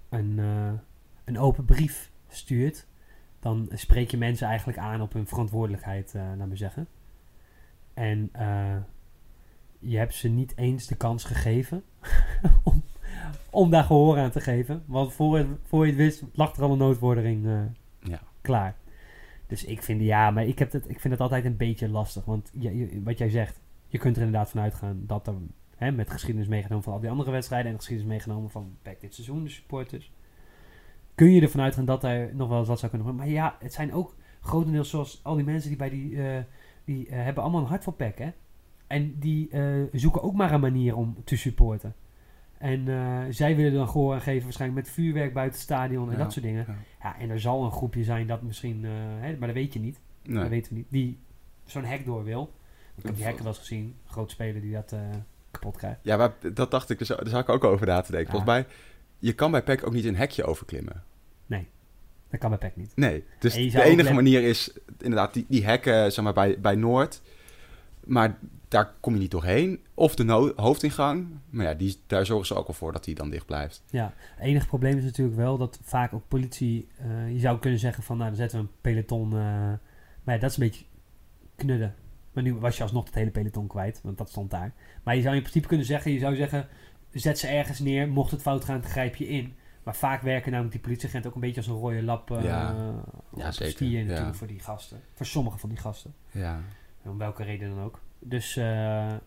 een, 0.10 0.40
eh, 0.40 0.72
een 1.26 1.40
open 1.40 1.66
brief 1.66 2.12
stuurt, 2.28 2.86
dan 3.40 3.70
spreek 3.74 4.12
je 4.12 4.18
mensen 4.18 4.48
eigenlijk 4.48 4.78
aan 4.78 5.02
op 5.02 5.14
hun 5.14 5.28
verantwoordelijkheid, 5.28 6.16
eh 6.16 6.32
laat 6.38 6.48
me 6.48 6.56
zeggen. 6.56 6.88
En 7.94 8.30
eh, 8.32 8.76
je 9.80 9.98
hebt 9.98 10.14
ze 10.14 10.28
niet 10.30 10.58
eens 10.58 10.88
de 10.88 10.96
kans 10.96 11.24
gegeven 11.24 11.84
om, 12.64 12.84
om 13.50 13.70
daar 13.70 13.84
gehoor 13.84 14.18
aan 14.18 14.32
te 14.32 14.42
geven. 14.42 14.84
Want 14.86 15.14
voor, 15.14 15.38
het- 15.38 15.48
voor 15.64 15.84
je 15.86 15.92
het 15.92 16.02
wist, 16.02 16.24
lag 16.34 16.56
er 16.56 16.64
al 16.64 16.72
een 16.72 16.78
noodvordering 16.78 17.46
eh, 17.46 17.62
Ja. 18.00 18.22
klaar. 18.42 18.76
Dus 19.48 19.64
ik 19.66 19.84
vind, 19.84 20.02
ja, 20.02 20.32
maar 20.32 20.46
ik, 20.46 20.60
heb 20.60 20.72
het, 20.72 20.90
ik 20.90 21.00
vind 21.00 21.14
het 21.14 21.22
altijd 21.22 21.46
een 21.46 21.58
beetje 21.58 21.90
lastig. 21.90 22.26
Want 22.26 22.50
je, 22.54 22.78
je- 22.78 23.02
wat 23.04 23.18
jij 23.18 23.30
zegt, 23.30 23.60
je 23.88 23.98
kunt 23.98 24.16
er 24.18 24.24
inderdaad 24.24 24.50
van 24.50 24.62
uitgaan 24.62 25.04
dat 25.08 25.28
er 25.28 25.34
hè, 25.76 25.92
met 25.92 26.12
geschiedenis 26.12 26.48
meegenomen 26.48 26.84
van 26.84 26.94
al 26.94 27.00
die 27.00 27.10
andere 27.10 27.32
wedstrijden 27.32 27.72
en 27.72 27.78
geschiedenis 27.78 28.12
meegenomen 28.12 28.50
van 28.50 28.76
back 28.84 29.02
dit 29.02 29.14
seizoen, 29.14 29.44
de 29.44 29.50
supporters. 29.50 30.12
Kun 31.16 31.32
je 31.32 31.42
ervan 31.42 31.62
uitgaan 31.62 31.86
dat 31.86 32.04
er 32.04 32.36
nog 32.36 32.50
wel 32.50 32.60
eens 32.60 32.68
wat 32.68 32.80
zou 32.80 32.92
kunnen 32.92 33.08
gebeuren. 33.08 33.34
Maar 33.36 33.44
ja, 33.44 33.56
het 33.60 33.74
zijn 33.74 33.94
ook 33.94 34.16
grotendeels 34.42 34.90
zoals 34.90 35.20
al 35.24 35.36
die 35.36 35.46
mensen 35.46 35.70
die 35.70 35.78
bij 35.78 35.90
die, 35.90 36.22
eh, 36.28 36.44
die 36.86 37.08
eh, 37.08 37.24
hebben 37.24 37.44
allemaal 37.44 37.62
een 37.62 37.68
hart 37.68 37.84
voor 37.84 37.94
PEC, 37.94 38.18
hè. 38.18 38.32
En 38.88 39.20
die 39.20 39.50
eh, 39.50 39.84
zoeken 39.92 40.24
ook 40.24 40.34
maar 40.34 40.52
een 40.52 40.60
manier 40.60 40.96
om 40.96 41.16
te 41.24 41.38
supporten. 41.38 41.96
En 42.58 42.88
eh, 42.88 43.22
zij 43.30 43.56
willen 43.56 43.74
dan 43.74 43.90
gehoor 43.90 44.14
aan 44.14 44.22
geven, 44.22 44.44
waarschijnlijk 44.44 44.86
met 44.86 44.94
vuurwerk 44.94 45.34
buiten 45.34 45.56
het 45.60 45.64
stadion 45.64 46.06
en 46.06 46.18
Ja, 46.18 46.24
dat 46.24 46.32
soort 46.32 46.46
dingen. 46.46 46.66
ja. 46.68 46.76
Ja, 47.02 47.20
en 47.20 47.30
er 47.30 47.40
zal 47.40 47.64
een 47.64 47.72
groepje 47.72 48.04
zijn 48.04 48.28
dat 48.28 48.42
misschien, 48.42 48.84
hè, 49.20 49.38
maar 49.38 49.48
dat 49.48 49.58
weet 49.58 49.74
je 49.74 49.80
niet. 49.80 50.00
Nee. 50.24 50.40
Dat 50.40 50.50
weten 50.50 50.72
we 50.72 50.78
niet. 50.78 50.88
Die 50.90 51.20
zo'n 51.66 51.86
hek 51.86 52.06
door 52.06 52.24
wil. 52.24 52.54
Ik 52.96 53.04
heb 53.04 53.16
die 53.16 53.24
hekken 53.24 53.44
wel 53.44 53.52
eens 53.54 53.62
gezien. 53.62 53.96
Groot 54.06 54.32
speler 54.32 54.62
die 54.62 54.72
dat 54.74 54.96
kapot 55.52 55.78
krijgt. 55.78 56.00
Ja, 56.02 56.18
maar 56.18 56.34
dat 56.54 56.72
dacht 56.72 56.90
ik, 56.90 56.98
dus- 56.98 57.08
daar 57.08 57.28
zou 57.28 57.42
ik 57.42 57.50
ook 57.50 57.64
over 57.64 57.88
na 57.88 58.02
te 58.02 58.12
denken. 58.12 58.34
Ja. 58.34 58.44
Volgens 58.44 58.66
mij, 58.66 58.76
je 59.20 59.34
kan 59.34 59.52
bij 59.52 59.64
PEC 59.64 59.88
ook 59.88 59.94
niet 59.94 60.06
een 60.06 60.16
hekje 60.16 60.44
overklimmen. 60.44 61.04
Dat 62.34 62.42
kan 62.42 62.50
bij 62.50 62.60
PEC 62.60 62.76
niet. 62.76 62.92
Nee, 62.96 63.24
dus 63.40 63.54
de 63.54 63.84
enige 63.84 64.14
manier 64.14 64.44
is 64.44 64.74
inderdaad 65.00 65.34
die, 65.34 65.46
die 65.48 65.66
hekken 65.66 66.12
zeg 66.12 66.24
maar, 66.24 66.34
bij, 66.34 66.60
bij 66.60 66.76
Noord. 66.76 67.22
Maar 68.04 68.38
daar 68.68 68.94
kom 69.00 69.14
je 69.14 69.20
niet 69.20 69.32
doorheen. 69.32 69.80
Of 69.94 70.16
de 70.16 70.24
no- 70.24 70.54
hoofdingang. 70.56 71.28
Maar 71.50 71.66
ja, 71.66 71.74
die, 71.74 71.96
daar 72.08 72.26
zorgen 72.26 72.48
ze 72.48 72.56
ook 72.56 72.68
al 72.68 72.74
voor 72.74 72.92
dat 72.92 73.04
die 73.04 73.16
dan 73.16 73.30
dicht 73.30 73.46
blijft. 73.46 73.84
Ja, 73.90 74.14
het 74.36 74.46
enige 74.46 74.68
probleem 74.68 74.98
is 74.98 75.04
natuurlijk 75.04 75.38
wel 75.38 75.58
dat 75.58 75.80
vaak 75.82 76.14
ook 76.14 76.28
politie... 76.28 76.88
eh, 76.98 77.32
je 77.32 77.40
zou 77.40 77.60
kunnen 77.60 77.80
zeggen 77.80 78.04
van, 78.04 78.18
nou, 78.18 78.30
dan 78.30 78.38
zetten 78.38 78.60
we 78.60 78.64
een 78.66 78.72
peloton... 78.82 79.26
eh, 79.32 79.38
maar 80.24 80.36
ja, 80.36 80.38
dat 80.38 80.50
is 80.50 80.58
een 80.58 80.64
beetje 80.64 80.86
knudden. 81.56 81.96
Maar 82.34 82.44
nu 82.44 82.54
was 82.54 82.78
je 82.78 82.84
alsnog 82.84 83.06
het 83.06 83.16
hele 83.16 83.32
peloton 83.32 83.68
kwijt, 83.68 84.00
want 84.04 84.18
dat 84.18 84.30
stond 84.30 84.52
daar. 84.52 84.74
Maar 85.04 85.16
je 85.16 85.22
zou 85.22 85.36
in 85.36 85.42
principe 85.42 85.68
kunnen 85.68 85.86
zeggen, 85.86 86.12
je 86.12 86.20
zou 86.20 86.36
zeggen, 86.36 86.68
zet 87.12 87.40
ze 87.40 87.48
ergens 87.48 87.80
neer, 87.80 88.08
mocht 88.10 88.32
het 88.32 88.42
fout 88.42 88.66
gaan, 88.66 88.84
grijp 88.84 89.16
je 89.16 89.28
in. 89.28 89.54
Maar 89.84 89.96
vaak 89.96 90.22
werken 90.22 90.52
namelijk 90.52 90.74
die 90.74 90.84
politieagenten 90.84 91.30
ook 91.30 91.36
een 91.36 91.42
beetje 91.42 91.58
als 91.58 91.68
een 91.68 91.76
rode 91.76 92.04
lap 92.04 92.32
uh, 92.32 92.44
Ja. 92.44 92.76
Ja, 93.36 93.52
stier 93.52 94.00
Ja. 94.00 94.06
natuurlijk 94.06 94.36
voor 94.36 94.48
die 94.48 94.60
gasten. 94.60 95.02
Voor 95.14 95.26
sommige 95.26 95.58
van 95.58 95.70
die 95.70 95.78
gasten. 95.78 96.14
Ja. 96.32 96.62
Om 97.04 97.18
welke 97.18 97.44
reden 97.44 97.70
dan 97.76 97.84
ook. 97.84 98.00
Dus 98.20 98.56
eh, 98.58 99.12
eh, 99.12 99.18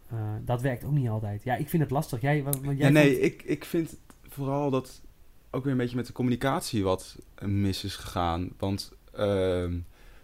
dat 0.44 0.62
werkt 0.62 0.84
ook 0.84 0.92
niet 0.92 1.08
altijd. 1.08 1.42
Ja, 1.44 1.54
ik 1.56 1.68
vind 1.68 1.82
het 1.82 1.90
lastig. 1.90 2.20
Jij, 2.20 2.42
wa- 2.42 2.50
wa- 2.50 2.72
jij 2.72 2.76
ja, 2.86 2.88
nee, 2.88 3.20
ik, 3.20 3.42
ik 3.42 3.64
vind 3.64 3.96
vooral 4.28 4.70
dat 4.70 5.02
ook 5.50 5.62
weer 5.62 5.72
een 5.72 5.78
beetje 5.78 5.96
met 5.96 6.06
de 6.06 6.12
communicatie 6.12 6.84
wat 6.84 7.16
mis 7.42 7.84
is 7.84 7.96
gegaan. 7.96 8.50
Want 8.58 8.92
ehm, 9.12 9.78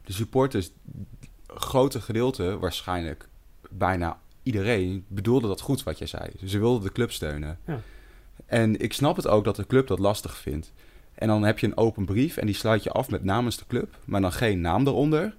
de 0.05 0.13
supporters, 0.13 0.71
grote 1.47 2.01
gedeelte 2.01 2.59
waarschijnlijk, 2.59 3.29
bijna 3.71 4.19
iedereen, 4.43 5.05
bedoelde 5.09 5.47
dat 5.49 5.61
goed 5.61 5.83
wat 5.83 5.99
jij 5.99 6.07
zei. 6.07 6.31
Ze 6.45 6.59
wilden 6.59 6.83
de 6.83 6.93
club 6.93 7.11
steunen. 7.13 7.59
Ja. 7.67 7.81
En 8.53 8.81
ik 8.81 8.93
snap 8.93 9.17
het 9.17 9.29
ook 9.29 9.45
dat 9.45 9.57
de 9.57 9.67
club 9.67 9.87
dat 9.87 9.99
lastig 9.99 10.37
vindt. 10.37 10.73
En 11.15 11.29
dan 11.29 11.43
heb 11.43 11.59
je 11.59 11.67
een 11.67 11.77
open 11.77 12.05
brief 12.05 12.37
en 12.37 12.47
die 12.47 12.55
sluit 12.55 12.83
je 12.83 12.91
af 12.91 13.11
met 13.11 13.25
namens 13.25 13.57
de 13.57 13.67
club, 13.67 13.99
maar 14.05 14.21
dan 14.21 14.33
geen 14.33 14.61
naam 14.61 14.87
eronder. 14.87 15.35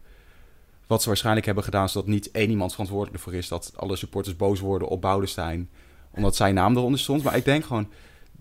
Wat 0.88 1.02
ze 1.02 1.08
waarschijnlijk 1.08 1.46
hebben 1.46 1.64
gedaan, 1.64 1.90
zodat 1.90 2.08
niet 2.08 2.32
één 2.32 2.50
iemand 2.50 2.72
verantwoordelijk 2.72 3.24
voor 3.24 3.34
is 3.34 3.48
dat 3.48 3.74
alle 3.76 3.96
supporters 3.96 4.36
boos 4.36 4.60
worden 4.60 4.88
op 4.88 5.02
Boudestein, 5.02 5.70
omdat 6.12 6.36
zijn 6.36 6.54
naam 6.54 6.78
eronder 6.78 7.00
stond. 7.00 7.24
Maar 7.24 7.36
ik 7.36 7.46
denk 7.46 7.66
gewoon, 7.66 7.90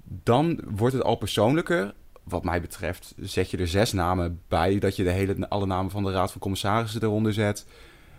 dan 0.04 0.61
wordt 0.70 0.94
het 0.94 1.04
al 1.04 1.16
persoonlijker. 1.16 1.94
Wat 2.22 2.44
mij 2.44 2.61
betreft 2.61 3.14
zet 3.16 3.50
je 3.50 3.56
er 3.56 3.68
zes 3.68 3.92
namen 3.92 4.40
bij, 4.48 4.78
dat 4.78 4.96
je 4.96 5.04
de 5.04 5.11
hele, 5.11 5.48
alle 5.48 5.66
namen 5.66 5.90
van 5.90 6.04
de 6.04 6.12
Raad 6.12 6.32
van 6.32 6.40
Commissarissen 6.40 7.02
eronder 7.02 7.32
zet. 7.32 7.66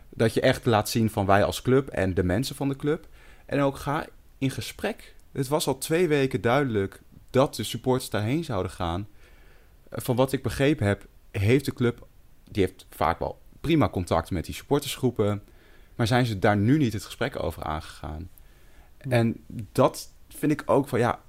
Dat 0.10 0.34
je 0.34 0.42
echt 0.42 0.66
laat 0.66 0.90
zien 0.90 1.10
van 1.10 1.26
wij 1.26 1.44
als 1.44 1.62
club 1.62 1.88
en 1.88 2.14
de 2.14 2.24
mensen 2.24 2.56
van 2.56 2.70
de 2.70 2.76
club. 2.76 3.08
En 3.46 3.62
ook 3.62 3.78
ga 3.78 4.06
in 4.38 4.50
gesprek. 4.50 5.14
Het 5.34 5.48
was 5.48 5.68
al 5.68 5.78
twee 5.78 6.08
weken 6.08 6.42
duidelijk 6.42 7.02
dat 7.30 7.56
de 7.56 7.64
supporters 7.64 8.10
daarheen 8.10 8.44
zouden 8.44 8.72
gaan. 8.72 9.08
Van 9.92 10.16
wat 10.16 10.32
ik 10.32 10.44
begrepen 10.44 10.88
heb, 10.88 11.06
heeft 11.32 11.66
de 11.66 11.74
club, 11.74 12.08
die 12.52 12.64
heeft 12.64 12.86
vaak 12.90 13.20
wel 13.20 13.40
prima 13.62 13.90
contact 13.90 14.32
met 14.32 14.46
die 14.46 14.56
supportersgroepen. 14.56 15.44
Maar 15.96 16.08
zijn 16.08 16.26
ze 16.26 16.40
daar 16.40 16.58
nu 16.58 16.78
niet 16.78 16.94
het 16.94 17.04
gesprek 17.06 17.44
over 17.44 17.64
aangegaan? 17.64 18.30
En 18.98 19.44
dat 19.72 20.14
vind 20.30 20.52
ik 20.52 20.64
ook 20.66 20.88
van 20.88 21.00
ja, 21.00 21.20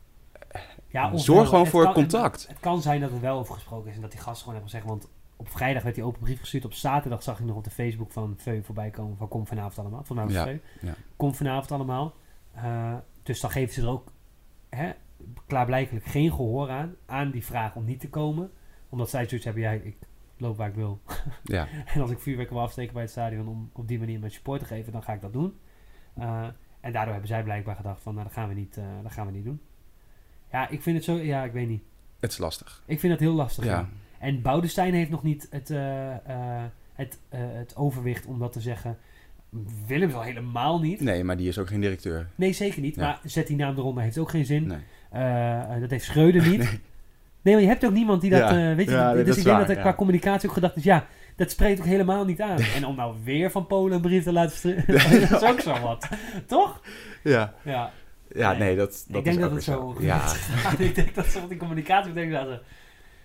Ja, 0.89 1.17
zorg 1.17 1.49
gewoon 1.49 1.67
voor 1.67 1.85
kan- 1.85 1.93
contact. 1.93 2.47
Het 2.49 2.61
kan 2.61 2.83
zijn 2.83 3.01
dat 3.01 3.11
het 3.11 3.21
wel 3.21 3.39
over 3.39 3.55
gesproken 3.55 3.91
is 3.91 3.97
en 3.97 4.03
dat 4.03 4.11
die 4.11 4.21
gasten 4.21 4.39
gewoon 4.45 4.55
hebben 4.55 4.71
gezegd. 4.71 4.89
Want 4.91 5.09
op 5.37 5.49
vrijdag 5.49 5.83
werd 5.83 5.95
die 5.95 6.05
open 6.05 6.21
brief 6.21 6.41
gestuurd. 6.41 6.65
Op 6.65 6.73
zaterdag 6.73 7.23
zag 7.23 7.39
ik 7.39 7.45
nog 7.45 7.57
op 7.57 7.65
de 7.65 7.71
Facebook 7.71 8.13
van 8.13 8.35
Veu 8.39 8.63
voorbij 8.63 8.91
komen. 8.91 9.17
Van 9.17 9.29
kom 9.29 9.47
vanavond 9.47 9.79
allemaal. 9.79 10.05
Van 10.05 10.17
mij 10.17 10.25
was 10.25 10.35
het 10.35 10.61
Ja. 10.81 10.95
Kom 11.17 11.35
vanavond 11.35 11.73
allemaal. 11.73 12.15
Eh, 12.55 12.95
dus 13.25 13.41
dan 13.41 13.51
geven 13.51 13.75
ze 13.75 13.81
er 13.81 13.89
ook 13.89 14.13
hè, 14.69 14.93
klaarblijkelijk 15.47 16.05
geen 16.05 16.33
gehoor 16.33 16.71
aan. 16.71 16.95
Aan 17.07 17.31
die 17.31 17.45
vraag 17.45 17.75
om 17.75 17.85
niet 17.85 18.01
te 18.01 18.09
komen. 18.09 18.51
Omdat 18.89 19.11
zij 19.11 19.27
zoiets 19.27 19.45
hebben. 19.45 19.63
Ja, 19.63 19.71
ik 19.71 19.97
loop 20.37 20.57
waar 20.57 20.69
ik 20.69 20.75
wil. 20.75 21.01
Ja, 21.45 21.69
En 21.87 22.01
als 22.01 22.11
ik 22.11 22.19
vuurwerk 22.19 22.51
wil 22.51 22.61
afsteken 22.61 22.93
bij 22.93 23.03
het 23.03 23.11
stadion 23.11 23.49
om 23.49 23.71
op 23.73 23.89
die 23.89 23.99
manier 23.99 24.19
mijn 24.19 24.33
support 24.33 24.61
te 24.61 24.67
geven, 24.67 24.93
dan 24.93 25.03
ga 25.03 25.13
ik 25.13 25.21
dat 25.21 25.33
doen. 25.33 25.59
Eh, 26.15 26.47
en 26.81 26.93
daardoor 26.93 27.13
hebben 27.13 27.29
zij 27.29 27.43
blijkbaar 27.43 27.77
gedacht 27.77 28.01
van, 28.03 28.15
nou, 28.15 28.27
dat 28.27 28.37
gaan 28.37 28.49
we 28.49 28.55
niet, 28.55 28.77
eh, 28.77 28.85
dat 29.03 29.13
gaan 29.13 29.27
we 29.27 29.33
niet 29.33 29.45
doen. 29.45 29.61
Ja, 30.53 30.69
ik 30.69 30.83
vind 30.83 30.97
het 30.97 31.05
zo, 31.05 31.17
ja, 31.17 31.45
ik 31.45 31.53
weet 31.53 31.69
niet. 31.69 31.83
het 32.21 32.33
is 32.33 32.39
lastig. 32.39 32.83
Ik 32.87 33.01
vind 33.01 33.13
het 33.13 33.21
heel 33.21 33.35
lastig. 33.35 33.65
Ja. 33.65 33.89
En 34.19 34.43
Boudestein 34.43 34.95
heeft 34.95 35.11
nog 35.11 35.23
niet 35.23 35.47
het, 35.51 35.71
eh, 35.71 36.65
het, 36.93 37.19
het 37.29 37.77
overwicht 37.77 38.27
om 38.27 38.39
dat 38.39 38.53
te 38.53 38.61
zeggen. 38.61 38.99
Willems 39.87 40.15
al 40.15 40.23
helemaal 40.23 40.81
niet. 40.81 41.01
nee, 41.01 41.25
maar 41.25 41.37
die 41.37 41.49
is 41.49 41.59
ook 41.59 41.69
geen 41.69 41.81
directeur. 41.81 42.27
Nee, 42.35 42.53
zeker 42.53 42.81
niet. 42.81 42.97
Maar 42.97 43.19
zet 43.25 43.47
die 43.47 43.57
naam 43.57 43.77
eronder 43.77 44.03
heeft 44.03 44.19
ook 44.19 44.31
geen 44.31 44.45
zin. 44.45 44.67
Nee. 44.67 44.79
Eh, 45.11 45.61
eh, 45.75 45.81
dat 45.81 45.91
heeft 45.91 46.05
Schreuder 46.05 46.49
niet. 46.51 46.59
nee. 47.43 47.55
maar 47.55 47.63
je 47.63 47.69
hebt 47.69 47.85
ook 47.85 47.93
niemand 47.93 48.21
die 48.21 48.31
dat... 48.31 48.39
Ja. 48.41 48.71
eh, 48.71 48.77
weet 48.77 48.87
je, 48.89 48.95
Ja, 48.95 49.13
dus 49.15 49.27
dat 49.27 49.37
ik 49.37 49.43
denk 49.45 49.47
waar, 49.57 49.59
dat 49.59 49.69
er 49.69 49.77
ja. 49.77 49.81
qua 49.81 49.95
communicatie 49.95 50.49
ook 50.49 50.55
gedacht 50.55 50.77
is... 50.77 50.85
Ja, 50.85 51.07
dat 51.37 51.51
spreekt 51.51 51.79
ook 51.79 51.85
helemaal 51.87 52.25
niet 52.25 52.41
aan. 52.41 52.59
en 52.77 52.87
om 52.87 52.97
nou 52.97 53.15
weer 53.25 53.51
van 53.51 53.67
Polen 53.67 53.93
een 53.95 54.01
brief 54.01 54.23
te 54.25 54.33
laten 54.33 54.57
sturen... 54.59 54.85
dat 55.31 55.43
is 55.43 55.49
ook 55.49 55.61
zo 55.61 55.81
wat. 55.81 56.09
Toch? 56.47 56.81
Ja, 57.23 57.55
Ja. 57.65 57.91
ja 58.35 58.51
Nee. 58.51 58.59
nee, 58.59 58.77
dat, 58.77 59.05
dat 59.09 59.17
ik 59.19 59.25
denk 59.25 59.37
is 59.37 59.43
dat 59.43 59.51
het 59.51 59.63
zo... 59.63 59.97
Ja, 60.01 60.33
ik 60.79 60.95
denk 60.95 61.15
dat 61.15 61.27
ze 61.27 61.39
op 61.39 61.49
die 61.49 61.59
communicatie 61.59 62.13
denken... 62.13 62.47
dat 62.47 62.61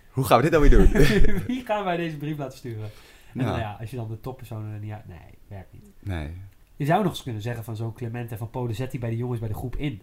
hoe 0.10 0.24
gaan 0.26 0.38
we 0.38 0.50
dit 0.50 0.52
nou 0.52 0.70
weer 0.70 0.80
doen? 0.80 1.06
ze- 1.06 1.42
Wie 1.48 1.65
gaan 1.65 1.84
wij 1.84 1.98
deze 1.98 2.18
brief 2.18 2.38
laten 2.38 2.58
sturen? 2.58 2.89
En 3.34 3.39
Ja. 3.39 3.46
nou 3.46 3.60
ja, 3.60 3.78
als 3.80 3.89
je 3.89 3.96
dan 3.96 4.08
de 4.08 4.20
toppersonen 4.20 4.74
er 4.74 4.80
niet 4.80 4.92
uit... 4.92 5.08
Nee, 5.08 5.38
werkt 5.48 5.74
niet. 5.74 5.92
Nee. 6.00 6.32
Je 6.76 6.86
zou 6.86 7.04
nog 7.04 7.12
eens 7.12 7.24
kunnen 7.24 7.42
zeggen 7.42 7.63
van 7.63 7.76
zo'n 7.76 7.94
Clement 7.94 8.32
en 8.32 8.38
van 8.38 8.50
Polen... 8.50 8.76
Zet 8.76 8.92
die 8.92 9.00
bij 9.00 9.10
de 9.10 9.18
jongens 9.18 9.39
bij 9.39 9.50
de 9.50 9.54
groep 9.54 9.76
in. 9.76 10.02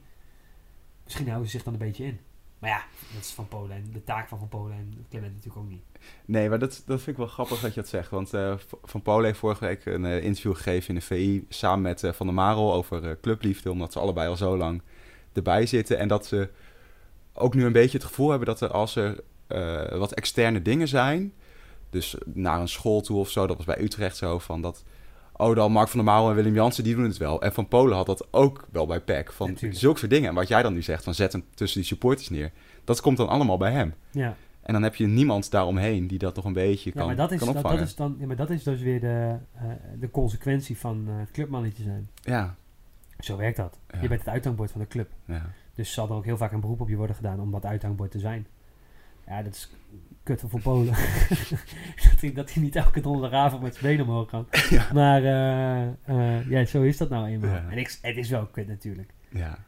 Misschien 1.05 1.27
houden 1.27 1.47
ze 1.47 1.57
zich 1.57 1.65
dan 1.65 1.73
een 1.73 1.79
beetje 1.79 2.05
in. 2.05 2.19
Maar 2.59 2.71
ja, 2.71 2.85
dat 3.15 3.23
is 3.23 3.31
van 3.31 3.49
Polen. 3.49 3.77
En 3.77 3.91
de 3.93 4.05
taak 4.05 4.29
van 4.29 4.39
Van 4.39 4.49
Polen 4.49 4.77
en 4.77 5.07
Clement 5.11 5.35
natuurlijk 5.35 5.65
ook 5.65 5.71
niet. 5.71 5.83
Nee, 6.25 6.49
maar 6.49 6.59
dat, 6.59 6.83
dat 6.87 6.97
vind 6.97 7.09
ik 7.09 7.17
wel 7.17 7.27
grappig 7.27 7.61
dat 7.61 7.75
je 7.75 7.81
dat 7.81 7.89
zegt. 7.89 8.11
Want 8.11 8.35
eh, 8.35 8.55
Van 8.83 9.03
Polen 9.03 9.25
heeft 9.25 9.39
vorige 9.39 9.65
week 9.65 9.85
een 9.85 10.05
eh, 10.05 10.25
interview 10.25 10.55
gegeven 10.55 10.89
in 10.89 10.95
de 10.95 11.01
VI 11.01 11.47
samen 11.49 11.83
met 11.83 12.03
eh, 12.03 12.13
Van 12.13 12.27
der 12.27 12.35
Marel 12.35 12.75
over 12.75 13.21
clubliefde. 13.21 13.71
Omdat 13.71 13.93
ze 13.93 13.99
allebei 13.99 14.29
al 14.29 14.37
zo 14.37 14.57
lang 14.57 14.83
erbij 15.33 15.67
zitten. 15.67 15.99
En 15.99 16.09
dat 16.09 16.27
ze 16.27 16.51
ook 17.33 17.55
nu 17.55 17.65
een 17.65 17.73
beetje 17.73 17.99
het 17.99 18.07
gevoel 18.07 18.31
hebben 18.31 18.47
dat 18.47 18.61
er 18.61 18.71
als 18.71 18.97
er 18.97 19.21
wat 19.99 20.13
externe 20.13 20.63
dingen 20.63 20.89
zijn. 20.89 21.33
Dus 21.97 22.17
naar 22.25 22.61
een 22.61 22.69
school 22.69 23.01
toe 23.01 23.19
of 23.19 23.31
zo. 23.31 23.47
Dat 23.47 23.57
was 23.57 23.67
bij 23.67 23.81
Utrecht 23.81 24.17
zo 24.17 24.39
van 24.39 24.63
dat... 24.63 24.85
Oh, 25.37 25.55
dan 25.55 25.73
Mark 25.73 25.89
van 25.89 25.99
der 25.99 26.13
Marel 26.13 26.29
en 26.29 26.35
Willem 26.35 26.55
Jansen, 26.55 26.85
die 26.85 26.95
doen 26.95 27.05
het 27.05 27.17
wel. 27.17 27.43
En 27.43 27.53
Van 27.53 27.69
Polen 27.69 27.97
had 27.97 28.07
dat 28.07 28.27
ook 28.31 28.67
wel 28.73 28.87
bij 28.87 29.01
PEC. 29.01 29.33
Van 29.33 29.49
Natuurlijk. 29.49 29.81
zulke 29.81 29.99
soort 29.99 30.11
dingen. 30.11 30.29
En 30.29 30.35
wat 30.35 30.49
jij 30.49 30.63
dan 30.63 30.73
nu 30.73 30.83
zegt, 30.83 31.05
van 31.05 31.15
zet 31.15 31.33
hem 31.33 31.45
tussen 31.55 31.79
die 31.81 31.89
supporters 31.89 32.29
neer. 32.29 32.51
Dat 32.85 33.01
komt 33.01 33.17
dan 33.17 33.29
allemaal 33.29 33.57
bij 33.57 33.73
hem. 33.73 33.95
Ja, 34.11 34.37
En 34.63 34.73
dan 34.73 34.83
heb 34.83 34.95
je 34.95 35.07
niemand 35.07 35.51
daaromheen 35.51 36.07
die 36.07 36.19
dat 36.19 36.37
nog 36.37 36.45
een 36.45 36.53
beetje 36.53 36.91
ja 36.95 36.97
kan, 36.97 37.07
maar 37.07 37.17
dat 37.17 37.33
is, 37.33 37.39
kan 37.39 37.63
dat, 37.63 37.81
is 37.81 37.95
dan, 37.95 38.17
ja, 38.19 38.27
maar 38.27 38.37
dat 38.37 38.51
is 38.51 38.63
dus 38.63 38.81
weer 38.81 39.01
de, 39.01 39.37
eh, 39.55 39.63
de 40.01 40.11
consequentie 40.11 40.79
van 40.79 41.05
eh, 41.09 41.19
het 41.19 41.31
clubmannetje 41.31 41.83
zijn. 41.83 42.09
Ja, 42.23 42.55
Zo 43.19 43.37
werkt 43.37 43.57
dat. 43.57 43.79
Ja. 43.91 44.01
Je 44.03 44.09
bent 44.09 44.21
het 44.21 44.29
uithangbord 44.29 44.71
van 44.71 44.81
de 44.81 44.87
club. 44.87 45.09
ja. 45.25 45.51
Dus 45.75 45.93
zal 45.93 46.09
er 46.09 46.15
ook 46.15 46.25
heel 46.25 46.37
vaak 46.37 46.53
een 46.53 46.61
beroep 46.61 46.81
op 46.81 46.89
je 46.89 46.97
worden 46.97 47.17
gedaan 47.17 47.41
om 47.41 47.51
dat 47.51 47.65
uithangbord 47.65 48.11
te 48.11 48.19
zijn. 48.19 48.47
Ja, 49.27 49.43
dat 49.43 49.55
is 49.55 49.71
kut 50.23 50.43
voor 50.47 50.61
Polen. 50.61 50.95
dat, 52.11 52.21
hij, 52.21 52.33
dat 52.33 52.53
hij 52.53 52.63
niet 52.63 52.77
elke 52.77 53.01
donderdagavond 53.01 53.63
met 53.63 53.75
zijn 53.75 53.97
benen 53.97 54.09
omhoog 54.09 54.29
kan. 54.29 54.47
Ja. 54.71 54.89
Maar 54.93 55.25
eh, 55.25 55.83
eh, 56.05 56.51
ja, 56.51 56.65
zo 56.65 56.83
is 56.83 56.97
dat 56.97 57.09
nou 57.09 57.27
eenmaal. 57.27 57.51
Ja. 57.51 57.71
En 57.71 57.79
ik, 57.79 57.99
het 58.03 58.17
is 58.17 58.31
wel 58.31 58.47
kut 58.47 58.67
natuurlijk. 58.69 59.11
ja. 59.29 59.59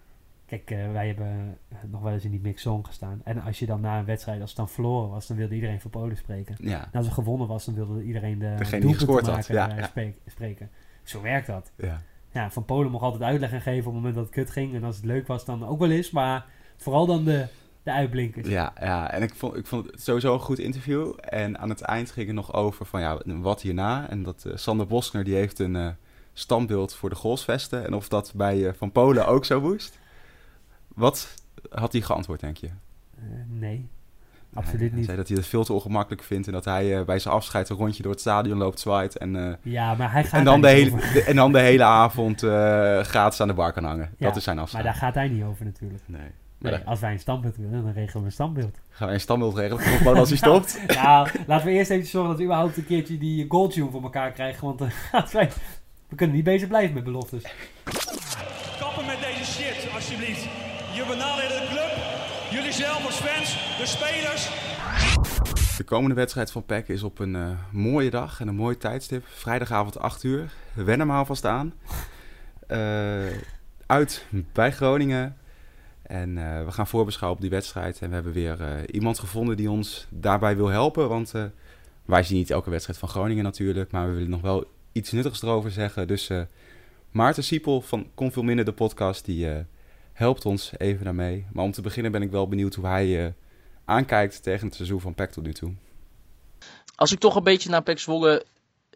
Kijk, 0.47 0.71
eh, 0.71 0.93
wij 0.93 1.07
hebben 1.07 1.59
nog 1.87 2.03
wel 2.03 2.13
eens 2.13 2.25
in 2.25 2.31
die 2.31 2.41
mixzone 2.41 2.85
gestaan. 2.85 3.21
En 3.25 3.43
als 3.43 3.59
je 3.59 3.67
dan 3.67 3.81
na 3.81 3.99
een 3.99 4.05
wedstrijd, 4.05 4.41
als 4.41 4.51
het 4.51 4.59
dan 4.59 4.69
verloren 4.69 5.11
was, 5.11 5.27
dan 5.27 5.37
wilde 5.37 5.55
iedereen 5.55 5.81
voor 5.81 5.91
Polen 5.91 6.17
spreken. 6.17 6.57
ja. 6.59 6.89
En 6.93 6.99
als 6.99 7.07
er 7.07 7.13
gewonnen 7.13 7.49
was, 7.49 7.65
dan 7.65 7.75
wilde 7.75 8.03
iedereen 8.03 8.39
de 8.39 8.55
Degene 8.59 8.87
die 8.87 8.97
doelpunten 8.97 9.35
gescoord 9.35 9.47
had, 9.49 9.49
maken, 9.49 10.05
ja, 10.05 10.13
spreken. 10.27 10.71
Zo 11.03 11.23
werkt 11.23 11.47
dat. 11.47 11.73
ja. 11.77 12.03
Ja, 12.33 12.51
Van 12.51 12.65
Polen 12.65 12.91
mocht 12.91 13.03
altijd 13.03 13.23
uitleg 13.23 13.63
geven 13.63 13.79
op 13.79 13.85
het 13.85 13.95
moment 13.95 14.15
dat 14.15 14.25
het 14.25 14.35
kut 14.35 14.51
ging. 14.51 14.75
En 14.75 14.85
als 14.85 14.97
het 14.97 15.05
leuk 15.05 15.27
was, 15.27 15.45
dan 15.45 15.67
ook 15.67 15.79
wel 15.79 15.91
eens. 15.91 16.11
Maar 16.11 16.47
vooral 16.77 17.07
dan 17.07 17.25
de, 17.25 17.47
de 17.89 17.95
uitblinkers. 17.95 18.49
Ja, 18.49 18.73
ja, 18.81 19.11
en 19.11 19.23
ik 19.23 19.35
vond, 19.35 19.57
ik 19.57 19.67
vond 19.67 19.87
het 19.91 20.03
sowieso 20.03 20.35
een 20.35 20.41
goed 20.41 20.59
interview. 20.59 21.13
En 21.21 21.59
aan 21.59 21.69
het 21.69 21.81
eind 21.81 22.11
ging 22.11 22.27
het 22.27 22.37
nog 22.37 22.53
over 22.55 22.87
van 22.87 23.01
ja, 23.01 23.19
wat 23.25 23.63
hierna. 23.63 24.09
En 24.11 24.23
dat 24.23 24.45
eh, 24.45 24.53
Sander 24.57 24.87
Boskner 24.87 25.25
die 25.25 25.35
heeft 25.35 25.59
een 25.59 25.77
eh, 25.77 25.89
standbeeld 26.33 26.95
voor 26.95 27.09
de 27.11 27.17
golfsvesten. 27.17 27.85
En 27.87 27.95
of 27.95 28.09
dat 28.09 28.33
bij 28.35 28.67
eh, 28.69 28.73
Van 28.77 28.93
Polen 28.93 29.27
ook 29.27 29.45
zo 29.45 29.61
moest. 29.61 29.99
Wat 30.95 31.35
had 31.71 31.93
hij 31.93 32.01
geantwoord, 32.03 32.41
denk 32.41 32.57
je? 32.57 32.69
Nee, 33.49 33.89
Hij- 34.55 34.63
absoluut 34.63 34.89
Hij 34.89 34.97
niet. 34.97 35.05
zei 35.05 35.17
dat 35.17 35.29
hij 35.29 35.37
het 35.37 35.47
veel 35.47 35.65
te 35.65 35.73
ongemakkelijk 35.73 36.23
vindt. 36.23 36.47
En 36.47 36.53
dat 36.53 36.65
hij 36.65 37.05
bij 37.05 37.19
zijn 37.19 37.35
afscheid 37.35 37.69
een 37.69 37.77
rondje 37.77 38.03
door 38.03 38.13
het 38.13 38.21
stadion 38.21 38.59
loopt, 38.59 38.81
zwaait. 38.81 39.17
En, 39.19 39.59
Ja, 39.63 39.95
maar 39.95 40.13
hij 40.13 40.25
gaat 40.25 40.39
en, 40.39 40.45
dan 40.45 40.61
de 40.61 40.69
hele, 40.69 40.91
de- 41.13 41.23
en 41.27 41.37
dan 41.37 41.53
de 41.53 41.61
hele 41.61 41.85
avond 41.85 42.43
eh 42.43 43.01
gratis 43.01 43.41
aan 43.41 43.49
de 43.49 43.55
bar 43.55 43.73
kan 43.73 43.85
hangen. 43.85 44.11
Ja, 44.19 44.27
dat 44.27 44.37
is 44.37 44.43
zijn 44.45 44.55
Maar 44.57 44.65
afscheid. 44.65 44.85
daar 44.85 44.95
gaat 44.95 45.15
hij 45.15 45.29
niet 45.29 45.45
over 45.45 45.65
natuurlijk. 45.65 46.03
Nee. 46.07 46.31
Nee, 46.59 46.75
als 46.85 47.01
wij 47.01 47.13
een 47.13 47.19
standbeeld 47.19 47.57
willen, 47.57 47.83
dan 47.83 47.93
regelen 47.93 48.21
we 48.23 48.27
een 48.27 48.33
standbeeld. 48.33 48.79
gaan 48.91 49.09
we 49.09 49.15
een 49.15 49.21
standbeeld 49.21 49.57
regelen. 49.57 49.83
Gewoon 49.83 50.17
als 50.17 50.29
hij 50.29 50.39
stopt. 50.49 50.81
nou, 50.87 51.29
laten 51.47 51.67
we 51.67 51.73
eerst 51.73 51.91
even 51.91 52.07
zorgen 52.07 52.31
dat 52.31 52.39
we 52.39 52.45
überhaupt 52.45 52.77
een 52.77 52.87
keertje 52.87 53.19
die 53.19 53.45
goaltune 53.49 53.91
voor 53.91 54.03
elkaar 54.03 54.31
krijgen. 54.33 54.65
Want 54.65 54.81
als 55.13 55.33
wij, 55.33 55.51
we 56.09 56.17
kunnen 56.17 56.37
niet 56.37 56.45
bezig 56.45 56.69
blijven 56.69 56.95
met 56.95 57.05
beloftes. 57.05 57.43
Kappen 58.79 59.07
met 59.07 59.19
deze 59.21 59.45
shit, 59.53 59.89
alsjeblieft. 59.95 60.43
Je 60.95 61.05
benadeelt 61.09 61.49
de 61.49 61.67
club, 61.71 61.93
jullie 62.51 62.73
zelf 62.73 63.05
als 63.07 63.15
fans, 63.17 63.53
de 63.79 63.87
spelers. 63.87 64.51
De 65.77 65.85
komende 65.85 66.15
wedstrijd 66.15 66.51
van 66.53 66.65
PEC 66.65 66.89
is 66.89 67.03
op 67.03 67.19
een 67.19 67.37
eh, 67.37 67.51
mooie 67.73 68.11
dag 68.11 68.41
en 68.41 68.49
een 68.49 68.55
mooi 68.55 68.77
tijdstip. 68.77 69.27
Vrijdagavond 69.27 69.99
8 69.99 70.23
uur. 70.23 70.51
Wen 70.75 70.99
hem 70.99 71.11
alvast 71.11 71.45
aan. 71.45 71.75
Eh, 72.67 72.79
uit 73.87 74.25
bij 74.53 74.73
Groningen. 74.73 75.37
En 76.09 76.39
eh, 76.39 76.65
we 76.65 76.73
gaan 76.73 76.87
voorbeschouwen 76.87 77.37
op 77.37 77.45
die 77.45 77.55
wedstrijd. 77.55 77.99
En 78.01 78.09
we 78.09 78.15
hebben 78.15 78.33
weer 78.33 78.61
eh, 78.61 78.71
iemand 78.91 79.19
gevonden 79.19 79.57
die 79.57 79.71
ons 79.71 80.07
daarbij 80.09 80.57
wil 80.57 80.67
helpen. 80.67 81.09
Want 81.09 81.35
eh, 81.35 81.45
wij 82.05 82.23
zien 82.23 82.37
niet 82.37 82.51
elke 82.51 82.71
wedstrijd 82.71 82.99
van 82.99 83.09
Groningen 83.09 83.45
natuurlijk. 83.45 83.91
Maar 83.91 84.07
we 84.09 84.13
willen 84.13 84.31
nog 84.31 84.41
wel 84.41 84.65
iets 84.93 85.13
nuttigs 85.13 85.43
erover 85.43 85.71
zeggen. 85.71 86.07
Dus 86.07 86.31
Maarten 87.11 87.45
Siepel 87.45 87.81
van 87.81 88.07
Kon 88.15 88.33
Veel 88.33 88.43
Minder, 88.43 88.65
de 88.65 88.73
podcast, 88.73 89.25
die 89.25 89.49
helpt 90.13 90.47
ons 90.47 90.73
even 90.77 91.05
daarmee. 91.05 91.47
Maar 91.53 91.65
om 91.65 91.73
te 91.73 91.83
beginnen 91.83 92.13
ben 92.13 92.23
ik 92.23 92.31
wel 92.31 92.49
benieuwd 92.49 92.75
hoe 92.75 92.87
hij 92.87 93.35
aankijkt 93.85 94.43
tegen 94.43 94.67
het 94.67 94.77
seizoen 94.77 95.01
van 95.01 95.15
PEC 95.15 95.31
tot 95.31 95.45
nu 95.45 95.53
toe. 95.53 95.73
Als 96.95 97.13
ik 97.13 97.19
toch 97.19 97.37
een 97.37 97.43
beetje 97.43 97.71
naar 97.71 97.83
PEC 97.83 97.99
Zwolle 97.99 98.45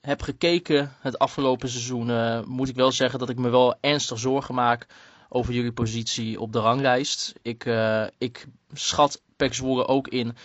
heb 0.00 0.22
gekeken 0.22 0.92
het 1.00 1.18
afgelopen 1.18 1.68
seizoen, 1.68 2.44
moet 2.48 2.68
ik 2.68 2.76
wel 2.76 2.92
zeggen 2.92 3.18
dat 3.18 3.28
ik 3.28 3.38
me 3.38 3.48
wel 3.48 3.74
ernstig 3.80 4.18
zorgen 4.18 4.54
maak 4.54 4.86
over 5.34 5.52
jullie 5.52 5.72
positie 5.72 6.40
op 6.40 6.52
de 6.52 6.58
ranglijst. 6.58 7.32
Ik, 7.42 7.70
ik 8.18 8.46
schat 8.72 9.22
PEC 9.36 9.54
Zwolle 9.54 9.86
ook 9.86 10.08
in 10.08 10.36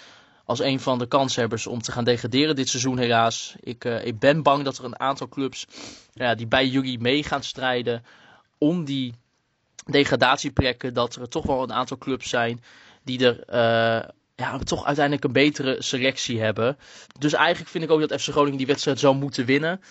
als 0.48 0.60
een 0.60 0.80
van 0.80 1.00
de 1.00 1.08
kanshebbers 1.08 1.68
om 1.68 1.82
te 1.82 1.92
gaan 1.92 2.04
degraderen 2.04 2.56
dit 2.56 2.70
seizoen 2.70 2.98
helaas. 2.98 3.56
Ik, 3.60 3.86
uh, 3.86 4.06
ik 4.06 4.20
ben 4.20 4.44
bang 4.44 4.64
dat 4.64 4.78
er 4.78 4.86
een 4.86 5.00
aantal 5.00 5.30
clubs 5.30 5.68
ja, 6.14 6.36
die 6.36 6.48
bij 6.48 6.68
jullie 6.68 7.00
mee 7.00 7.24
gaan 7.24 7.44
strijden 7.44 8.04
om 8.58 8.86
die 8.86 9.14
degradatieplekken, 9.86 10.94
dat 10.94 11.16
er 11.16 11.30
toch 11.30 11.46
wel 11.46 11.64
een 11.64 11.74
aantal 11.74 11.98
clubs 11.98 12.30
zijn 12.30 12.64
die 13.04 13.26
er 13.26 13.36
uh, 13.36 14.10
ja, 14.36 14.58
toch 14.58 14.86
uiteindelijk 14.86 15.26
een 15.26 15.32
betere 15.32 15.76
selectie 15.80 16.42
hebben. 16.42 16.78
Dus 17.20 17.34
eigenlijk 17.34 17.70
vind 17.70 17.84
ik 17.84 17.92
ook 17.92 18.08
dat 18.08 18.22
FC 18.22 18.30
Groningen 18.30 18.58
die 18.58 18.68
wedstrijd 18.68 19.00
zou 19.00 19.16
moeten 19.16 19.46
winnen. 19.46 19.82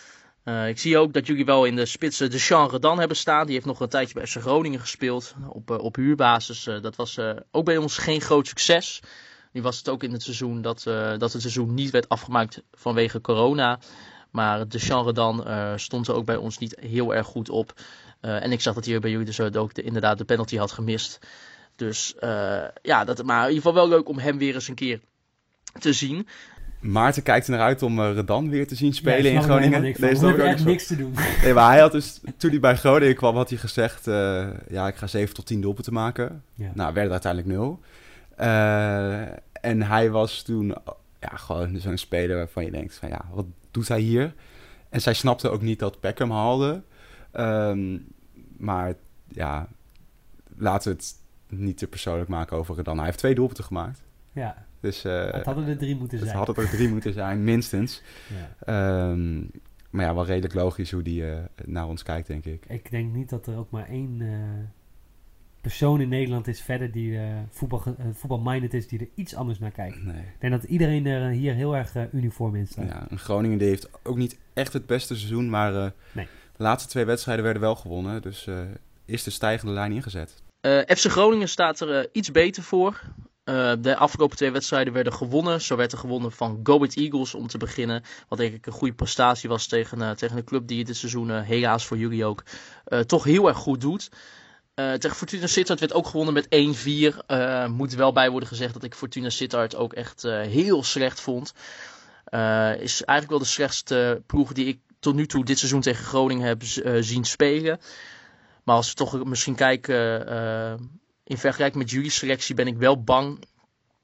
Uh, 0.49 0.69
ik 0.69 0.79
zie 0.79 0.99
ook 0.99 1.13
dat 1.13 1.27
jullie 1.27 1.45
wel 1.45 1.65
in 1.65 1.77
de 1.77 1.87
spitsen 1.87 2.31
de 2.31 2.37
Jean 2.37 2.81
dan 2.81 2.99
hebben 2.99 3.17
staan. 3.17 3.45
Die 3.45 3.55
heeft 3.55 3.67
nog 3.67 3.81
een 3.81 3.89
tijdje 3.89 4.15
bij 4.15 4.27
FC 4.27 4.37
Groningen 4.37 4.81
gespeeld 4.81 5.35
op, 5.49 5.71
op 5.71 5.97
huurbasis. 5.97 6.65
dat 6.65 6.97
was 6.97 7.19
ook 7.51 7.65
bij 7.65 7.77
ons 7.77 7.99
geen 7.99 8.21
groot 8.21 8.47
succes. 8.47 9.03
Nu 9.53 9.63
was 9.63 9.79
het 9.79 9.89
ook 9.89 10.03
in 10.03 10.13
het 10.13 10.23
seizoen 10.23 10.63
dat, 10.63 10.83
dat 11.19 11.33
het 11.33 11.41
seizoen 11.41 11.75
niet 11.75 11.91
werd 11.91 12.09
afgemaakt 12.09 12.63
vanwege 12.73 13.21
corona. 13.21 13.79
Maar 14.31 14.69
de 14.69 14.79
genre 14.79 15.13
dan 15.13 15.45
stond 15.79 16.09
er 16.09 16.15
ook 16.15 16.25
bij 16.25 16.37
ons 16.37 16.59
niet 16.59 16.77
heel 16.81 17.15
erg 17.15 17.27
goed 17.27 17.51
op. 17.51 17.73
En 18.21 18.53
ik 18.53 18.61
zag 18.61 18.75
dat 18.75 18.85
hij 18.85 18.99
bij 18.99 19.11
jullie 19.11 19.27
dus 19.27 19.41
ook 19.41 19.75
de, 19.75 19.83
inderdaad 19.83 20.19
de 20.19 20.25
penalty 20.25 20.57
had 20.57 20.73
gemist. 20.73 21.19
Dus 21.77 22.15
ja, 22.83 23.05
dat, 23.05 23.25
maar 23.25 23.43
in 23.43 23.55
ieder 23.55 23.63
geval 23.63 23.75
wel 23.75 23.89
leuk 23.89 24.09
om 24.09 24.19
hem 24.19 24.39
weer 24.39 24.55
eens 24.55 24.69
een 24.69 24.75
keer 24.75 25.01
te 25.79 25.93
zien. 25.93 26.29
Maarten 26.81 27.23
kijkt 27.23 27.47
er 27.47 27.53
naar 27.53 27.61
uit 27.61 27.83
om 27.83 28.01
Redan 28.01 28.51
weer 28.51 28.67
te 28.67 28.75
zien 28.75 28.95
spelen 28.95 29.33
ja, 29.33 29.39
in 29.39 29.43
Groningen. 29.43 29.83
Niks 29.83 29.99
nee, 29.99 30.43
echt 30.43 30.65
niks 30.65 30.87
te 30.87 30.97
doen. 30.97 31.15
Nee, 31.43 31.55
maar 31.55 31.71
hij 31.71 31.81
had 31.81 31.93
dus, 31.93 32.21
toen 32.37 32.51
hij 32.51 32.61
bij 32.61 32.77
Groningen 32.77 33.15
kwam, 33.15 33.37
had 33.37 33.49
hij 33.49 33.59
gezegd... 33.59 34.07
Uh, 34.07 34.47
ja, 34.69 34.89
ik 34.89 34.97
ga 34.97 35.07
7 35.07 35.35
tot 35.35 35.47
10 35.47 35.61
doelpunten 35.61 35.93
maken. 35.93 36.43
Ja. 36.55 36.71
Nou, 36.75 36.95
werd 36.95 37.11
uiteindelijk 37.11 37.53
nul. 37.53 37.81
Uh, 38.41 39.21
en 39.53 39.83
hij 39.83 40.11
was 40.11 40.43
toen 40.43 40.75
ja, 41.21 41.37
gewoon 41.37 41.81
zo'n 41.81 41.97
speler 41.97 42.37
waarvan 42.37 42.65
je 42.65 42.71
denkt 42.71 42.95
van 42.95 43.09
ja, 43.09 43.25
wat 43.33 43.47
doet 43.71 43.89
hij 43.89 44.01
hier? 44.01 44.35
En 44.89 45.01
zij 45.01 45.15
snapte 45.15 45.49
ook 45.49 45.63
niet 45.63 45.79
dat 45.79 46.01
Beckham 46.01 46.31
haalde. 46.31 46.83
Um, 47.33 48.07
maar 48.57 48.95
ja, 49.29 49.69
laten 50.57 50.91
we 50.91 50.97
het 50.97 51.15
niet 51.49 51.79
te 51.79 51.87
persoonlijk 51.87 52.29
maken 52.29 52.57
over 52.57 52.83
dan. 52.83 52.97
Hij 52.97 53.07
heeft 53.07 53.19
twee 53.19 53.35
doelpunten 53.35 53.65
gemaakt. 53.65 54.03
Ja. 54.33 54.66
Dus, 54.81 55.05
uh, 55.05 55.31
het 55.31 55.45
hadden 55.45 55.67
er 55.67 55.79
drie 55.79 55.97
moeten 55.97 56.19
zijn. 56.19 56.31
Het 56.31 56.47
hadden 56.47 56.65
er 56.65 56.71
drie 56.71 56.89
moeten 56.89 57.13
zijn, 57.13 57.45
minstens. 57.51 58.03
Ja. 58.67 59.11
Um, 59.11 59.51
maar 59.97 60.05
ja, 60.05 60.15
wel 60.15 60.27
redelijk 60.27 60.55
logisch 60.55 60.91
hoe 60.91 61.03
die 61.03 61.23
uh, 61.23 61.39
naar 61.65 61.89
ons 61.89 62.03
kijkt, 62.03 62.27
denk 62.27 62.45
ik. 62.45 62.65
Ik 62.69 62.91
denk 62.91 63.13
niet 63.13 63.29
dat 63.29 63.47
er 63.47 63.57
ook 63.57 63.71
maar 63.71 63.89
één 63.89 64.21
uh, 64.21 64.39
persoon 65.61 66.01
in 66.01 66.09
Nederland 66.09 66.47
is 66.47 66.61
verder 66.61 66.93
die 66.93 67.11
uh, 67.11 67.23
voetbal, 67.51 67.83
voetbalminded 68.13 68.75
is, 68.75 68.89
die 68.89 68.99
er 68.99 69.09
iets 69.15 69.35
anders 69.35 69.59
naar 69.59 69.71
kijkt. 69.71 70.05
Nee. 70.05 70.17
Ik 70.17 70.41
denk 70.41 70.53
dat 70.53 70.65
iedereen 70.65 71.07
er 71.07 71.31
hier 71.31 71.55
heel 71.55 71.77
erg 71.77 71.95
uh, 71.95 72.03
uniform 72.13 72.55
in 72.55 72.67
staat. 72.67 72.89
Ja, 72.89 73.07
en 73.11 73.19
Groningen 73.19 73.59
die 73.59 73.69
heeft 73.69 73.89
ook 74.03 74.17
niet 74.17 74.39
echt 74.53 74.73
het 74.73 74.87
beste 74.87 75.17
seizoen, 75.17 75.51
maar 75.51 75.73
nee. 76.13 76.27
de 76.57 76.63
laatste 76.63 76.89
twee 76.89 77.05
wedstrijden 77.05 77.45
werden 77.45 77.63
wel 77.63 77.77
gewonnen. 77.77 78.23
Dus 78.23 78.49
is 79.05 79.23
de 79.23 79.31
stijgende 79.31 79.73
lijn 79.73 79.93
ingezet. 79.93 80.43
FC 80.87 81.11
Groningen 81.11 81.49
staat 81.49 81.81
er 81.81 82.09
iets 82.13 82.31
beter 82.31 82.63
voor. 82.63 83.03
De 83.81 83.97
afgelopen 83.97 84.37
twee 84.37 84.51
wedstrijden 84.51 84.93
werden 84.93 85.13
gewonnen. 85.13 85.61
Zo 85.61 85.77
werd 85.77 85.93
er 85.93 85.99
gewonnen 85.99 86.33
van 86.33 86.61
Go 86.63 86.85
Eagles 86.85 87.35
om 87.35 87.47
te 87.47 87.59
beginnen. 87.59 88.03
Wat 88.29 88.39
denk 88.39 88.55
ik 88.55 88.67
een 88.67 88.73
goede 88.73 88.95
prestatie 88.95 89.49
was 89.49 89.67
tegen, 89.67 90.17
tegen 90.17 90.37
een 90.37 90.45
club 90.45 90.67
die 90.67 90.85
dit 90.85 90.97
seizoen, 90.97 91.31
helaas 91.31 91.87
voor 91.87 91.97
jullie 91.97 92.25
ook, 92.25 92.43
toch 93.07 93.25
heel 93.25 93.49
erg 93.49 93.57
goed 93.57 93.81
doet. 93.81 94.11
Uh, 94.81 94.93
tegen 94.93 95.17
Fortuna 95.17 95.47
Sittard 95.47 95.81
werd 95.81 95.93
ook 95.93 96.07
gewonnen 96.07 96.35
met 96.35 96.47
1-4. 96.47 96.49
Uh, 97.29 97.67
moet 97.67 97.95
wel 97.95 98.13
bij 98.13 98.31
worden 98.31 98.49
gezegd 98.49 98.73
dat 98.73 98.83
ik 98.83 98.95
Fortuna 98.95 99.31
Sittard 99.31 99.75
ook 99.75 99.93
echt 99.93 100.25
uh, 100.25 100.41
heel 100.41 100.83
slecht 100.83 101.21
vond. 101.21 101.53
is 102.79 103.05
eigenlijk 103.05 103.29
wel 103.29 103.39
de 103.39 103.45
slechtste 103.45 104.23
ploeg 104.27 104.53
die 104.53 104.67
ik 104.67 104.79
tot 105.01 105.15
nu 105.15 105.27
toe 105.27 105.45
dit 105.45 105.59
seizoen 105.59 105.81
tegen 105.81 106.05
Groningen 106.05 106.47
heb 106.47 106.63
zien 107.01 107.25
spelen. 107.25 107.81
Maar 108.65 108.77
als 108.77 108.89
we 108.89 108.95
toch 108.95 109.25
misschien 109.25 109.55
kijken 109.55 110.27
in 111.27 111.39
vergelijking 111.39 111.83
met 111.83 111.93
jullie 111.93 112.11
selectie 112.11 112.55
ben 112.55 112.67
ik 112.67 112.77
wel 112.77 113.03
bang 113.03 113.45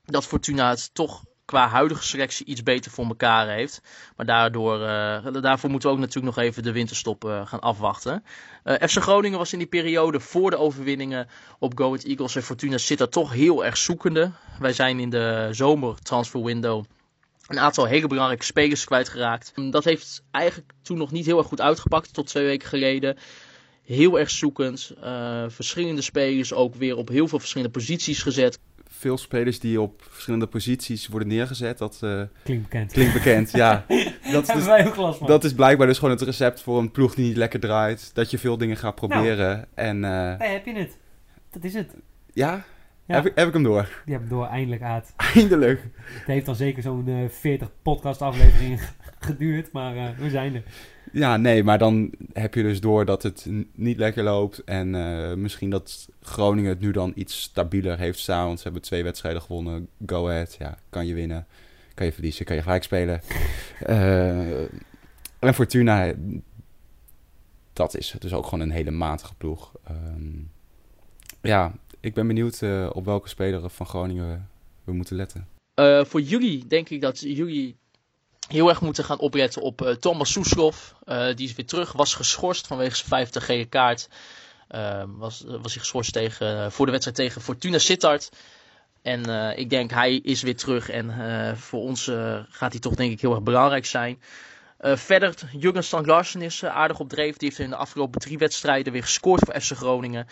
dat 0.05 0.27
Fortuna 0.27 0.71
het 0.71 0.95
toch 0.95 1.25
qua 1.45 1.69
huidige 1.69 2.03
selectie 2.03 2.47
iets 2.47 2.63
beter 2.63 2.91
voor 2.91 3.05
elkaar 3.05 3.49
heeft. 3.49 3.81
Maar 4.17 4.27
daardoor, 4.27 4.81
uh, 4.81 5.43
daarvoor 5.43 5.71
moeten 5.71 5.89
we 5.89 5.95
ook 5.95 6.01
natuurlijk 6.01 6.37
nog 6.37 6.45
even 6.45 6.63
de 6.63 6.73
winterstop 6.73 7.25
uh, 7.25 7.47
gaan 7.47 7.61
afwachten. 7.61 8.25
Uh, 8.65 8.75
FC 8.75 8.99
Groningen 8.99 9.39
was 9.39 9.53
in 9.53 9.59
die 9.59 9.69
periode 9.69 10.21
voor 10.21 10.51
de 10.51 10.57
overwinningen 10.57 11.29
op 11.59 11.79
Go 11.79 11.87
Ahead 11.87 12.05
Eagles 12.05 12.37
en 12.37 12.43
Fortuna 12.43 12.79
zit 12.79 12.99
daar 12.99 13.09
toch 13.09 13.33
heel 13.33 13.65
erg 13.65 13.77
zoekende. 13.77 14.31
Wij 14.59 14.73
zijn 14.73 15.01
in 15.01 15.11
de 15.11 15.49
zomer 15.51 16.03
transfer 16.03 16.43
window 16.43 16.85
een 17.47 17.61
aantal 17.61 17.85
hele 17.85 18.07
belangrijke 18.07 18.45
spelers 18.45 18.85
kwijtgeraakt. 18.85 19.53
Dat 19.71 19.85
heeft 19.85 20.23
eigenlijk 20.31 20.73
toen 20.83 20.99
nog 20.99 21.11
niet 21.11 21.27
heel 21.27 21.39
erg 21.39 21.47
goed 21.47 21.61
uitgepakt 21.61 22.15
tot 22.15 22.27
twee 22.27 22.45
weken 22.45 22.69
geleden. 22.69 23.17
Heel 23.85 24.19
erg 24.19 24.31
zoekend. 24.31 24.93
verschillende 25.49 26.03
spelers 26.03 26.53
ook 26.53 26.75
weer 26.75 26.97
op 26.97 27.09
heel 27.09 27.29
veel 27.29 27.39
verschillende 27.39 27.73
posities 27.73 28.23
gezet 28.23 28.59
veel 29.03 29.19
spelers 29.19 29.61
die 29.61 29.81
op 29.81 30.03
verschillende 30.11 30.47
posities 30.47 31.09
worden 31.09 31.29
neergezet. 31.29 31.79
Dat 31.79 32.01
uh, 32.05 32.23
klinkt 32.43 32.63
bekend. 32.63 32.93
Klinkt 32.93 33.13
bekend, 33.13 33.51
ja. 33.51 33.85
dat, 34.33 34.49
is 34.49 34.55
dus, 34.55 34.65
wij 34.65 34.87
ook 34.87 34.97
last 34.97 35.19
van. 35.19 35.27
dat 35.27 35.45
is 35.45 35.55
blijkbaar 35.55 35.87
dus 35.87 35.99
gewoon 35.99 36.15
het 36.15 36.23
recept 36.23 36.61
voor 36.61 36.79
een 36.79 36.91
ploeg 36.91 37.15
die 37.15 37.27
niet 37.27 37.37
lekker 37.37 37.61
draait. 37.61 38.11
Dat 38.15 38.31
je 38.31 38.39
veel 38.39 38.57
dingen 38.57 38.77
gaat 38.77 38.95
proberen. 38.95 39.57
Nou, 39.57 39.65
en, 39.75 39.97
uh, 39.97 40.39
nee, 40.39 40.49
heb 40.49 40.67
je 40.67 40.75
het? 40.75 40.99
Dat 41.51 41.65
is 41.65 41.75
het. 41.75 41.95
Ja? 42.33 42.65
ja. 43.07 43.15
Heb, 43.15 43.27
ik, 43.27 43.33
heb 43.35 43.47
ik 43.47 43.53
hem 43.53 43.63
door? 43.63 44.03
Die 44.05 44.15
heb 44.15 44.23
ik 44.23 44.29
door, 44.29 44.47
eindelijk 44.47 44.83
Aad. 44.83 45.13
Eindelijk. 45.35 45.89
Het 45.95 46.27
heeft 46.27 46.47
dan 46.47 46.57
zeker 46.57 46.83
zo'n 46.83 47.09
uh, 47.09 47.29
40 47.29 47.71
podcast 47.83 48.23
afleveringen 48.23 48.79
geduurd, 49.19 49.73
maar 49.73 50.15
we 50.19 50.31
zijn 50.31 50.55
er. 50.55 50.63
Ja, 51.13 51.37
nee, 51.37 51.65
maar 51.65 51.79
dan 51.79 52.11
heb 52.33 52.55
je 52.55 52.63
dus 52.63 52.81
door 52.81 53.05
dat 53.05 53.23
het 53.23 53.49
niet 53.75 53.99
lekker 53.99 54.23
loopt. 54.23 54.65
En 54.65 54.95
uh, 54.95 55.35
misschien 55.35 55.71
dat 55.71 56.09
Groningen 56.21 56.71
het 56.71 56.81
nu 56.81 56.91
dan 56.91 57.13
iets 57.15 57.41
stabieler 57.41 57.99
heeft 57.99 58.19
staan. 58.19 58.47
Want 58.47 58.59
ze 58.59 58.65
hebben 58.65 58.83
twee 58.83 59.03
wedstrijden 59.03 59.43
gewonnen. 59.43 59.89
Go 60.07 60.29
ahead, 60.29 60.57
ja, 60.59 60.79
kan 60.91 61.07
je 61.07 61.15
winnen. 61.15 61.47
Kan 61.95 62.07
je 62.07 62.13
verliezen, 62.13 62.45
kan 62.45 62.57
je 62.57 62.63
gelijk 62.63 62.83
spelen. 62.83 63.21
Uh, 63.87 64.61
en 65.39 65.55
Fortuna, 65.55 66.13
dat 67.73 67.97
is 67.97 68.15
dus 68.19 68.33
ook 68.33 68.45
gewoon 68.45 68.61
een 68.61 68.71
hele 68.71 68.91
matige 68.91 69.35
ploeg. 69.35 69.73
Um, 69.91 70.51
ja, 71.43 71.73
ik 72.01 72.15
ben 72.15 72.27
benieuwd 72.27 72.61
uh, 72.61 72.91
op 72.93 73.05
welke 73.05 73.29
speler 73.29 73.71
van 73.71 73.87
Groningen 73.87 74.49
we 74.85 74.93
moeten 74.93 75.17
letten. 75.17 75.47
voor 76.07 76.21
jullie 76.21 76.67
denk 76.67 76.89
ik 76.89 77.01
dat 77.01 77.21
jullie 77.21 77.77
heel 78.53 78.69
erg 78.69 78.81
moeten 78.81 79.05
gaan 79.05 79.19
opletten 79.19 79.63
op 79.63 79.83
uh, 79.83 79.91
Thomas 79.91 80.33
Soeslof. 80.33 80.95
Uh, 81.05 81.35
die 81.35 81.49
is 81.49 81.55
weer 81.55 81.67
terug, 81.67 81.93
was 81.93 82.15
geschorst 82.15 82.67
vanwege 82.67 82.97
zijn 82.97 83.09
vijfde 83.09 83.41
gele 83.41 83.65
kaart. 83.65 84.09
Uh, 84.71 85.03
was, 85.07 85.45
was 85.47 85.73
hij 85.73 85.83
geschorst 85.83 86.13
tegen, 86.13 86.73
voor 86.73 86.87
de 86.87 86.93
wedstrijd 86.93 87.19
tegen 87.19 87.41
Fortuna 87.41 87.79
Sittard. 87.79 88.31
En 89.03 89.57
ik 89.59 89.71
denk 89.71 89.91
hij 89.91 90.15
is 90.15 90.43
weer 90.43 90.57
terug 90.57 90.91
en 90.91 91.59
voor 91.59 91.81
ons 91.81 92.05
gaat 92.49 92.73
hij 92.73 92.81
toch 92.81 92.95
denk 92.95 93.13
ik 93.13 93.21
heel 93.21 93.31
erg 93.31 93.43
belangrijk 93.43 93.87
zijn. 93.87 94.23
verder, 94.81 95.35
Jurgen 95.53 95.85
Strand 95.85 96.07
Larsen 96.07 96.43
is 96.43 96.65
aardig 96.65 96.99
op 96.99 97.09
dreef. 97.09 97.37
Die 97.37 97.49
heeft 97.49 97.61
in 97.61 97.71
de 97.71 97.77
afgelopen 97.77 98.21
drie 98.21 98.39
wedstrijden 98.39 98.93
weer 98.93 99.03
gescoord 99.03 99.41
voor 99.45 99.61
FC 99.61 99.73
Groningen. 99.73 100.27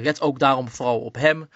let 0.00 0.20
ook 0.20 0.38
daarom 0.38 0.68
vooral 0.68 1.00
op 1.00 1.14
hem. 1.14 1.48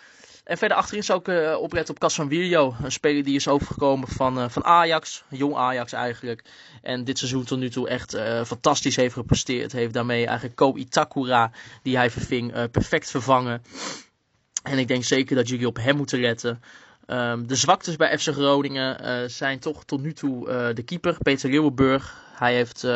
En 0.45 0.59
verder 0.59 0.77
achterin 0.77 1.05
zou 1.05 1.19
ik 1.19 1.29
uh, 1.29 1.61
op 1.89 1.99
Casemiro. 1.99 2.75
Een 2.83 2.93
speler 2.93 3.25
die 3.25 3.35
is 3.35 3.49
overgekomen 3.49 4.09
van, 4.09 4.39
uh, 4.39 4.49
van 4.49 4.65
Ajax. 4.65 5.25
Jong 5.29 5.55
Ajax 5.55 5.93
eigenlijk. 5.93 6.45
En 6.83 7.05
dit 7.05 7.19
seizoen 7.19 7.45
tot 7.45 7.59
nu 7.59 7.71
toe 7.71 7.89
echt 7.89 8.15
uh, 8.15 8.45
fantastisch 8.45 8.97
heeft 8.97 9.15
gepresteerd. 9.15 9.73
Heeft 9.73 9.95
daarmee 9.95 10.27
eigenlijk 10.27 10.57
Ko 10.57 10.77
Itakura, 10.77 11.51
die 11.83 11.97
hij 11.97 12.11
verving, 12.11 12.71
perfect 12.71 13.11
vervangen. 13.11 13.63
En 14.63 14.79
ik 14.79 14.89
denk 14.89 15.05
zeker 15.05 15.37
dat 15.37 15.49
jullie 15.49 15.67
op 15.67 15.77
hem 15.77 15.97
moeten 15.97 16.21
letten. 16.21 16.63
Um, 17.07 17.47
de 17.47 17.55
zwaktes 17.55 17.97
bij 17.97 18.19
FC 18.19 18.29
Groningen 18.29 19.31
zijn 19.31 19.59
toch 19.59 19.85
tot 19.85 20.01
nu 20.01 20.13
toe 20.13 20.73
de 20.75 20.83
keeper, 20.83 21.17
Peter 21.23 21.51
Leeuwenburg. 21.51 22.23
Hij 22.35 22.55
heeft 22.55 22.87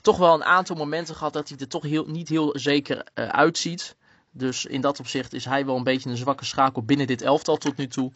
toch 0.00 0.16
wel 0.16 0.34
een 0.34 0.44
aantal 0.44 0.76
momenten 0.76 1.14
gehad 1.14 1.32
dat 1.32 1.48
hij 1.48 1.58
er 1.58 1.68
toch 1.68 1.82
heel, 1.82 2.06
niet 2.06 2.28
heel 2.28 2.58
zeker 2.58 3.06
uitziet. 3.14 3.96
Dus 4.38 4.66
in 4.66 4.80
dat 4.80 4.98
opzicht 4.98 5.32
is 5.32 5.44
hij 5.44 5.66
wel 5.66 5.76
een 5.76 5.84
beetje 5.84 6.10
een 6.10 6.16
zwakke 6.16 6.44
schakel 6.44 6.82
binnen 6.82 7.06
dit 7.06 7.22
elftal 7.22 7.56
tot 7.56 7.76
nu 7.76 7.86
toe. 7.86 8.12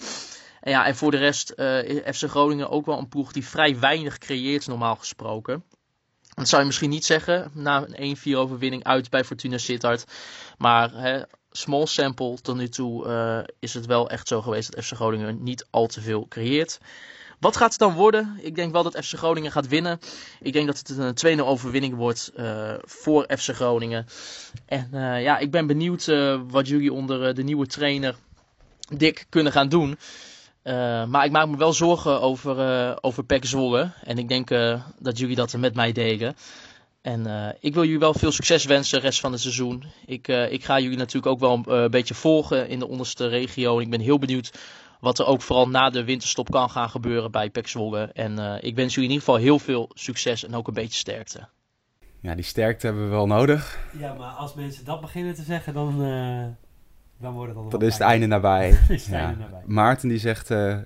En 0.60 0.70
ja, 0.70 0.86
en 0.86 0.96
voor 0.96 1.10
de 1.10 1.16
rest 1.16 1.52
uh, 1.56 1.78
FC 2.14 2.24
Groningen 2.28 2.70
ook 2.70 2.86
wel 2.86 2.98
een 2.98 3.08
ploeg 3.08 3.32
die 3.32 3.46
vrij 3.46 3.78
weinig 3.78 4.18
creëert 4.18 4.66
normaal 4.66 4.96
gesproken. 4.96 5.64
Dat 6.34 6.48
zou 6.48 6.60
je 6.60 6.66
misschien 6.66 6.90
niet 6.90 7.04
zeggen 7.04 7.50
na 7.54 7.86
een 7.88 8.16
1-4 8.16 8.20
overwinning 8.36 8.84
uit 8.84 9.10
bij 9.10 9.24
Fortuna 9.24 9.58
Sittard. 9.58 10.04
Maar 10.58 10.92
hè, 10.92 11.22
small 11.50 11.86
sample 11.86 12.40
tot 12.40 12.56
nu 12.56 12.68
toe 12.68 13.06
uh, 13.06 13.54
is 13.58 13.74
het 13.74 13.86
wel 13.86 14.10
echt 14.10 14.28
zo 14.28 14.42
geweest 14.42 14.74
dat 14.74 14.84
FC 14.84 14.92
Groningen 14.92 15.42
niet 15.42 15.66
al 15.70 15.86
te 15.86 16.00
veel 16.00 16.28
creëert. 16.28 16.78
Wat 17.42 17.56
gaat 17.56 17.70
het 17.70 17.78
dan 17.78 17.94
worden? 17.94 18.38
Ik 18.42 18.54
denk 18.54 18.72
wel 18.72 18.82
dat 18.82 19.04
FC 19.04 19.14
Groningen 19.16 19.52
gaat 19.52 19.68
winnen. 19.68 19.98
Ik 20.40 20.52
denk 20.52 20.66
dat 20.66 20.78
het 20.78 21.22
een 21.22 21.38
2-0 21.38 21.42
overwinning 21.42 21.94
wordt 21.94 22.32
uh, 22.36 22.74
voor 22.84 23.26
FC 23.38 23.48
Groningen. 23.48 24.06
En 24.66 24.88
uh, 24.92 25.22
ja, 25.22 25.38
ik 25.38 25.50
ben 25.50 25.66
benieuwd 25.66 26.06
wat 26.48 26.68
jullie 26.68 26.92
onder 26.92 27.34
de 27.34 27.42
nieuwe 27.42 27.66
trainer 27.66 28.16
Dick 28.96 29.26
kunnen 29.28 29.52
gaan 29.52 29.68
doen. 29.68 29.98
Maar 31.08 31.24
ik 31.24 31.30
maak 31.30 31.48
me 31.48 31.56
wel 31.56 31.72
zorgen 31.72 32.20
over, 32.20 33.02
over 33.02 33.24
Pek 33.24 33.44
Zwolle. 33.44 33.90
En 34.04 34.18
ik 34.18 34.28
denk 34.28 34.48
dat 34.98 35.18
jullie 35.18 35.36
dat 35.36 35.56
met 35.56 35.74
mij 35.74 35.92
delen. 35.92 36.36
En 37.00 37.56
ik 37.60 37.74
wil 37.74 37.84
jullie 37.84 37.98
wel 37.98 38.14
veel 38.14 38.32
succes 38.32 38.64
wensen 38.64 39.00
de 39.00 39.04
rest 39.04 39.20
van 39.20 39.32
het 39.32 39.40
seizoen. 39.40 39.84
Ik, 40.06 40.28
ik 40.28 40.64
ga 40.64 40.80
jullie 40.80 40.98
natuurlijk 40.98 41.32
ook 41.32 41.40
wel 41.40 41.62
een 41.66 41.90
beetje 41.90 42.14
volgen 42.14 42.68
in 42.68 42.78
de 42.78 42.88
onderste 42.88 43.26
regio. 43.26 43.78
Ik 43.78 43.90
ben 43.90 44.00
heel 44.00 44.18
benieuwd 44.18 44.50
wat 45.02 45.18
er 45.18 45.26
ook 45.26 45.42
vooral 45.42 45.68
na 45.68 45.90
de 45.90 46.04
winterstop 46.04 46.50
kan 46.50 46.70
gaan 46.70 46.90
gebeuren 46.90 47.30
bij 47.30 47.50
Pek 47.50 47.68
Zwolle. 47.68 48.10
En 48.12 48.58
ik 48.60 48.74
wens 48.74 48.94
jullie 48.94 49.10
in 49.10 49.14
ieder 49.14 49.26
geval 49.26 49.36
heel 49.36 49.58
veel 49.58 49.90
succes 49.94 50.44
en 50.44 50.54
ook 50.54 50.68
een 50.68 50.74
beetje 50.74 50.98
sterkte. 50.98 51.48
Ja, 52.20 52.34
die 52.34 52.44
sterkte 52.44 52.86
hebben 52.86 53.04
we 53.04 53.10
wel 53.10 53.26
nodig. 53.26 53.78
Ja, 53.98 54.14
maar 54.14 54.30
als 54.30 54.54
mensen 54.54 54.84
dat 54.84 55.00
beginnen 55.00 55.34
te 55.34 55.42
zeggen, 55.42 55.74
dan 55.74 55.98
dan 57.22 57.32
wordt 57.32 57.54
het 57.54 57.62
al 57.62 57.68
Dan 57.68 57.82
is 57.82 57.92
het 57.92 58.02
einde 58.02 58.26
nabij. 58.26 58.68
is 58.88 58.88
het 58.88 59.04
ja. 59.04 59.18
einde 59.18 59.38
nabij. 59.38 59.62
Maarten 59.66 60.08
die 60.08 60.18
zegt 60.18 60.50
uh, 60.50 60.78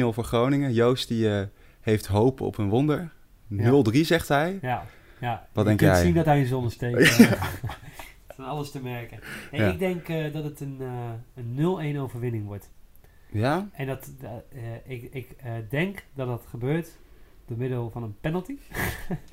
2-0 0.00 0.04
voor 0.08 0.24
Groningen. 0.24 0.72
Joost 0.72 1.08
die 1.08 1.24
uh, 1.24 1.42
heeft 1.80 2.06
hoop 2.06 2.40
op 2.40 2.58
een 2.58 2.68
wonder. 2.68 3.12
0-3 3.52 3.56
zegt 4.00 4.28
hij. 4.28 4.58
Ja, 4.62 4.82
ja. 5.20 5.46
Wat 5.52 5.64
je 5.64 5.64
denk 5.64 5.78
kunt 5.78 5.90
jij? 5.90 6.02
zien 6.02 6.14
dat 6.14 6.24
hij 6.24 6.38
in 6.40 6.46
zon 6.46 6.70
steekt. 6.70 7.18
uh, 7.18 7.32
van 8.36 8.44
alles 8.44 8.70
te 8.70 8.82
merken. 8.82 9.18
Ja. 9.52 9.66
Ik 9.66 9.78
denk 9.78 10.08
uh, 10.08 10.32
dat 10.32 10.44
het 10.44 10.60
een, 10.60 10.78
uh, 10.80 11.10
een 11.34 11.94
0-1 11.96 11.98
overwinning 11.98 12.46
wordt. 12.46 12.70
Ja? 13.32 13.68
En 13.72 13.86
dat, 13.86 14.12
uh, 14.22 14.74
ik, 14.84 15.02
ik 15.12 15.36
uh, 15.44 15.52
denk 15.68 16.04
dat 16.14 16.26
dat 16.26 16.46
gebeurt 16.46 16.98
door 17.46 17.56
middel 17.56 17.90
van 17.90 18.02
een 18.02 18.16
penalty. 18.20 18.56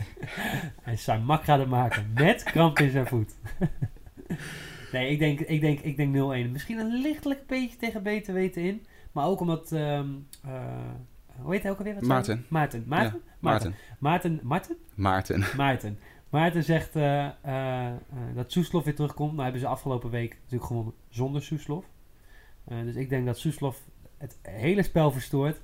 en 0.84 0.98
Sam 0.98 1.24
Mak 1.24 1.44
gaat 1.44 1.60
het 1.60 1.70
maken 1.70 2.12
met 2.14 2.44
kramp 2.44 2.80
in 2.80 2.92
zijn 2.92 3.08
voet. 3.08 3.36
nee, 4.94 5.12
ik 5.12 5.20
denk, 5.20 5.40
ik 5.40 5.62
denk, 5.62 5.80
ik 5.80 5.98
denk 5.98 6.16
0-1. 6.16 6.52
Misschien 6.52 6.80
een 6.80 7.02
lichtelijk 7.02 7.48
beetje 7.48 7.78
tegen 7.78 8.04
beter 8.04 8.34
weten 8.34 8.62
in. 8.62 8.86
Maar 9.12 9.26
ook 9.26 9.40
omdat... 9.40 9.72
Um, 9.72 10.28
hoe 11.42 11.54
heet 11.54 11.62
hij 11.62 11.72
ook 11.72 11.78
alweer? 11.78 11.94
Wat 11.94 12.04
Maarten. 12.04 12.46
Maarten. 12.48 12.84
Maarten? 12.88 13.22
Ja, 13.26 13.34
Maarten. 13.40 13.76
Maarten. 14.00 14.40
Maarten? 14.44 14.78
Maarten. 14.96 15.46
Maarten. 15.58 16.00
Maarten 16.30 16.64
zegt 16.64 16.96
uh, 16.96 17.28
uh, 17.46 17.92
dat 18.36 18.52
Soeslof 18.52 18.84
weer 18.84 18.96
terugkomt. 18.96 19.32
Nou 19.32 19.44
hebben 19.44 19.62
ze 19.62 19.68
afgelopen 19.68 20.10
week 20.10 20.34
natuurlijk 20.34 20.66
gewonnen 20.66 20.94
zonder 21.10 21.42
Soeslof. 21.42 21.86
Uh, 22.72 22.84
dus 22.84 22.96
ik 22.96 23.10
denk 23.10 23.26
dat 23.26 23.38
Soeslof 23.38 23.82
het 24.18 24.40
hele 24.42 24.84
spel 24.84 25.12
verstoort. 25.12 25.62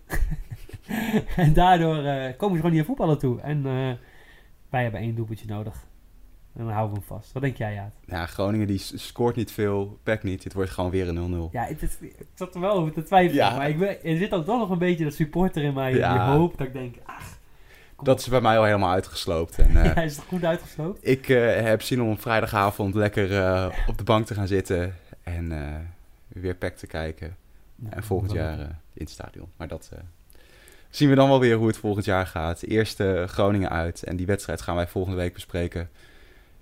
en 1.36 1.54
daardoor 1.54 1.96
komen 2.38 2.56
ze 2.56 2.62
gewoon 2.62 2.72
niet 2.72 2.80
aan 2.80 2.86
voetballen 2.86 3.18
toe. 3.18 3.42
En 3.42 3.64
wij 4.70 4.82
hebben 4.84 5.02
één 5.02 5.16
doelpuntje 5.16 5.48
nodig. 5.48 5.86
En 6.56 6.64
dan 6.64 6.74
houden 6.74 6.94
we 6.96 7.00
hem 7.00 7.18
vast. 7.18 7.32
Wat 7.32 7.42
denk 7.42 7.58
jij, 7.58 7.74
Jaat? 7.74 7.94
Ja, 8.06 8.26
Groningen 8.26 8.68
die 8.68 8.78
scoort 8.80 9.36
niet 9.36 9.52
veel, 9.52 10.00
Peck 10.04 10.24
niet. 10.24 10.44
Het 10.44 10.54
wordt 10.54 10.70
gewoon 10.70 10.92
weer 10.92 11.08
een 11.08 11.50
0-0. 11.50 11.52
Ja, 11.52 11.64
het, 11.64 11.82
het, 11.82 11.98
ik 12.02 12.28
zat 12.34 12.56
er 12.56 12.62
wel 12.62 12.74
over 12.74 12.94
te 12.94 13.04
twijfelen. 13.04 13.46
Ja. 13.46 13.56
Maar 13.56 13.70
ik, 13.70 13.82
er 13.82 14.18
zit 14.18 14.34
ook 14.34 14.46
toch 14.46 14.60
nog 14.60 14.70
een 14.70 14.78
beetje 14.78 15.04
dat 15.04 15.14
supporter 15.14 15.64
in 15.64 15.74
mij. 15.74 15.94
Ja. 15.94 16.12
Die 16.14 16.36
hoop 16.36 16.58
dat 16.58 16.68
ik 16.68 16.74
denk, 16.74 16.96
ach, 17.04 17.38
Dat 18.04 18.20
is 18.20 18.28
bij 18.28 18.42
mij 18.42 18.58
al 18.58 18.64
helemaal 18.64 18.92
uitgesloopt. 18.92 19.58
En, 19.66 19.84
eh, 19.84 19.96
hij 19.96 20.06
is 20.06 20.16
toch 20.16 20.26
goed 20.26 20.44
uitgesloopt? 20.46 21.08
Ik 21.08 21.30
eh, 21.30 21.62
heb 21.62 21.82
zin 21.82 22.02
om 22.02 22.18
vrijdagavond 22.18 22.94
lekker 22.94 23.38
eh, 23.38 23.68
op 23.88 23.98
de 23.98 24.04
bank 24.04 24.26
te 24.26 24.34
gaan 24.34 24.48
zitten 24.48 24.96
en 25.24 25.52
eh, 25.52 25.76
weer 26.42 26.56
Peck 26.56 26.78
te 26.78 26.88
kijken. 26.88 27.38
En 27.90 28.04
volgend 28.04 28.32
jaar 28.32 28.60
eh, 28.60 28.66
in 28.94 29.04
het 29.04 29.10
stadion. 29.10 29.50
Maar 29.58 29.68
dat 29.68 29.90
eh, 29.94 30.00
zien 30.90 31.10
we 31.10 31.16
dan 31.16 31.30
wel 31.30 31.40
weer 31.40 31.56
hoe 31.56 31.68
het 31.68 31.78
volgend 31.78 32.06
jaar 32.06 32.28
gaat. 32.28 32.62
Eerst 32.62 33.00
eh, 33.00 33.24
Groningen 33.24 33.70
uit 33.70 34.04
en 34.04 34.16
die 34.16 34.26
wedstrijd 34.26 34.62
gaan 34.62 34.76
wij 34.76 34.88
volgende 34.88 35.18
week 35.18 35.34
bespreken. 35.34 35.90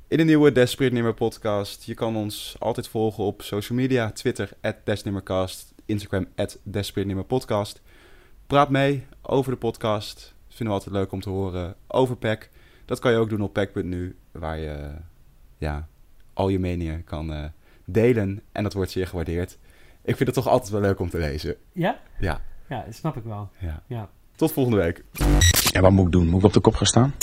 In 0.07 0.17
de 0.17 0.24
nieuwe 0.24 0.51
Desperate 0.51 0.93
Nimmer 0.93 1.13
podcast. 1.13 1.84
Je 1.84 1.93
kan 1.93 2.15
ons 2.15 2.55
altijd 2.59 2.88
volgen 2.88 3.24
op 3.24 3.41
social 3.41 3.78
media. 3.78 4.11
Twitter, 4.11 4.49
at 4.61 4.76
Desnimmercast. 4.84 5.74
Instagram, 5.86 6.28
at 6.36 6.59
Desperate 6.63 7.24
podcast. 7.24 7.82
Praat 8.47 8.69
mee 8.69 9.05
over 9.21 9.51
de 9.51 9.57
podcast. 9.57 10.15
Dat 10.47 10.55
vinden 10.55 10.76
we 10.76 10.82
altijd 10.82 10.95
leuk 10.95 11.11
om 11.11 11.21
te 11.21 11.30
horen. 11.30 11.76
Over 11.88 12.17
PEC. 12.17 12.49
Dat 12.86 12.99
kan 12.99 13.11
je 13.11 13.17
ook 13.17 13.30
doen 13.30 13.41
op 13.41 13.53
PEC.nu. 13.53 14.15
Waar 14.32 14.57
je 14.57 14.91
ja, 15.57 15.88
al 16.34 16.49
je 16.49 16.59
meningen 16.59 17.03
kan 17.03 17.51
delen. 17.86 18.41
En 18.51 18.63
dat 18.63 18.74
wordt 18.74 18.91
zeer 18.91 19.07
gewaardeerd. 19.07 19.57
Ik 20.06 20.16
vind 20.16 20.30
het 20.30 20.34
toch 20.34 20.47
altijd 20.47 20.72
wel 20.72 20.82
leuk 20.82 20.99
om 20.99 21.10
te 21.10 21.18
lezen. 21.18 21.56
Ja? 21.72 21.99
Ja. 22.20 22.41
Ja, 22.70 22.84
dat 22.86 22.95
snap 22.95 23.18
ik 23.18 23.24
wel. 23.24 23.49
Ja. 23.60 23.84
Ja. 23.88 24.10
Tot 24.36 24.51
volgende 24.51 24.78
week. 24.78 25.04
Ja, 25.72 25.82
wat 25.82 25.91
moet 25.91 26.06
ik 26.06 26.12
doen? 26.12 26.28
Moet 26.28 26.39
ik 26.39 26.45
op 26.45 26.54
de 26.54 26.60
kop 26.60 26.76
gaan 26.76 26.88
staan? 26.88 27.14